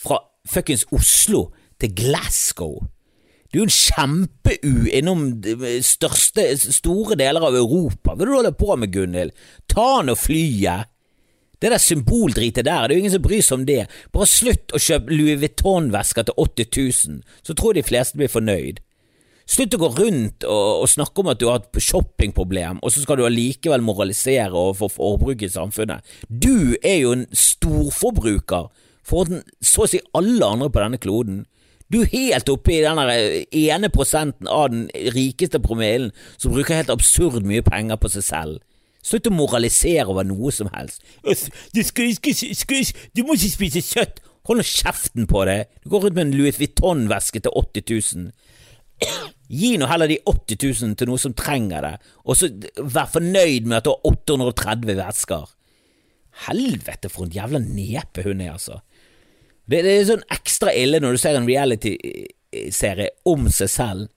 fra 0.00 0.22
fuckings 0.48 0.86
Oslo 0.96 1.50
til 1.80 1.92
Glasgow. 1.96 2.78
Det 3.50 3.58
er 3.58 3.64
jo 3.64 3.66
en 3.66 3.74
kjempe-U 3.74 4.74
innom 4.94 5.22
største, 5.82 6.44
store 6.70 7.16
deler 7.18 7.42
av 7.42 7.56
Europa. 7.58 8.14
Hva 8.14 8.22
er 8.22 8.22
det 8.22 8.30
du 8.30 8.36
holder 8.36 8.56
på 8.56 8.76
med, 8.78 8.92
Gunhild? 8.94 9.32
Ta 9.68 10.00
nå 10.06 10.14
flyet! 10.14 10.86
Det 11.60 11.68
der 11.68 11.82
symboldritet 11.82 12.64
der, 12.64 12.86
det 12.86 12.94
er 12.94 12.96
jo 12.96 13.02
ingen 13.02 13.12
som 13.12 13.24
bryr 13.24 13.42
seg 13.44 13.58
om 13.58 13.64
det. 13.68 13.82
Bare 14.14 14.28
slutt 14.30 14.72
å 14.72 14.80
kjøpe 14.80 15.12
Louis 15.12 15.42
Vuitton-vesker 15.42 16.24
til 16.30 16.38
80 16.40 16.70
000, 17.10 17.18
så 17.44 17.56
tror 17.58 17.76
de 17.76 17.84
fleste 17.84 18.16
blir 18.16 18.32
fornøyd. 18.32 18.78
Slutt 19.50 19.74
å 19.74 19.80
gå 19.82 19.88
rundt 19.96 20.44
og, 20.46 20.66
og, 20.84 20.88
snakke 20.90 21.22
om 21.22 21.30
at 21.32 21.40
du 21.40 21.48
har 21.50 21.58
et 21.58 21.80
shoppingproblem, 21.82 22.78
og 22.84 22.92
så 22.94 23.02
skal 23.02 23.18
du 23.18 23.24
allikevel 23.26 23.82
moralisere 23.82 24.54
overfor 24.54 24.92
forbruket 24.94 25.48
i 25.48 25.56
samfunnet. 25.56 26.06
Du 26.30 26.76
er 26.78 27.00
jo 27.00 27.16
en 27.16 27.26
storforbruker 27.34 28.68
for 29.10 29.40
så 29.58 29.86
å 29.86 29.90
si 29.90 29.98
alle 30.14 30.46
andre 30.46 30.70
på 30.70 30.84
denne 30.84 31.00
kloden. 31.02 31.42
Du 31.90 32.04
er 32.04 32.12
helt 32.12 32.50
oppe 32.52 32.76
i 32.76 32.82
den 32.84 33.00
ene 33.02 33.90
prosenten 33.90 34.46
av 34.46 34.68
den 34.70 34.86
rikeste 35.10 35.58
promillen 35.58 36.12
som 36.36 36.54
bruker 36.54 36.78
helt 36.78 36.92
absurd 36.94 37.42
mye 37.42 37.64
penger 37.66 37.98
på 37.98 38.12
seg 38.14 38.26
selv. 38.28 38.60
Slutt 39.02 39.26
å 39.26 39.34
moralisere 39.34 40.06
over 40.12 40.28
noe 40.28 40.52
som 40.54 40.70
helst. 40.76 41.02
Du, 41.24 41.82
skal, 41.82 42.12
skal, 42.14 42.36
skal, 42.36 42.92
du 43.16 43.24
må 43.24 43.34
ikke 43.34 43.56
spise 43.56 43.82
kjøtt! 43.82 44.22
Hold 44.46 44.62
nå 44.62 44.66
kjeften 44.66 45.26
på 45.28 45.42
deg! 45.48 45.66
Du 45.82 45.90
går 45.90 46.06
rundt 46.06 46.16
med 46.20 46.28
en 46.28 46.36
Louis 46.36 46.60
Vuitton-veske 46.60 47.42
til 47.42 47.58
80 47.58 47.90
000. 47.90 48.30
Gi 49.50 49.72
nå 49.80 49.88
heller 49.90 50.10
de 50.10 50.20
80 50.22 50.60
000 50.86 50.98
til 50.98 51.10
noe 51.10 51.18
som 51.18 51.34
trenger 51.34 51.82
det, 51.82 51.94
og 52.22 52.38
så 52.38 52.50
vær 52.78 53.10
fornøyd 53.10 53.66
med 53.66 53.80
at 53.80 53.88
du 53.88 53.90
har 53.90 54.12
830 54.12 54.94
vesker. 55.00 55.50
Helvete, 56.46 57.10
for 57.10 57.26
en 57.26 57.34
jævla 57.34 57.58
nepe 57.64 58.24
hun 58.26 58.44
er, 58.44 58.54
altså. 58.54 58.78
Det, 59.66 59.82
det 59.82 59.92
er 59.96 60.08
sånn 60.08 60.26
ekstra 60.32 60.72
ille 60.74 61.00
når 61.02 61.14
du 61.14 61.22
ser 61.22 61.38
en 61.38 61.48
reality-serie 61.50 63.10
om 63.28 63.50
seg 63.54 63.70
selv, 63.70 64.08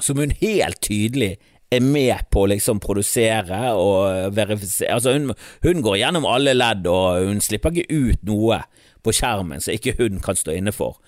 som 0.00 0.20
hun 0.20 0.32
helt 0.40 0.80
tydelig 0.84 1.34
er 1.72 1.84
med 1.84 2.28
på 2.32 2.44
å 2.44 2.50
liksom 2.52 2.80
produsere 2.84 3.70
og 3.76 4.34
verifisere 4.36 4.92
Altså, 4.92 5.14
hun, 5.16 5.32
hun 5.64 5.84
går 5.84 6.00
gjennom 6.02 6.28
alle 6.28 6.56
ledd, 6.56 6.88
og 6.88 7.28
hun 7.28 7.40
slipper 7.44 7.72
ikke 7.72 7.92
ut 7.92 8.24
noe 8.28 8.62
på 9.02 9.14
skjermen 9.16 9.62
som 9.62 9.74
ikke 9.74 9.96
hun 10.00 10.20
kan 10.24 10.38
stå 10.38 10.56
inne 10.56 10.74
for. 10.74 10.98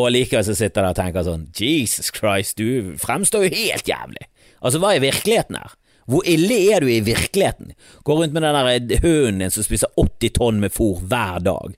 Og 0.00 0.08
likevel 0.14 0.44
så 0.46 0.56
sitter 0.56 0.80
der 0.80 0.94
og 0.94 0.98
tenker 0.98 1.26
sånn 1.26 1.48
Jesus 1.58 2.08
Christ, 2.14 2.56
du 2.60 2.94
fremstår 3.00 3.46
jo 3.46 3.52
helt 3.52 3.88
jævlig. 3.88 4.28
Altså, 4.62 4.80
hva 4.80 4.94
er 4.94 5.04
virkeligheten 5.04 5.58
her? 5.58 5.74
Hvor 6.10 6.26
ille 6.26 6.56
er 6.74 6.82
du 6.82 6.88
i 6.90 7.02
virkeligheten? 7.04 7.74
Går 8.04 8.18
rundt 8.18 8.34
med 8.34 8.42
den 8.42 8.56
der 8.88 9.02
hunden 9.04 9.44
din 9.44 9.52
som 9.54 9.66
spiser 9.66 9.92
80 10.00 10.34
tonn 10.38 10.62
med 10.62 10.74
fôr 10.74 11.02
hver 11.06 11.42
dag. 11.44 11.76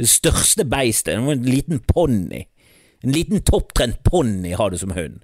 Det 0.00 0.08
største 0.08 0.64
beistet, 0.64 1.18
en 1.18 1.44
liten 1.44 1.82
ponni. 1.84 2.46
En 3.04 3.12
liten 3.12 3.42
topptrent 3.44 4.00
ponni 4.04 4.54
har 4.56 4.70
du 4.70 4.78
som 4.80 4.94
hund. 4.96 5.20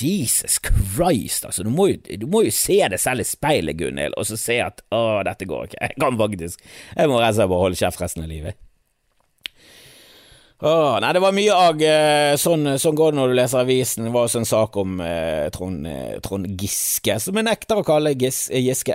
Jesus 0.00 0.56
Christ, 0.64 1.44
altså, 1.44 1.62
du 1.62 1.70
må, 1.70 1.90
jo, 1.90 1.98
du 2.18 2.26
må 2.26 2.46
jo 2.46 2.52
se 2.54 2.78
deg 2.80 3.00
selv 3.00 3.22
i 3.22 3.28
speilet, 3.28 3.76
Gunhild, 3.76 4.16
og 4.16 4.24
så 4.26 4.38
se 4.40 4.56
at 4.64 4.80
å, 4.88 5.20
dette 5.26 5.46
går 5.46 5.68
ikke. 5.68 5.80
Jeg 5.84 5.98
kan 6.00 6.16
faktisk 6.18 6.62
Jeg 6.96 7.10
må 7.10 7.20
rett 7.20 7.34
og 7.34 7.36
slett 7.36 7.52
bare 7.52 7.64
holde 7.66 7.80
kjeft 7.82 8.00
resten 8.00 8.24
av 8.24 8.32
livet. 8.32 8.56
Åh, 10.64 11.00
nei, 11.02 11.12
det 11.12 11.20
var 11.20 11.34
mye 11.34 11.54
agg. 11.58 11.80
Eh, 11.82 12.32
sånn, 12.38 12.76
sånn, 12.78 12.94
går 12.94 13.10
det 13.10 13.18
når 13.18 13.32
du 13.32 13.34
leser 13.34 13.64
avisen. 13.64 14.06
Det 14.06 14.12
var 14.14 14.28
også 14.28 14.42
en 14.44 14.46
sak 14.46 14.76
om 14.78 15.00
eh, 15.02 15.48
Trond, 15.50 15.88
eh, 15.90 16.20
Trond, 16.22 16.46
Giske, 16.60 17.16
som 17.24 17.40
jeg 17.40 17.48
nekter 17.48 17.80
å 17.80 17.86
kalle 17.86 18.14
Gis, 18.14 18.44
eh, 18.52 18.62
Giske. 18.62 18.94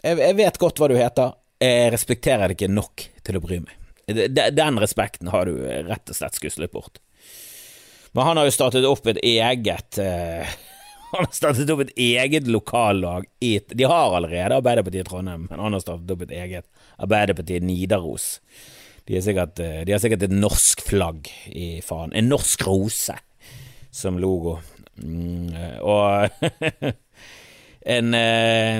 Jeg, 0.00 0.16
jeg, 0.16 0.38
vet 0.40 0.56
godt 0.62 0.80
hva 0.80 0.88
du 0.88 0.96
heter. 0.96 1.36
Jeg 1.60 1.92
respekterer 1.92 2.48
det 2.48 2.56
ikke 2.56 2.72
nok 2.72 3.04
til 3.28 3.36
å 3.36 3.44
bry 3.44 3.60
meg. 3.60 3.76
Den 4.56 4.80
respekten 4.80 5.28
har 5.30 5.46
du 5.46 5.60
rett 5.60 6.10
og 6.10 6.16
slett 6.16 6.40
skuslet 6.40 6.72
bort. 6.72 6.96
Men 8.16 8.30
han 8.30 8.40
har 8.40 8.48
jo 8.48 8.56
startet 8.56 8.88
opp 8.88 9.06
et 9.12 9.20
eget 9.24 10.00
eh, 10.00 10.48
Han 11.12 11.26
har 11.26 11.32
startet 11.36 11.70
opp 11.72 11.84
et 11.84 11.96
eget 12.00 12.48
lokallag 12.48 13.28
i 13.44 13.58
De 13.68 13.84
har 13.84 14.16
allerede 14.16 14.56
Arbeiderpartiet 14.56 15.04
i 15.04 15.10
Trondheim, 15.10 15.44
men 15.50 15.60
han 15.60 15.76
har 15.76 15.84
startet 15.84 16.12
opp 16.14 16.24
et 16.24 16.32
eget 16.40 16.68
Arbeiderpartiet 16.96 17.64
Nidaros. 17.68 18.38
De, 19.08 19.18
sikkert, 19.22 19.58
eh, 19.58 19.82
de, 19.86 19.94
har 19.94 20.02
sikkert 20.02 20.26
et 20.28 20.34
norsk 20.34 20.82
flagg 20.86 21.30
i 21.50 21.80
faen. 21.84 22.12
En 22.14 22.28
norsk 22.30 22.66
rose 22.68 23.16
som 23.92 24.20
logo. 24.22 24.58
Mm, 25.02 25.50
og 25.82 26.28
en, 27.96 28.14
eh, 28.14 28.78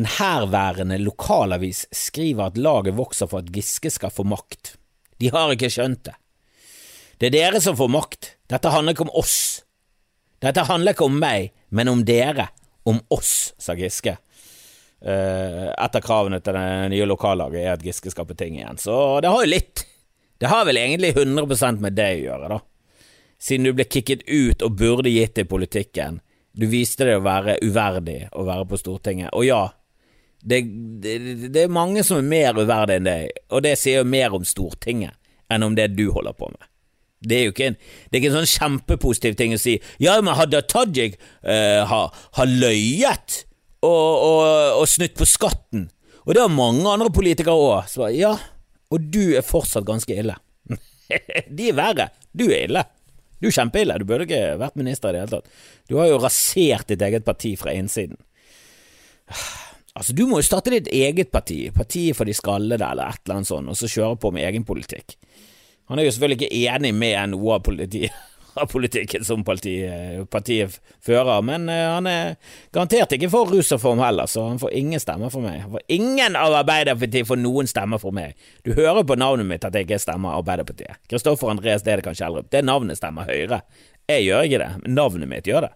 en 0.00 0.10
herværende 0.18 1.00
lokalavis 1.02 1.86
skriver 1.94 2.50
at 2.52 2.60
laget 2.60 2.96
vokser 2.98 3.30
for 3.30 3.42
at 3.42 3.50
Giske 3.54 3.90
skal 3.92 4.14
få 4.14 4.26
makt. 4.28 4.76
De 5.20 5.32
har 5.32 5.54
ikke 5.54 5.72
skjønt 5.72 6.04
det. 6.06 6.16
Det 7.16 7.30
er 7.30 7.36
dere 7.38 7.62
som 7.64 7.76
får 7.78 7.88
makt. 7.90 8.34
Dette 8.52 8.70
handler 8.70 8.94
ikke 8.94 9.08
om 9.08 9.16
oss. 9.16 9.38
Dette 10.44 10.66
handler 10.68 10.92
ikke 10.92 11.08
om 11.08 11.16
meg, 11.18 11.54
men 11.72 11.88
om 11.88 12.04
dere. 12.06 12.50
Om 12.86 13.00
oss, 13.10 13.54
sa 13.58 13.74
Giske. 13.74 14.18
Uh, 15.04 15.68
et 15.76 15.98
av 15.98 16.02
kravene 16.02 16.40
til 16.40 16.56
det 16.56 16.68
nye 16.94 17.08
lokallaget 17.08 17.60
er 17.60 17.74
at 17.74 17.84
Giske 17.84 18.10
skal 18.10 18.26
på 18.26 18.36
ting 18.38 18.56
igjen, 18.56 18.78
så 18.80 19.20
det 19.20 19.30
har 19.30 19.44
jo 19.44 19.50
litt. 19.52 19.84
Det 20.40 20.48
har 20.50 20.64
vel 20.68 20.80
egentlig 20.80 21.12
100% 21.14 21.82
med 21.84 21.96
det 21.96 22.08
å 22.14 22.22
gjøre, 22.22 22.48
da. 22.56 22.60
Siden 23.40 23.68
du 23.68 23.74
ble 23.76 23.84
kicket 23.88 24.24
ut 24.28 24.64
og 24.64 24.78
burde 24.80 25.12
gitt 25.12 25.36
deg 25.36 25.48
politikken. 25.48 26.20
Du 26.56 26.64
viste 26.72 27.04
deg 27.04 27.20
å 27.20 27.24
være 27.24 27.58
uverdig 27.64 28.22
å 28.32 28.46
være 28.48 28.64
på 28.68 28.78
Stortinget. 28.80 29.34
Og 29.36 29.44
ja, 29.44 29.62
det, 30.40 30.62
det, 31.04 31.16
det 31.52 31.66
er 31.66 31.72
mange 31.72 32.04
som 32.06 32.20
er 32.20 32.28
mer 32.28 32.56
uverdige 32.56 33.00
enn 33.00 33.08
deg, 33.08 33.42
og 33.52 33.64
det 33.66 33.74
sier 33.80 34.00
jo 34.00 34.08
mer 34.08 34.36
om 34.36 34.44
Stortinget 34.46 35.16
enn 35.52 35.64
om 35.66 35.76
det 35.76 35.90
du 35.96 36.08
holder 36.14 36.36
på 36.36 36.48
med. 36.52 36.68
Det 37.26 37.36
er 37.36 37.46
jo 37.46 37.54
ikke 37.54 37.68
en, 37.70 37.76
det 37.80 38.16
er 38.16 38.20
ikke 38.20 38.30
en 38.32 38.38
sånn 38.42 38.52
kjempepositiv 38.52 39.36
ting 39.38 39.54
å 39.56 39.60
si 39.60 39.78
ja, 40.02 40.18
men 40.20 40.36
Hadia 40.36 40.60
Tajik 40.62 41.16
uh, 41.16 41.82
har, 41.88 42.12
har 42.38 42.50
løyet 42.50 43.45
og, 43.84 44.24
og, 44.26 44.42
og 44.80 44.88
snytt 44.90 45.16
på 45.18 45.28
skatten. 45.28 45.88
Og 46.26 46.34
det 46.34 46.42
har 46.42 46.52
mange 46.52 46.86
andre 46.90 47.10
politikere 47.14 47.54
òg. 47.54 47.96
Ja, 48.16 48.34
og 48.90 49.08
du 49.12 49.36
er 49.36 49.46
fortsatt 49.46 49.86
ganske 49.86 50.14
ille. 50.14 50.36
De 51.56 51.70
er 51.70 51.76
verre. 51.76 52.08
Du 52.34 52.48
er 52.48 52.66
ille. 52.66 52.82
Du 53.38 53.48
er 53.50 53.54
kjempeille. 53.54 53.98
Du 54.00 54.06
burde 54.08 54.26
ikke 54.26 54.56
vært 54.60 54.78
minister 54.80 55.12
i 55.12 55.16
det 55.16 55.24
hele 55.24 55.36
tatt. 55.36 55.52
Du 55.90 55.98
har 56.00 56.10
jo 56.10 56.20
rasert 56.22 56.88
ditt 56.90 57.04
eget 57.04 57.26
parti 57.26 57.54
fra 57.60 57.74
innsiden. 57.76 58.18
Altså, 59.96 60.12
du 60.12 60.26
må 60.28 60.40
jo 60.40 60.46
starte 60.46 60.74
ditt 60.74 60.90
eget 60.92 61.30
parti, 61.32 61.70
Partiet 61.74 62.18
for 62.18 62.28
de 62.28 62.34
skallede 62.36 62.84
eller 62.84 63.14
et 63.14 63.22
eller 63.24 63.38
annet 63.38 63.48
sånt, 63.48 63.70
og 63.72 63.78
så 63.78 63.88
kjøre 63.88 64.18
på 64.20 64.32
med 64.34 64.44
egen 64.44 64.66
politikk. 64.68 65.16
Han 65.88 65.98
er 65.98 66.08
jo 66.08 66.12
selvfølgelig 66.16 66.42
ikke 66.42 66.74
enig 66.74 66.92
med 66.98 67.32
noe 67.32 67.56
av 67.56 67.62
politiet 67.64 68.12
politikken 68.64 69.24
som 69.24 69.44
partiet, 69.44 70.24
partiet 70.32 70.78
fører, 71.04 71.42
men 71.44 71.68
uh, 71.68 71.96
han 71.96 72.08
er 72.08 72.34
garantert 72.74 73.12
ikke 73.12 73.30
for 73.32 73.52
rusreform 73.52 74.00
heller, 74.00 74.30
så 74.30 74.46
han 74.48 74.60
får 74.62 74.72
ingen 74.80 75.02
stemmer 75.02 75.32
for 75.32 75.44
meg. 75.44 75.66
For 75.68 75.84
ingen 75.92 76.38
av 76.40 76.56
Arbeiderpartiet 76.62 77.28
får 77.28 77.40
noen 77.42 77.68
stemmer 77.70 78.00
for 78.02 78.16
meg. 78.16 78.36
Du 78.64 78.72
hører 78.72 79.04
på 79.06 79.18
navnet 79.20 79.48
mitt 79.50 79.66
at 79.68 79.76
jeg 79.76 79.88
ikke 79.88 80.00
stemmer 80.00 80.38
Arbeiderpartiet. 80.40 80.96
Kristoffer 81.10 81.52
Andreas 81.52 81.84
Dedekan 81.86 82.16
Kjellrup. 82.16 82.48
Det 82.50 82.64
navnet 82.64 82.98
stemmer 82.98 83.28
Høyre. 83.28 83.60
Jeg 84.08 84.28
gjør 84.28 84.48
ikke 84.48 84.62
det, 84.62 84.70
men 84.84 84.96
navnet 84.96 85.30
mitt 85.30 85.50
gjør 85.50 85.68
det. 85.68 85.74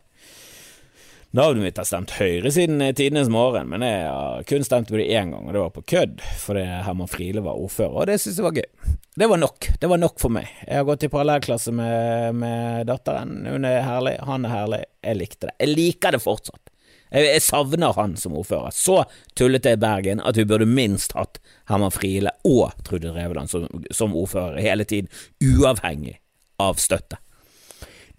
Navnet 1.32 1.62
mitt 1.62 1.76
har 1.78 1.86
stemt 1.86 2.10
Høyre 2.18 2.50
siden 2.50 2.80
tidenes 2.98 3.28
morgen, 3.30 3.68
men 3.70 3.84
jeg 3.86 4.06
har 4.10 4.46
kun 4.50 4.64
stemt 4.66 4.88
på 4.90 4.98
det 4.98 5.04
én 5.14 5.30
gang, 5.30 5.44
og 5.46 5.54
det 5.54 5.60
var 5.62 5.70
på 5.76 5.84
kødd, 5.92 6.24
fordi 6.42 6.64
Herman 6.66 7.10
Friele 7.10 7.44
var 7.44 7.60
ordfører, 7.60 8.00
og 8.00 8.08
det 8.10 8.16
syntes 8.18 8.40
jeg 8.40 8.46
var 8.48 8.56
gøy. 8.56 8.96
Det 9.22 9.28
var 9.30 9.38
nok. 9.38 9.68
Det 9.78 9.90
var 9.92 10.00
nok 10.02 10.18
for 10.18 10.34
meg. 10.34 10.50
Jeg 10.64 10.80
har 10.80 10.88
gått 10.88 11.06
i 11.06 11.10
parallellklasse 11.12 11.70
med, 11.76 12.34
med 12.40 12.90
datteren. 12.90 13.46
Hun 13.46 13.68
er 13.68 13.78
herlig, 13.86 14.16
han 14.26 14.48
er 14.48 14.54
herlig. 14.56 14.82
Jeg 15.06 15.20
likte 15.20 15.52
det. 15.52 15.54
Jeg 15.62 15.74
liker 15.76 16.16
det 16.16 16.22
fortsatt. 16.24 16.74
Jeg, 17.10 17.28
jeg 17.28 17.46
savner 17.46 17.94
han 17.94 18.18
som 18.18 18.34
ordfører. 18.40 18.74
Så 18.74 18.98
tullete 19.38 19.76
i 19.76 19.80
Bergen 19.86 20.26
at 20.26 20.38
vi 20.38 20.48
burde 20.50 20.66
minst 20.66 21.14
hatt 21.14 21.38
Herman 21.70 21.94
Friele 21.94 22.34
og 22.42 22.74
Trude 22.82 23.14
Drevland 23.14 23.54
som, 23.54 23.70
som 23.94 24.18
ordfører 24.18 24.58
hele 24.66 24.82
tiden, 24.82 25.06
uavhengig 25.38 26.18
av 26.58 26.82
støtte. 26.82 27.22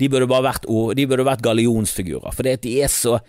De 0.02 0.10
burde 0.10 0.28
bare 0.30 0.48
vært, 0.50 0.66
de 0.98 1.08
burde 1.10 1.26
vært 1.28 1.44
gallionsfigurer, 1.46 2.34
for 2.34 2.48
de 2.48 2.78
er 2.82 2.90
så 2.92 3.20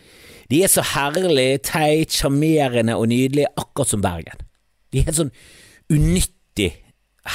De 0.51 0.59
så 0.69 0.83
herlig, 0.85 1.63
teit, 1.65 2.13
sjarmerende 2.13 2.97
og 2.99 3.07
nydelige, 3.09 3.49
akkurat 3.57 3.89
som 3.89 4.03
Bergen. 4.05 4.41
De 4.93 5.01
er 5.01 5.07
helt 5.07 5.17
sånn 5.17 5.31
unyttig 5.93 6.73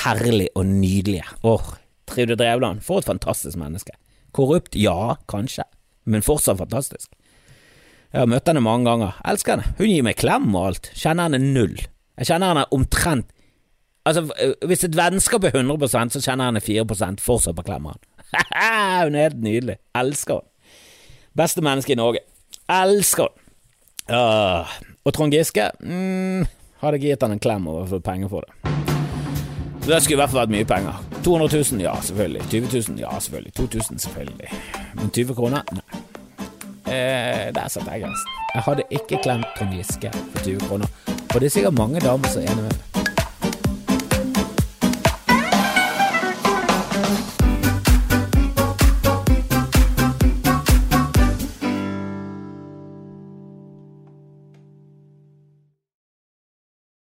herlig 0.04 0.50
og 0.54 0.68
nydelige. 0.70 1.26
Åh, 1.48 1.72
Trude 2.06 2.38
Drevland, 2.38 2.84
for 2.86 3.02
et 3.02 3.08
fantastisk 3.08 3.58
menneske. 3.58 3.96
Korrupt? 4.38 4.76
Ja, 4.78 5.16
kanskje, 5.32 5.66
men 6.06 6.22
fortsatt 6.26 6.60
fantastisk. 6.60 7.10
Jeg 8.12 8.22
har 8.22 8.30
møtt 8.30 8.48
henne 8.52 8.62
mange 8.64 8.86
ganger. 8.86 9.18
Elsker 9.26 9.58
henne. 9.58 9.74
Hun 9.80 9.90
gir 9.90 10.06
meg 10.06 10.20
klem 10.20 10.52
og 10.54 10.70
alt. 10.70 10.92
Kjenner 10.94 11.32
henne 11.32 11.42
null. 11.56 11.76
Jeg 12.20 12.30
kjenner 12.30 12.54
henne 12.54 12.68
omtrent 12.76 13.34
Altså, 14.08 14.22
hvis 14.64 14.86
et 14.88 14.94
vennskap 14.96 15.44
er 15.44 15.58
100% 15.60 16.14
så 16.16 16.22
kjenner 16.24 16.48
jeg 16.48 16.54
henne 16.54 16.86
4% 16.88 17.20
fortsatt 17.20 17.58
på 17.58 17.66
klemmeren. 17.68 18.00
hun 19.06 19.16
er 19.16 19.30
helt 19.30 19.44
nydelig. 19.44 19.78
Elsker 19.96 20.42
henne. 20.42 20.54
Beste 21.38 21.62
menneske 21.62 21.94
i 21.94 22.00
Norge. 22.00 22.24
Elsker 22.70 23.30
henne. 23.30 23.44
Uh, 24.08 24.64
og 25.04 25.12
Trond 25.14 25.34
Giske 25.36 25.66
mm, 25.84 26.46
hadde 26.80 26.96
ikke 26.96 27.10
gitt 27.10 27.24
han 27.26 27.34
en 27.36 27.42
klem 27.44 27.66
over 27.68 27.90
for 27.90 28.00
penger 28.00 28.32
for 28.32 28.46
det. 28.48 28.78
Det 29.88 30.00
skulle 30.04 30.18
i 30.18 30.22
hvert 30.22 30.32
fall 30.32 30.46
vært 30.46 30.54
mye 30.56 30.68
penger. 30.68 31.02
200 31.24 31.64
000, 31.72 31.82
ja 31.84 31.94
selvfølgelig. 32.02 32.42
20 32.52 32.68
000, 32.90 33.00
ja 33.00 33.20
selvfølgelig. 33.20 33.54
2000, 33.60 34.00
selvfølgelig. 34.00 34.50
Men 34.96 35.10
20 35.10 35.36
kroner, 35.36 35.62
nei. 35.76 36.02
Eh, 36.88 37.54
der 37.56 37.68
satte 37.68 37.92
jeg 37.92 38.02
grensen. 38.02 38.38
Jeg 38.56 38.64
hadde 38.64 38.84
ikke 38.92 39.20
klemt 39.24 39.48
Trond 39.58 39.76
Giske 39.76 40.12
for 40.12 40.44
20 40.44 40.60
kroner. 40.68 40.88
Og 41.34 41.42
det 41.42 41.46
er 41.46 41.56
sikkert 41.60 41.74
mange 41.74 42.00
damer 42.00 42.28
som 42.28 42.42
er 42.42 42.52
enig 42.52 42.64
med 42.64 42.72
meg. 42.72 42.97